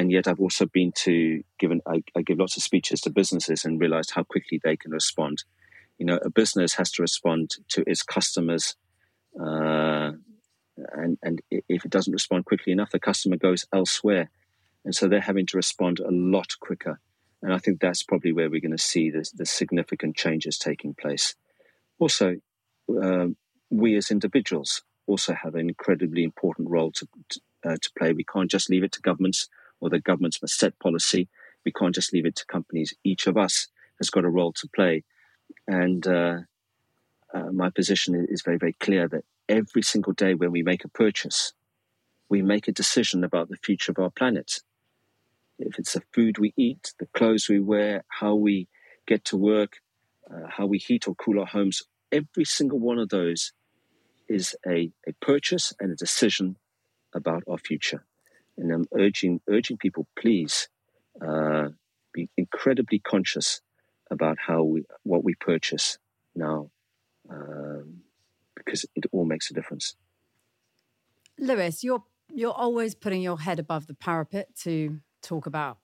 and 0.00 0.10
yet 0.10 0.26
I've 0.26 0.40
also 0.40 0.64
been 0.64 0.92
to 1.04 1.44
given 1.58 1.82
I, 1.86 2.02
I 2.16 2.22
give 2.22 2.38
lots 2.38 2.56
of 2.56 2.62
speeches 2.62 3.02
to 3.02 3.10
businesses 3.10 3.66
and 3.66 3.78
realized 3.78 4.12
how 4.14 4.22
quickly 4.22 4.58
they 4.64 4.74
can 4.74 4.92
respond. 4.92 5.44
You 5.98 6.06
know, 6.06 6.18
a 6.24 6.30
business 6.30 6.72
has 6.74 6.90
to 6.92 7.02
respond 7.02 7.56
to 7.68 7.84
its 7.86 8.02
customers, 8.02 8.76
uh, 9.38 10.12
and 10.94 11.18
and 11.22 11.42
if 11.50 11.84
it 11.84 11.90
doesn't 11.90 12.14
respond 12.14 12.46
quickly 12.46 12.72
enough, 12.72 12.92
the 12.92 12.98
customer 12.98 13.36
goes 13.36 13.66
elsewhere, 13.74 14.30
and 14.86 14.94
so 14.94 15.06
they're 15.06 15.20
having 15.20 15.44
to 15.44 15.58
respond 15.58 16.00
a 16.00 16.10
lot 16.10 16.58
quicker. 16.60 16.98
And 17.42 17.52
I 17.52 17.58
think 17.58 17.78
that's 17.78 18.02
probably 18.02 18.32
where 18.32 18.48
we're 18.48 18.62
going 18.62 18.70
to 18.70 18.78
see 18.78 19.10
the, 19.10 19.28
the 19.34 19.44
significant 19.44 20.16
changes 20.16 20.56
taking 20.56 20.94
place. 20.94 21.34
Also, 21.98 22.36
uh, 23.02 23.26
we 23.68 23.98
as 23.98 24.10
individuals 24.10 24.82
also 25.06 25.34
have 25.34 25.54
an 25.56 25.68
incredibly 25.68 26.24
important 26.24 26.70
role 26.70 26.90
to 26.92 27.06
to, 27.28 27.40
uh, 27.66 27.76
to 27.82 27.90
play. 27.98 28.14
We 28.14 28.24
can't 28.24 28.50
just 28.50 28.70
leave 28.70 28.84
it 28.84 28.92
to 28.92 29.02
governments 29.02 29.50
or 29.80 29.90
the 29.90 30.00
governments 30.00 30.40
must 30.42 30.58
set 30.58 30.78
policy. 30.78 31.28
We 31.64 31.72
can't 31.72 31.94
just 31.94 32.12
leave 32.12 32.26
it 32.26 32.36
to 32.36 32.46
companies. 32.46 32.94
Each 33.04 33.26
of 33.26 33.36
us 33.36 33.68
has 33.98 34.10
got 34.10 34.24
a 34.24 34.30
role 34.30 34.52
to 34.52 34.68
play. 34.74 35.04
And 35.66 36.06
uh, 36.06 36.38
uh, 37.34 37.52
my 37.52 37.70
position 37.70 38.26
is 38.28 38.42
very, 38.42 38.58
very 38.58 38.74
clear 38.74 39.08
that 39.08 39.24
every 39.48 39.82
single 39.82 40.12
day 40.12 40.34
when 40.34 40.52
we 40.52 40.62
make 40.62 40.84
a 40.84 40.88
purchase, 40.88 41.52
we 42.28 42.42
make 42.42 42.68
a 42.68 42.72
decision 42.72 43.24
about 43.24 43.48
the 43.48 43.56
future 43.56 43.92
of 43.92 43.98
our 43.98 44.10
planet. 44.10 44.60
If 45.58 45.78
it's 45.78 45.92
the 45.92 46.02
food 46.14 46.38
we 46.38 46.54
eat, 46.56 46.94
the 46.98 47.06
clothes 47.06 47.48
we 47.48 47.60
wear, 47.60 48.04
how 48.08 48.34
we 48.34 48.68
get 49.06 49.24
to 49.26 49.36
work, 49.36 49.78
uh, 50.30 50.46
how 50.48 50.66
we 50.66 50.78
heat 50.78 51.06
or 51.08 51.14
cool 51.16 51.40
our 51.40 51.46
homes, 51.46 51.82
every 52.12 52.44
single 52.44 52.78
one 52.78 52.98
of 52.98 53.08
those 53.08 53.52
is 54.28 54.54
a, 54.66 54.92
a 55.06 55.12
purchase 55.20 55.74
and 55.80 55.90
a 55.90 55.96
decision 55.96 56.56
about 57.12 57.42
our 57.48 57.58
future 57.58 58.04
and 58.56 58.72
I'm 58.72 58.86
urging 58.96 59.40
urging 59.48 59.76
people, 59.76 60.06
please 60.18 60.68
uh, 61.26 61.68
be 62.12 62.28
incredibly 62.36 62.98
conscious 62.98 63.60
about 64.10 64.38
how 64.38 64.62
we 64.62 64.84
what 65.02 65.24
we 65.24 65.34
purchase 65.34 65.98
now, 66.34 66.70
um, 67.28 68.02
because 68.56 68.84
it 68.94 69.04
all 69.12 69.24
makes 69.24 69.50
a 69.50 69.54
difference. 69.54 69.94
Lewis, 71.38 71.82
you're 71.82 72.04
you're 72.32 72.52
always 72.52 72.94
putting 72.94 73.22
your 73.22 73.40
head 73.40 73.58
above 73.58 73.86
the 73.86 73.94
parapet 73.94 74.54
to 74.62 75.00
talk 75.22 75.46
about 75.46 75.78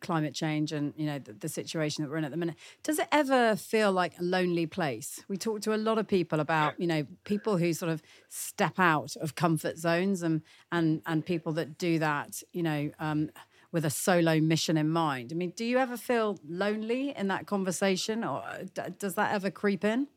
climate 0.00 0.34
change 0.34 0.72
and 0.72 0.92
you 0.96 1.06
know 1.06 1.18
the, 1.18 1.32
the, 1.32 1.48
situation 1.48 2.02
that 2.02 2.10
we're 2.10 2.16
in 2.16 2.24
at 2.24 2.30
the 2.30 2.36
minute. 2.36 2.56
Does 2.82 2.98
it 2.98 3.08
ever 3.10 3.56
feel 3.56 3.92
like 3.92 4.18
a 4.18 4.22
lonely 4.22 4.66
place? 4.66 5.24
We 5.28 5.36
talk 5.36 5.60
to 5.62 5.74
a 5.74 5.76
lot 5.76 5.98
of 5.98 6.06
people 6.06 6.40
about 6.40 6.78
you 6.78 6.86
know 6.86 7.06
people 7.24 7.56
who 7.56 7.72
sort 7.72 7.90
of 7.90 8.02
step 8.28 8.78
out 8.78 9.16
of 9.16 9.34
comfort 9.34 9.78
zones 9.78 10.22
and 10.22 10.42
and 10.70 11.02
and 11.06 11.24
people 11.24 11.52
that 11.52 11.78
do 11.78 11.98
that 11.98 12.42
you 12.52 12.62
know 12.62 12.90
um, 12.98 13.30
with 13.72 13.84
a 13.84 13.90
solo 13.90 14.40
mission 14.40 14.76
in 14.76 14.88
mind. 14.88 15.30
I 15.32 15.36
mean 15.36 15.50
do 15.50 15.64
you 15.64 15.78
ever 15.78 15.96
feel 15.96 16.38
lonely 16.48 17.14
in 17.16 17.28
that 17.28 17.46
conversation 17.46 18.24
or 18.24 18.42
uh, 18.44 18.90
does 18.98 19.14
that 19.14 19.34
ever 19.34 19.50
creep 19.50 19.84
in? 19.84 20.08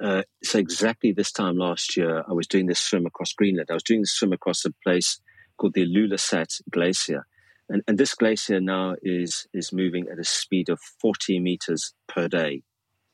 Uh, 0.00 0.22
so 0.44 0.58
exactly 0.58 1.10
this 1.10 1.32
time 1.32 1.56
last 1.56 1.96
year, 1.96 2.22
I 2.28 2.32
was 2.34 2.46
doing 2.46 2.66
this 2.66 2.78
swim 2.78 3.06
across 3.06 3.32
Greenland. 3.32 3.70
I 3.70 3.74
was 3.74 3.82
doing 3.82 4.02
this 4.02 4.12
swim 4.12 4.32
across 4.32 4.64
a 4.66 4.70
place 4.84 5.20
called 5.56 5.74
the 5.74 5.86
Ilulissat 5.86 6.60
Glacier. 6.70 7.26
And, 7.68 7.82
and 7.88 7.98
this 7.98 8.14
glacier 8.14 8.60
now 8.60 8.94
is, 9.02 9.46
is 9.52 9.72
moving 9.72 10.06
at 10.08 10.18
a 10.18 10.24
speed 10.24 10.68
of 10.68 10.80
40 10.80 11.40
meters 11.40 11.94
per 12.06 12.28
day 12.28 12.62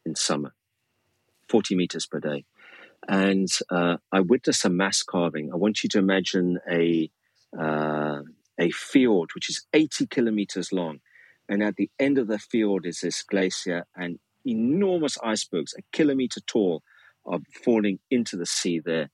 in 0.04 0.14
summer. 0.14 0.54
40 1.48 1.74
meters 1.74 2.06
per 2.06 2.20
day. 2.20 2.44
And 3.08 3.48
uh, 3.70 3.96
I 4.12 4.20
witnessed 4.20 4.64
a 4.64 4.70
mass 4.70 5.02
calving. 5.02 5.50
I 5.52 5.56
want 5.56 5.82
you 5.82 5.88
to 5.90 5.98
imagine 5.98 6.58
a, 6.70 7.10
uh, 7.58 8.20
a 8.58 8.70
fjord 8.70 9.30
which 9.34 9.48
is 9.48 9.66
80 9.72 10.06
kilometers 10.06 10.72
long. 10.72 11.00
And 11.48 11.62
at 11.62 11.76
the 11.76 11.90
end 11.98 12.18
of 12.18 12.28
the 12.28 12.38
fjord 12.38 12.86
is 12.86 13.00
this 13.00 13.22
glacier, 13.22 13.86
and 13.96 14.18
enormous 14.44 15.18
icebergs, 15.22 15.74
a 15.76 15.82
kilometer 15.92 16.40
tall, 16.46 16.82
are 17.26 17.40
falling 17.64 17.98
into 18.10 18.36
the 18.36 18.46
sea 18.46 18.80
there 18.80 19.10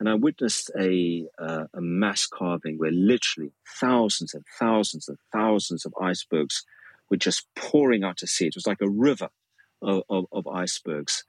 and 0.00 0.08
I 0.08 0.14
witnessed 0.14 0.70
a, 0.78 1.26
uh, 1.38 1.64
a 1.72 1.80
mass 1.80 2.26
calving 2.26 2.78
where 2.78 2.90
literally 2.90 3.52
thousands 3.80 4.34
and 4.34 4.44
thousands 4.58 5.08
and 5.08 5.18
thousands 5.32 5.86
of 5.86 5.94
icebergs 6.00 6.64
were 7.10 7.16
just 7.16 7.46
pouring 7.54 8.02
out 8.02 8.16
to 8.18 8.26
sea. 8.26 8.46
It 8.46 8.56
was 8.56 8.66
like 8.66 8.80
a 8.80 8.88
river 8.88 9.28
of, 9.80 10.02
of, 10.10 10.26
of 10.32 10.48
icebergs. 10.48 11.24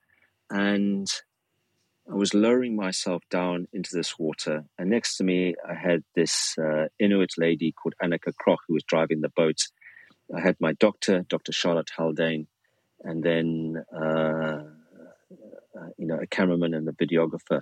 And 0.49 1.07
I 2.11 2.15
was 2.15 2.33
lowering 2.33 2.75
myself 2.75 3.23
down 3.29 3.67
into 3.71 3.95
this 3.95 4.17
water. 4.17 4.65
And 4.77 4.89
next 4.89 5.17
to 5.17 5.23
me, 5.23 5.55
I 5.67 5.73
had 5.73 6.03
this 6.15 6.55
uh, 6.57 6.87
Inuit 6.99 7.33
lady 7.37 7.71
called 7.71 7.95
Annika 8.01 8.33
Kroch 8.33 8.57
who 8.67 8.73
was 8.73 8.83
driving 8.83 9.21
the 9.21 9.29
boat. 9.29 9.61
I 10.35 10.39
had 10.39 10.55
my 10.59 10.73
doctor, 10.73 11.23
Dr. 11.27 11.51
Charlotte 11.51 11.91
Haldane, 11.95 12.47
and 13.03 13.23
then, 13.23 13.83
uh, 13.93 14.63
uh, 15.77 15.89
you 15.97 16.07
know, 16.07 16.17
a 16.19 16.25
cameraman 16.25 16.73
and 16.73 16.87
a 16.87 16.93
videographer 16.93 17.61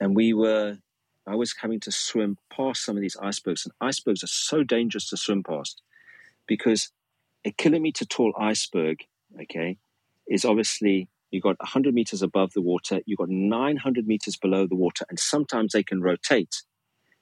and 0.00 0.14
we 0.14 0.32
were 0.32 0.78
I 1.26 1.34
was 1.34 1.54
having 1.60 1.80
to 1.80 1.90
swim 1.90 2.38
past 2.50 2.84
some 2.84 2.96
of 2.96 3.02
these 3.02 3.16
icebergs, 3.20 3.66
and 3.66 3.74
icebergs 3.80 4.22
are 4.22 4.28
so 4.28 4.62
dangerous 4.62 5.08
to 5.10 5.16
swim 5.16 5.42
past 5.42 5.82
because 6.46 6.92
a 7.44 7.50
kilometer 7.50 8.04
tall 8.04 8.32
iceberg, 8.38 9.04
okay, 9.42 9.78
is 10.28 10.44
obviously 10.44 11.08
you've 11.30 11.42
got 11.42 11.58
100 11.58 11.94
meters 11.94 12.22
above 12.22 12.52
the 12.52 12.62
water, 12.62 13.00
you've 13.06 13.18
got 13.18 13.28
900 13.28 14.06
meters 14.06 14.36
below 14.36 14.66
the 14.66 14.76
water, 14.76 15.04
and 15.08 15.18
sometimes 15.18 15.72
they 15.72 15.82
can 15.82 16.00
rotate 16.00 16.62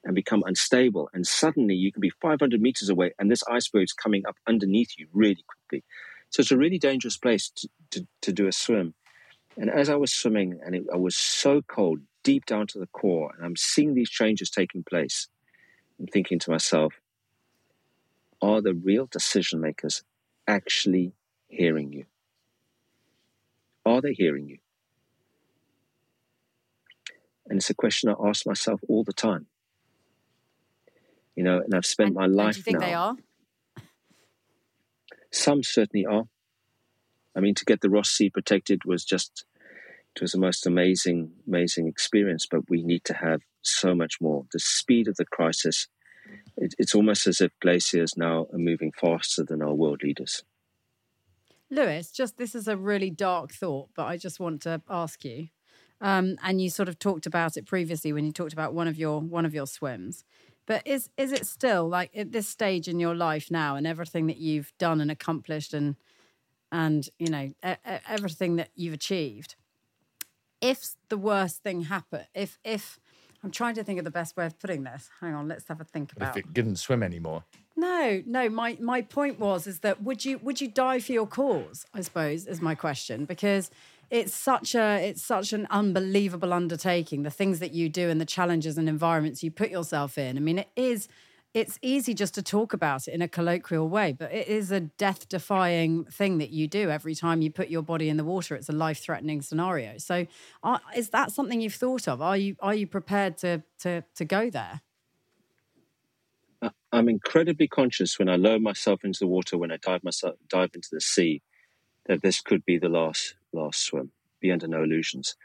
and 0.04 0.14
become 0.14 0.42
unstable. 0.46 1.08
And 1.14 1.26
suddenly 1.26 1.74
you 1.74 1.90
can 1.90 2.02
be 2.02 2.10
500 2.10 2.60
meters 2.60 2.90
away, 2.90 3.12
and 3.18 3.30
this 3.30 3.42
iceberg 3.50 3.84
is 3.84 3.92
coming 3.94 4.26
up 4.26 4.36
underneath 4.46 4.98
you 4.98 5.08
really 5.12 5.44
quickly. 5.46 5.82
So 6.28 6.40
it's 6.40 6.50
a 6.50 6.58
really 6.58 6.78
dangerous 6.78 7.16
place 7.16 7.50
to, 7.56 7.68
to, 7.92 8.06
to 8.22 8.32
do 8.32 8.46
a 8.46 8.52
swim. 8.52 8.94
And 9.56 9.70
as 9.70 9.88
I 9.88 9.94
was 9.94 10.12
swimming, 10.12 10.60
and 10.64 10.74
it, 10.74 10.84
I 10.92 10.96
was 10.96 11.16
so 11.16 11.62
cold, 11.62 12.00
deep 12.24 12.46
down 12.46 12.66
to 12.68 12.80
the 12.80 12.88
core, 12.88 13.32
and 13.36 13.44
I'm 13.46 13.54
seeing 13.54 13.94
these 13.94 14.10
changes 14.10 14.50
taking 14.50 14.82
place, 14.82 15.28
I'm 16.00 16.08
thinking 16.08 16.40
to 16.40 16.50
myself, 16.50 16.94
are 18.42 18.60
the 18.60 18.74
real 18.74 19.06
decision 19.06 19.60
makers 19.60 20.02
actually 20.48 21.12
hearing 21.46 21.92
you? 21.92 22.06
Are 23.86 24.00
they 24.00 24.12
hearing 24.12 24.48
you? 24.48 24.58
And 27.46 27.58
it's 27.58 27.70
a 27.70 27.74
question 27.74 28.08
I 28.08 28.14
ask 28.28 28.46
myself 28.46 28.80
all 28.88 29.04
the 29.04 29.12
time. 29.12 29.46
You 31.36 31.44
know, 31.44 31.60
and 31.60 31.74
I've 31.74 31.86
spent 31.86 32.08
And, 32.08 32.16
my 32.16 32.26
life 32.26 32.54
do 32.54 32.58
you 32.58 32.62
think 32.64 32.80
now. 32.80 32.86
they 32.86 32.94
are? 32.94 33.16
Some 35.30 35.62
certainly 35.62 36.06
are. 36.06 36.24
I 37.36 37.40
mean, 37.40 37.54
to 37.56 37.64
get 37.64 37.80
the 37.80 37.90
Ross 37.90 38.08
Sea 38.10 38.30
protected 38.30 38.84
was 38.84 39.04
just, 39.04 39.44
it 40.16 40.22
was 40.22 40.32
the 40.32 40.38
most 40.38 40.66
amazing, 40.66 41.32
amazing 41.46 41.88
experience, 41.88 42.46
but 42.48 42.68
we 42.68 42.82
need 42.82 43.04
to 43.04 43.14
have 43.14 43.40
so 43.62 43.94
much 43.94 44.20
more. 44.20 44.44
The 44.52 44.60
speed 44.60 45.08
of 45.08 45.16
the 45.16 45.24
crisis, 45.24 45.88
it, 46.56 46.74
it's 46.78 46.94
almost 46.94 47.26
as 47.26 47.40
if 47.40 47.50
glaciers 47.60 48.16
now 48.16 48.46
are 48.52 48.58
moving 48.58 48.92
faster 48.92 49.42
than 49.42 49.62
our 49.62 49.74
world 49.74 50.02
leaders. 50.02 50.44
Lewis, 51.70 52.12
just 52.12 52.36
this 52.36 52.54
is 52.54 52.68
a 52.68 52.76
really 52.76 53.10
dark 53.10 53.52
thought, 53.52 53.88
but 53.96 54.04
I 54.04 54.16
just 54.16 54.38
want 54.38 54.62
to 54.62 54.82
ask 54.88 55.24
you. 55.24 55.48
Um, 56.00 56.36
and 56.42 56.60
you 56.60 56.70
sort 56.70 56.88
of 56.88 56.98
talked 56.98 57.26
about 57.26 57.56
it 57.56 57.66
previously 57.66 58.12
when 58.12 58.24
you 58.24 58.32
talked 58.32 58.52
about 58.52 58.74
one 58.74 58.88
of 58.88 58.96
your 58.96 59.20
one 59.20 59.46
of 59.46 59.54
your 59.54 59.66
swims. 59.66 60.24
But 60.66 60.86
is 60.86 61.08
is 61.16 61.32
it 61.32 61.46
still 61.46 61.88
like 61.88 62.10
at 62.16 62.32
this 62.32 62.48
stage 62.48 62.88
in 62.88 63.00
your 63.00 63.14
life 63.14 63.50
now, 63.50 63.76
and 63.76 63.86
everything 63.86 64.26
that 64.26 64.36
you've 64.36 64.72
done 64.78 65.00
and 65.00 65.10
accomplished, 65.10 65.74
and 65.74 65.96
and 66.70 67.08
you 67.18 67.30
know 67.30 67.52
everything 68.06 68.56
that 68.56 68.70
you've 68.74 68.94
achieved? 68.94 69.56
If 70.64 70.94
the 71.08 71.18
worst 71.18 71.62
thing 71.62 71.82
happened, 71.82 72.26
if 72.34 72.58
if 72.64 72.98
I'm 73.42 73.50
trying 73.50 73.74
to 73.74 73.84
think 73.84 73.98
of 73.98 74.04
the 74.06 74.10
best 74.10 74.36
way 74.36 74.46
of 74.46 74.58
putting 74.58 74.84
this. 74.84 75.10
Hang 75.20 75.34
on, 75.34 75.48
let's 75.48 75.68
have 75.68 75.80
a 75.80 75.84
think 75.84 76.08
But 76.14 76.22
about. 76.22 76.36
if 76.38 76.44
it 76.44 76.54
didn't 76.54 76.76
swim 76.76 77.02
anymore, 77.02 77.44
No, 77.76 78.22
no. 78.26 78.48
My 78.48 78.76
my 78.80 79.02
point 79.02 79.38
was 79.38 79.66
is 79.66 79.80
that 79.80 80.02
would 80.02 80.24
you 80.24 80.38
would 80.38 80.60
you 80.60 80.68
die 80.68 81.00
for 81.00 81.12
your 81.12 81.26
cause? 81.26 81.84
I 81.92 82.00
suppose 82.00 82.46
is 82.46 82.60
my 82.62 82.74
question 82.74 83.24
because 83.26 83.70
it's 84.10 84.34
such 84.34 84.74
a 84.74 85.06
it's 85.08 85.22
such 85.22 85.52
an 85.52 85.66
unbelievable 85.70 86.52
undertaking. 86.54 87.22
The 87.22 87.30
things 87.30 87.58
that 87.60 87.72
you 87.72 87.88
do 87.88 88.08
and 88.08 88.20
the 88.20 88.24
challenges 88.26 88.78
and 88.78 88.88
environments 88.88 89.42
you 89.42 89.50
put 89.50 89.70
yourself 89.70 90.16
in. 90.16 90.36
I 90.36 90.40
mean, 90.40 90.58
it 90.60 90.70
is. 90.76 91.08
It's 91.54 91.78
easy 91.82 92.14
just 92.14 92.34
to 92.34 92.42
talk 92.42 92.72
about 92.72 93.06
it 93.06 93.14
in 93.14 93.22
a 93.22 93.28
colloquial 93.28 93.88
way, 93.88 94.10
but 94.12 94.32
it 94.32 94.48
is 94.48 94.72
a 94.72 94.80
death 94.80 95.28
defying 95.28 96.04
thing 96.06 96.38
that 96.38 96.50
you 96.50 96.66
do 96.66 96.90
every 96.90 97.14
time 97.14 97.42
you 97.42 97.50
put 97.52 97.68
your 97.68 97.82
body 97.82 98.08
in 98.08 98.16
the 98.16 98.24
water. 98.24 98.56
It's 98.56 98.68
a 98.68 98.72
life 98.72 98.98
threatening 98.98 99.40
scenario. 99.40 99.98
So, 99.98 100.26
are, 100.64 100.80
is 100.96 101.10
that 101.10 101.30
something 101.30 101.60
you've 101.60 101.74
thought 101.74 102.08
of? 102.08 102.20
Are 102.20 102.36
you 102.36 102.56
are 102.58 102.74
you 102.74 102.88
prepared 102.88 103.38
to 103.38 103.62
to 103.78 104.02
to 104.16 104.24
go 104.24 104.50
there? 104.50 104.80
I- 106.60 106.70
I'm 106.90 107.08
incredibly 107.08 107.68
conscious 107.68 108.18
when 108.18 108.28
I 108.28 108.34
lower 108.34 108.58
myself 108.58 109.04
into 109.04 109.20
the 109.20 109.28
water, 109.28 109.56
when 109.56 109.70
I 109.70 109.76
dive 109.76 110.02
myself 110.02 110.34
dive 110.48 110.70
into 110.74 110.88
the 110.90 111.00
sea, 111.00 111.40
that 112.06 112.20
this 112.20 112.40
could 112.40 112.64
be 112.64 112.78
the 112.78 112.88
last 112.88 113.36
last 113.52 113.84
swim. 113.84 114.10
Be 114.40 114.50
under 114.50 114.66
no 114.66 114.82
illusions. 114.82 115.36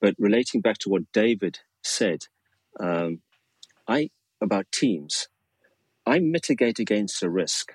But 0.00 0.16
relating 0.18 0.60
back 0.60 0.78
to 0.78 0.88
what 0.88 1.12
David 1.12 1.60
said, 1.84 2.24
um, 2.80 3.20
I 3.86 4.10
about 4.40 4.66
teams, 4.72 5.28
I 6.06 6.20
mitigate 6.20 6.78
against 6.78 7.20
the 7.20 7.28
risk. 7.28 7.72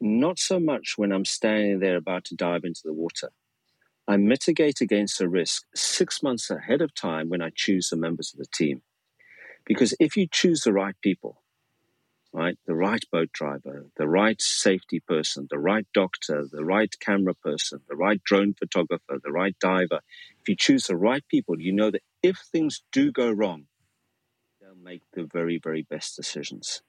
Not 0.00 0.40
so 0.40 0.58
much 0.58 0.94
when 0.96 1.12
I'm 1.12 1.24
standing 1.24 1.78
there 1.78 1.96
about 1.96 2.24
to 2.26 2.34
dive 2.34 2.64
into 2.64 2.80
the 2.84 2.92
water. 2.92 3.30
I 4.08 4.16
mitigate 4.16 4.80
against 4.80 5.18
the 5.18 5.28
risk 5.28 5.66
six 5.74 6.20
months 6.20 6.50
ahead 6.50 6.82
of 6.82 6.94
time 6.94 7.28
when 7.28 7.40
I 7.40 7.50
choose 7.54 7.88
the 7.88 7.96
members 7.96 8.32
of 8.32 8.40
the 8.40 8.46
team. 8.52 8.82
Because 9.64 9.94
if 10.00 10.16
you 10.16 10.26
choose 10.26 10.62
the 10.62 10.72
right 10.72 10.96
people, 11.00 11.42
right? 12.32 12.58
The 12.66 12.74
right 12.74 13.04
boat 13.12 13.30
driver, 13.32 13.86
the 13.96 14.08
right 14.08 14.40
safety 14.42 14.98
person, 14.98 15.46
the 15.48 15.58
right 15.58 15.86
doctor, 15.94 16.46
the 16.50 16.64
right 16.64 16.92
camera 16.98 17.34
person, 17.34 17.82
the 17.88 17.94
right 17.94 18.20
drone 18.24 18.54
photographer, 18.54 19.18
the 19.22 19.30
right 19.30 19.54
diver. 19.60 20.00
If 20.40 20.48
you 20.48 20.56
choose 20.56 20.86
the 20.86 20.96
right 20.96 21.22
people, 21.28 21.60
you 21.60 21.72
know 21.72 21.92
that 21.92 22.02
if 22.22 22.38
things 22.38 22.82
do 22.90 23.12
go 23.12 23.30
wrong, 23.30 23.66
they'll 24.60 24.74
make 24.74 25.02
the 25.12 25.24
very, 25.24 25.60
very 25.62 25.82
best 25.82 26.16
decisions. 26.16 26.82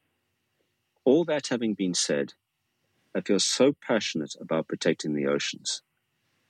All 1.03 1.25
that 1.25 1.47
having 1.47 1.73
been 1.73 1.93
said, 1.93 2.33
I 3.15 3.21
feel 3.21 3.39
so 3.39 3.73
passionate 3.73 4.35
about 4.39 4.67
protecting 4.67 5.13
the 5.13 5.27
oceans. 5.27 5.81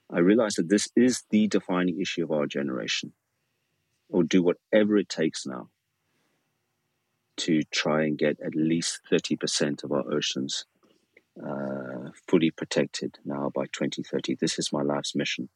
I 0.09 0.19
realize 0.19 0.55
that 0.55 0.69
this 0.69 0.89
is 0.95 1.23
the 1.29 1.47
defining 1.47 1.99
issue 2.01 2.23
of 2.23 2.31
our 2.31 2.45
generation. 2.45 3.13
Or 4.09 4.23
do 4.23 4.43
whatever 4.43 4.97
it 4.97 5.07
takes 5.07 5.45
now 5.45 5.69
to 7.37 7.63
try 7.71 8.03
and 8.03 8.17
get 8.17 8.39
at 8.41 8.55
least 8.55 8.99
30% 9.09 9.83
of 9.83 9.91
our 9.91 10.11
oceans 10.11 10.65
uh, 11.41 12.11
fully 12.27 12.51
protected 12.51 13.17
now 13.23 13.49
by 13.55 13.65
2030. 13.67 14.35
This 14.35 14.59
is 14.59 14.73
my 14.73 14.81
life's 14.81 15.15
mission. 15.15 15.49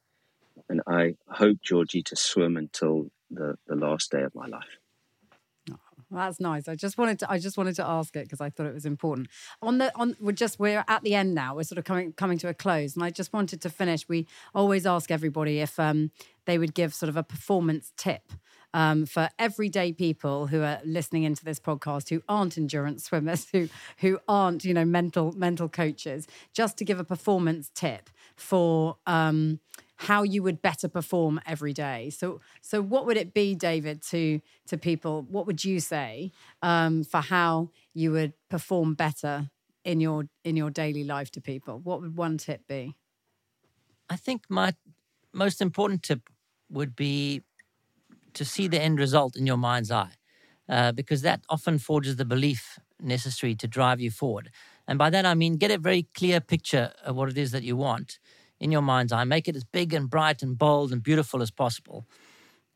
And 0.69 0.81
I 0.87 1.15
hope, 1.27 1.57
Georgie, 1.61 2.01
to 2.03 2.15
swim 2.15 2.55
until 2.55 3.11
the, 3.29 3.57
the 3.67 3.75
last 3.75 4.11
day 4.11 4.23
of 4.23 4.33
my 4.33 4.47
life. 4.47 4.79
That's 6.11 6.39
nice. 6.39 6.67
I 6.67 6.75
just 6.75 6.97
wanted 6.97 7.19
to. 7.19 7.31
I 7.31 7.39
just 7.39 7.57
wanted 7.57 7.75
to 7.77 7.85
ask 7.87 8.15
it 8.15 8.25
because 8.25 8.41
I 8.41 8.49
thought 8.49 8.67
it 8.67 8.73
was 8.73 8.85
important. 8.85 9.27
On 9.61 9.79
the 9.79 9.91
on, 9.95 10.15
we're 10.19 10.31
just 10.31 10.59
we're 10.59 10.83
at 10.87 11.03
the 11.03 11.15
end 11.15 11.33
now. 11.33 11.55
We're 11.55 11.63
sort 11.63 11.79
of 11.79 11.85
coming 11.85 12.13
coming 12.13 12.37
to 12.39 12.47
a 12.47 12.53
close, 12.53 12.95
and 12.95 13.03
I 13.03 13.09
just 13.09 13.33
wanted 13.33 13.61
to 13.61 13.69
finish. 13.69 14.07
We 14.07 14.27
always 14.53 14.85
ask 14.85 15.09
everybody 15.09 15.59
if 15.59 15.79
um, 15.79 16.11
they 16.45 16.57
would 16.57 16.73
give 16.73 16.93
sort 16.93 17.09
of 17.09 17.17
a 17.17 17.23
performance 17.23 17.91
tip 17.97 18.31
um, 18.73 19.05
for 19.05 19.29
everyday 19.39 19.93
people 19.93 20.47
who 20.47 20.61
are 20.61 20.79
listening 20.85 21.23
into 21.23 21.43
this 21.43 21.59
podcast 21.59 22.09
who 22.09 22.21
aren't 22.29 22.57
endurance 22.57 23.05
swimmers, 23.05 23.47
who 23.51 23.67
who 23.97 24.19
aren't 24.27 24.63
you 24.63 24.73
know 24.73 24.85
mental 24.85 25.31
mental 25.31 25.67
coaches, 25.67 26.27
just 26.53 26.77
to 26.77 26.85
give 26.85 26.99
a 26.99 27.03
performance 27.05 27.71
tip 27.73 28.09
for. 28.35 28.97
Um, 29.07 29.59
how 29.97 30.23
you 30.23 30.43
would 30.43 30.61
better 30.61 30.87
perform 30.87 31.39
every 31.45 31.73
day. 31.73 32.09
So, 32.09 32.41
so 32.61 32.81
what 32.81 33.05
would 33.05 33.17
it 33.17 33.33
be, 33.33 33.55
David, 33.55 34.01
to 34.03 34.41
to 34.67 34.77
people? 34.77 35.23
What 35.29 35.45
would 35.47 35.63
you 35.63 35.79
say 35.79 36.31
um, 36.61 37.03
for 37.03 37.21
how 37.21 37.69
you 37.93 38.11
would 38.11 38.33
perform 38.49 38.93
better 38.95 39.49
in 39.83 39.99
your 39.99 40.25
in 40.43 40.57
your 40.57 40.69
daily 40.69 41.03
life 41.03 41.31
to 41.31 41.41
people? 41.41 41.79
What 41.79 42.01
would 42.01 42.17
one 42.17 42.37
tip 42.37 42.67
be? 42.67 42.95
I 44.09 44.15
think 44.17 44.43
my 44.49 44.73
most 45.33 45.61
important 45.61 46.03
tip 46.03 46.29
would 46.69 46.95
be 46.95 47.41
to 48.33 48.45
see 48.45 48.67
the 48.67 48.81
end 48.81 48.99
result 48.99 49.35
in 49.35 49.47
your 49.47 49.57
mind's 49.57 49.91
eye, 49.91 50.13
uh, 50.69 50.91
because 50.91 51.21
that 51.21 51.41
often 51.49 51.79
forges 51.79 52.17
the 52.17 52.25
belief 52.25 52.79
necessary 53.01 53.55
to 53.55 53.67
drive 53.67 53.99
you 53.99 54.11
forward. 54.11 54.51
And 54.87 54.97
by 54.97 55.09
that 55.09 55.25
I 55.25 55.33
mean 55.33 55.57
get 55.57 55.71
a 55.71 55.77
very 55.77 56.03
clear 56.13 56.39
picture 56.39 56.93
of 57.03 57.15
what 57.15 57.29
it 57.29 57.37
is 57.37 57.51
that 57.51 57.63
you 57.63 57.75
want 57.75 58.19
in 58.59 58.71
your 58.71 58.81
mind's 58.81 59.11
eye. 59.11 59.23
Make 59.23 59.47
it 59.47 59.55
as 59.55 59.63
big 59.63 59.93
and 59.93 60.09
bright 60.09 60.41
and 60.41 60.57
bold 60.57 60.91
and 60.91 61.03
beautiful 61.03 61.41
as 61.41 61.51
possible. 61.51 62.05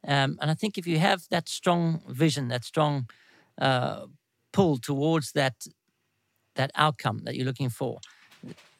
Um, 0.07 0.37
and 0.41 0.49
I 0.49 0.53
think 0.53 0.77
if 0.77 0.87
you 0.87 0.99
have 0.99 1.23
that 1.29 1.49
strong 1.49 2.01
vision, 2.07 2.47
that 2.49 2.63
strong 2.63 3.09
uh, 3.59 4.05
pull 4.53 4.77
towards 4.77 5.33
that 5.33 5.67
that 6.55 6.71
outcome 6.75 7.21
that 7.23 7.35
you're 7.35 7.45
looking 7.45 7.69
for, 7.69 7.99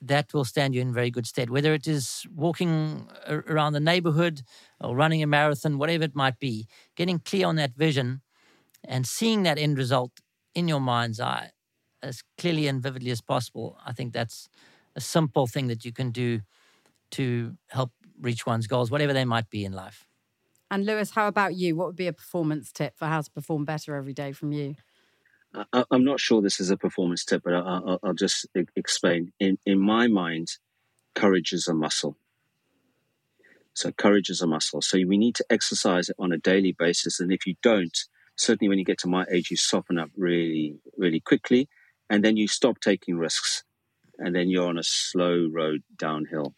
that 0.02 0.34
will 0.34 0.44
stand 0.44 0.76
you 0.76 0.82
in 0.82 0.94
very 0.94 1.10
good 1.10 1.26
stead. 1.26 1.50
Whether 1.50 1.74
it 1.74 1.88
is 1.88 2.26
walking 2.36 3.08
around 3.28 3.74
the 3.74 3.80
neighborhood 3.80 4.42
or 4.82 4.96
running 4.96 5.24
a 5.24 5.28
marathon, 5.28 5.78
whatever 5.78 6.04
it 6.04 6.16
might 6.16 6.40
be, 6.40 6.68
getting 6.96 7.20
clear 7.20 7.48
on 7.48 7.56
that 7.56 7.76
vision 7.76 8.22
and 8.84 9.08
seeing 9.08 9.44
that 9.44 9.58
end 9.58 9.78
result 9.78 10.12
in 10.56 10.68
your 10.68 10.82
mind's 10.82 11.20
eye 11.20 11.52
as 12.02 12.24
clearly 12.38 12.68
and 12.68 12.82
vividly 12.82 13.12
as 13.12 13.22
possible. 13.22 13.78
I 13.86 13.94
think 13.94 14.14
that's 14.14 14.50
a 14.96 15.02
simple 15.02 15.48
thing 15.48 15.68
that 15.68 15.86
you 15.86 15.94
can 15.94 16.12
do 16.12 16.42
to 17.12 17.58
help 17.70 17.92
reach 18.20 18.46
one's 18.46 18.68
goals, 18.68 18.92
whatever 18.92 19.14
they 19.14 19.26
might 19.26 19.50
be 19.50 19.66
in 19.66 19.74
life. 19.74 20.06
And 20.72 20.86
Lewis, 20.86 21.12
how 21.12 21.28
about 21.28 21.56
you? 21.56 21.76
What 21.76 21.88
would 21.88 21.96
be 21.96 22.08
a 22.08 22.14
performance 22.14 22.72
tip 22.72 22.98
for 22.98 23.06
how 23.06 23.22
to 23.22 23.32
perform 23.32 23.66
better 23.66 23.96
every 23.96 24.14
day 24.14 24.32
from 24.32 24.52
you? 24.52 24.76
I, 25.74 25.84
I'm 25.90 26.04
not 26.04 26.20
sure 26.20 26.42
this 26.42 26.60
is 26.60 26.70
a 26.70 26.78
performance 26.78 27.26
tip, 27.26 27.42
but 27.44 27.54
I, 27.54 27.60
I, 27.60 27.98
I'll 28.04 28.14
just 28.14 28.46
explain. 28.76 29.34
In, 29.40 29.58
in 29.66 29.80
my 29.80 30.08
mind, 30.08 30.50
courage 31.16 31.54
is 31.54 31.68
a 31.68 31.74
muscle. 31.74 32.18
So, 33.74 33.92
courage 33.92 34.30
is 34.30 34.42
a 34.42 34.48
muscle. 34.48 34.82
So, 34.82 35.00
we 35.08 35.18
need 35.18 35.36
to 35.36 35.46
exercise 35.50 36.10
it 36.10 36.16
on 36.20 36.32
a 36.32 36.38
daily 36.38 36.74
basis. 36.78 37.20
And 37.20 37.32
if 37.32 37.48
you 37.48 37.56
don't, 37.64 37.98
certainly 38.36 38.70
when 38.70 38.78
you 38.78 38.86
get 38.86 39.00
to 39.00 39.08
my 39.08 39.26
age, 39.32 39.50
you 39.50 39.58
soften 39.58 39.98
up 39.98 40.10
really, 40.16 40.78
really 40.98 41.20
quickly. 41.20 41.68
And 42.12 42.24
then 42.24 42.38
you 42.38 42.48
stop 42.48 42.80
taking 42.80 43.18
risks. 43.18 43.64
and 44.20 44.36
then 44.36 44.50
you're 44.50 44.68
on 44.68 44.78
a 44.78 44.84
slow 44.84 45.48
road 45.52 45.82
downhill. 45.98 46.54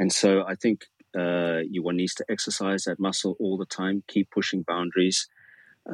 And 0.00 0.10
so 0.10 0.44
I 0.46 0.54
think 0.54 0.86
uh, 1.14 1.58
you 1.70 1.82
one 1.82 1.98
needs 1.98 2.14
to 2.14 2.24
exercise 2.26 2.84
that 2.84 2.98
muscle 2.98 3.36
all 3.38 3.58
the 3.58 3.66
time, 3.66 4.02
keep 4.08 4.30
pushing 4.30 4.62
boundaries, 4.62 5.28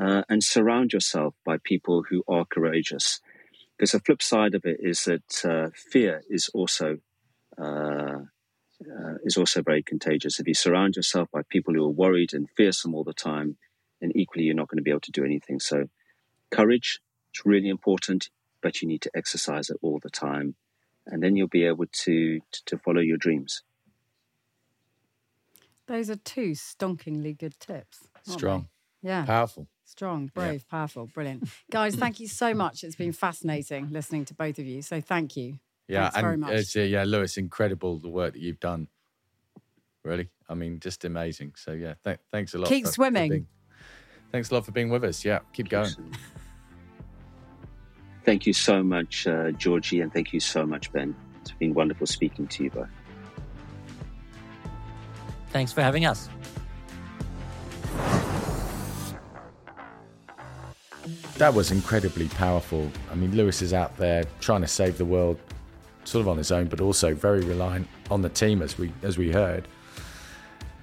uh, 0.01 0.23
and 0.29 0.45
surround 0.45 0.93
yourself 0.93 1.35
by 1.45 1.57
people 1.59 2.05
who 2.09 2.23
are 2.29 2.45
courageous. 2.45 3.21
Because 3.77 3.91
the 3.91 3.99
flip 3.99 4.23
side 4.23 4.55
of 4.55 4.65
it 4.65 4.77
is 4.79 5.03
that 5.07 5.45
uh, 5.45 5.71
fear 5.75 6.23
is 6.31 6.49
also 6.55 6.99
uh, 7.59 8.21
uh, 8.81 9.15
is 9.25 9.37
also 9.37 9.61
very 9.61 9.83
contagious. 9.83 10.39
If 10.39 10.47
you 10.47 10.55
surround 10.55 10.95
yourself 10.95 11.29
by 11.33 11.41
people 11.49 11.75
who 11.75 11.85
are 11.85 12.01
worried 12.05 12.33
and 12.33 12.49
fearsome 12.57 12.95
all 12.95 13.03
the 13.03 13.13
time, 13.13 13.57
then 14.01 14.13
equally 14.15 14.45
you're 14.45 14.55
not 14.55 14.69
going 14.69 14.79
to 14.79 14.85
be 14.85 14.91
able 14.91 15.01
to 15.01 15.11
do 15.11 15.25
anything. 15.25 15.59
So, 15.59 15.89
courage 16.53 17.01
is 17.35 17.43
really 17.45 17.71
important, 17.71 18.31
but 18.63 18.83
you 18.83 18.87
need 18.87 19.03
to 19.03 19.11
exercise 19.17 19.69
it 19.69 19.79
all 19.83 19.99
the 20.01 20.11
time, 20.11 20.55
and 21.09 21.25
then 21.25 21.35
you'll 21.35 21.49
be 21.49 21.65
able 21.65 21.87
to 22.05 22.39
to, 22.53 22.65
to 22.67 22.79
follow 22.79 23.01
your 23.01 23.17
dreams. 23.17 23.65
Those 25.87 26.11
are 26.11 26.17
two 26.17 26.53
stonkingly 26.53 27.37
good 27.37 27.59
tips. 27.61 28.09
Strong. 28.25 28.69
They? 29.03 29.11
Yeah. 29.11 29.25
Powerful. 29.25 29.69
Strong, 29.85 30.33
brave, 30.35 30.65
yeah. 30.67 30.79
powerful, 30.79 31.09
brilliant. 31.15 31.49
Guys, 31.71 31.95
thank 31.95 32.19
you 32.19 32.27
so 32.27 32.53
much. 32.53 32.83
It's 32.83 32.97
been 32.97 33.13
fascinating 33.13 33.91
listening 33.93 34.25
to 34.27 34.35
both 34.35 34.59
of 34.59 34.67
you. 34.67 34.83
So 34.83 35.01
thank 35.01 35.37
you. 35.37 35.61
Yeah, 35.87 36.11
Thanks 36.11 36.27
and 36.27 36.51
it's, 36.51 36.77
uh, 36.77 36.81
yeah, 36.81 37.05
Lewis, 37.05 37.37
incredible 37.37 37.99
the 37.99 38.09
work 38.09 38.33
that 38.33 38.43
you've 38.43 38.59
done. 38.59 38.89
Really, 40.03 40.29
I 40.49 40.55
mean, 40.55 40.81
just 40.81 41.05
amazing. 41.05 41.53
So 41.57 41.71
yeah, 41.71 41.95
th- 42.03 42.19
thanks 42.33 42.55
a 42.55 42.59
lot. 42.59 42.69
Keep 42.69 42.87
for, 42.87 42.93
swimming. 42.93 43.31
For 43.31 43.35
being, 43.35 43.47
thanks 44.33 44.51
a 44.51 44.55
lot 44.55 44.65
for 44.65 44.73
being 44.73 44.91
with 44.91 45.05
us. 45.05 45.25
Yeah, 45.25 45.39
keep 45.53 45.69
going. 45.69 45.91
Thank 48.25 48.45
you 48.45 48.53
so 48.53 48.83
much, 48.83 49.29
uh, 49.29 49.53
Georgie, 49.53 50.01
and 50.01 50.13
thank 50.13 50.33
you 50.33 50.41
so 50.41 50.67
much, 50.67 50.93
Ben. 50.93 51.15
It's 51.43 51.53
been 51.53 51.75
wonderful 51.75 52.09
speaking 52.09 52.49
to 52.49 52.65
you 52.65 52.71
both. 52.71 52.89
Thanks 55.57 55.73
for 55.73 55.81
having 55.81 56.05
us. 56.05 56.29
That 61.39 61.55
was 61.55 61.71
incredibly 61.71 62.29
powerful. 62.29 62.91
I 63.11 63.15
mean, 63.15 63.35
Lewis 63.35 63.63
is 63.63 63.73
out 63.73 63.97
there 63.97 64.25
trying 64.41 64.61
to 64.61 64.69
save 64.69 64.99
the 64.99 65.07
world 65.07 65.39
sort 66.05 66.21
of 66.21 66.29
on 66.29 66.37
his 66.37 66.53
own, 66.53 66.67
but 66.67 66.83
also 66.83 67.15
very 67.15 67.41
reliant 67.41 67.89
on 68.11 68.21
the 68.21 68.29
team, 68.29 68.61
as 68.61 68.77
we 68.77 68.93
as 69.03 69.17
we 69.17 69.33
heard. 69.33 69.67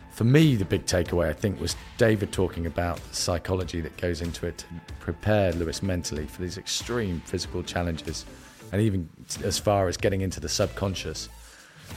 For 0.10 0.24
me, 0.24 0.56
the 0.56 0.66
big 0.66 0.88
takeaway 0.88 1.30
I 1.30 1.34
think 1.34 1.62
was 1.62 1.76
David 2.00 2.32
talking 2.32 2.66
about 2.66 2.98
the 2.98 3.16
psychology 3.16 3.80
that 3.80 3.96
goes 3.98 4.22
into 4.22 4.48
it 4.48 4.58
to 4.58 4.66
prepare 5.00 5.54
Lewis 5.54 5.84
mentally 5.84 6.26
for 6.26 6.42
these 6.42 6.58
extreme 6.58 7.22
physical 7.28 7.62
challenges, 7.62 8.26
and 8.72 8.82
even 8.82 9.08
as 9.44 9.60
far 9.60 9.88
as 9.88 9.98
getting 9.98 10.22
into 10.22 10.40
the 10.40 10.50
subconscious. 10.50 11.30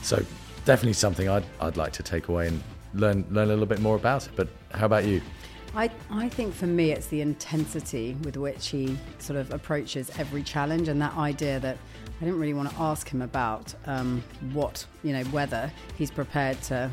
So, 0.03 0.23
definitely 0.67 0.93
something 0.93 1.31
I'd 1.31 1.45
I'd 1.61 1.79
like 1.79 1.93
to 1.95 2.03
take 2.03 2.29
away 2.29 2.49
and 2.49 2.63
learn 2.93 3.25
learn 3.31 3.47
a 3.47 3.53
little 3.53 3.65
bit 3.65 3.81
more 3.81 3.97
about 3.97 4.27
it. 4.27 4.33
But 4.37 4.49
how 4.73 4.85
about 4.85 5.07
you? 5.07 5.23
I, 5.75 5.91
I 6.11 6.31
think 6.31 6.55
for 6.55 6.67
me, 6.67 6.93
it's 6.93 7.09
the 7.09 7.21
intensity 7.21 8.17
with 8.23 8.37
which 8.39 8.69
he 8.69 8.97
sort 9.19 9.39
of 9.39 9.53
approaches 9.53 10.11
every 10.19 10.43
challenge 10.43 10.89
and 10.89 11.01
that 11.03 11.15
idea 11.17 11.61
that 11.61 11.77
I 12.19 12.25
didn't 12.25 12.41
really 12.41 12.55
want 12.55 12.71
to 12.71 12.77
ask 12.81 13.07
him 13.07 13.21
about 13.21 13.75
um, 13.85 14.25
what, 14.55 14.87
you 15.03 15.13
know, 15.13 15.23
whether 15.25 15.71
he's 15.99 16.11
prepared 16.11 16.61
to 16.63 16.91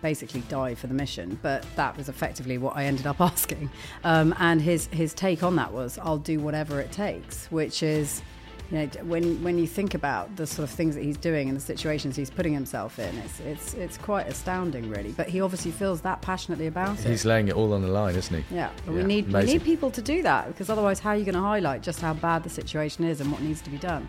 basically 0.00 0.42
die 0.42 0.76
for 0.76 0.86
the 0.86 0.94
mission. 0.94 1.40
But 1.42 1.66
that 1.74 1.96
was 1.96 2.08
effectively 2.08 2.56
what 2.56 2.76
I 2.76 2.84
ended 2.84 3.08
up 3.08 3.20
asking. 3.20 3.68
Um, 4.04 4.32
and 4.38 4.62
his, 4.62 4.86
his 4.86 5.12
take 5.12 5.42
on 5.42 5.56
that 5.56 5.72
was, 5.72 5.98
I'll 5.98 6.18
do 6.18 6.38
whatever 6.38 6.80
it 6.80 6.92
takes, 6.92 7.50
which 7.50 7.82
is, 7.82 8.22
you 8.70 8.78
know, 8.78 8.86
when 9.02 9.42
when 9.42 9.58
you 9.58 9.66
think 9.66 9.94
about 9.94 10.36
the 10.36 10.46
sort 10.46 10.68
of 10.68 10.70
things 10.70 10.94
that 10.94 11.02
he's 11.02 11.16
doing 11.16 11.48
and 11.48 11.56
the 11.56 11.60
situations 11.60 12.14
he's 12.14 12.30
putting 12.30 12.54
himself 12.54 12.98
in, 12.98 13.16
it's 13.18 13.40
it's 13.40 13.74
it's 13.74 13.98
quite 13.98 14.28
astounding, 14.28 14.88
really. 14.88 15.10
But 15.12 15.28
he 15.28 15.40
obviously 15.40 15.72
feels 15.72 16.02
that 16.02 16.22
passionately 16.22 16.68
about 16.68 16.96
he's 16.96 17.04
it. 17.04 17.10
He's 17.10 17.24
laying 17.24 17.48
it 17.48 17.54
all 17.54 17.72
on 17.72 17.82
the 17.82 17.88
line, 17.88 18.14
isn't 18.14 18.44
he? 18.44 18.54
Yeah, 18.54 18.70
but 18.86 18.92
yeah. 18.92 18.98
we 18.98 19.04
need 19.04 19.26
Amazing. 19.26 19.46
we 19.46 19.52
need 19.54 19.64
people 19.64 19.90
to 19.90 20.02
do 20.02 20.22
that 20.22 20.46
because 20.48 20.70
otherwise, 20.70 21.00
how 21.00 21.10
are 21.10 21.16
you 21.16 21.24
going 21.24 21.34
to 21.34 21.40
highlight 21.40 21.82
just 21.82 22.00
how 22.00 22.14
bad 22.14 22.44
the 22.44 22.50
situation 22.50 23.04
is 23.04 23.20
and 23.20 23.32
what 23.32 23.42
needs 23.42 23.60
to 23.62 23.70
be 23.70 23.78
done? 23.78 24.08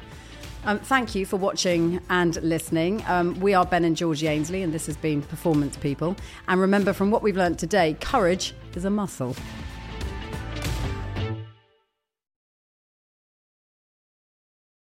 Um, 0.63 0.77
thank 0.77 1.15
you 1.15 1.25
for 1.25 1.37
watching 1.37 1.99
and 2.11 2.35
listening. 2.43 3.03
Um, 3.07 3.39
we 3.39 3.55
are 3.55 3.65
Ben 3.65 3.83
and 3.83 3.97
Georgie 3.97 4.27
Ainsley, 4.27 4.61
and 4.61 4.71
this 4.71 4.85
has 4.85 4.95
been 4.95 5.23
Performance 5.23 5.75
People. 5.75 6.15
And 6.47 6.61
remember, 6.61 6.93
from 6.93 7.09
what 7.09 7.23
we've 7.23 7.35
learned 7.35 7.57
today, 7.57 7.97
courage 7.99 8.53
is 8.75 8.85
a 8.85 8.91
muscle. 8.91 9.35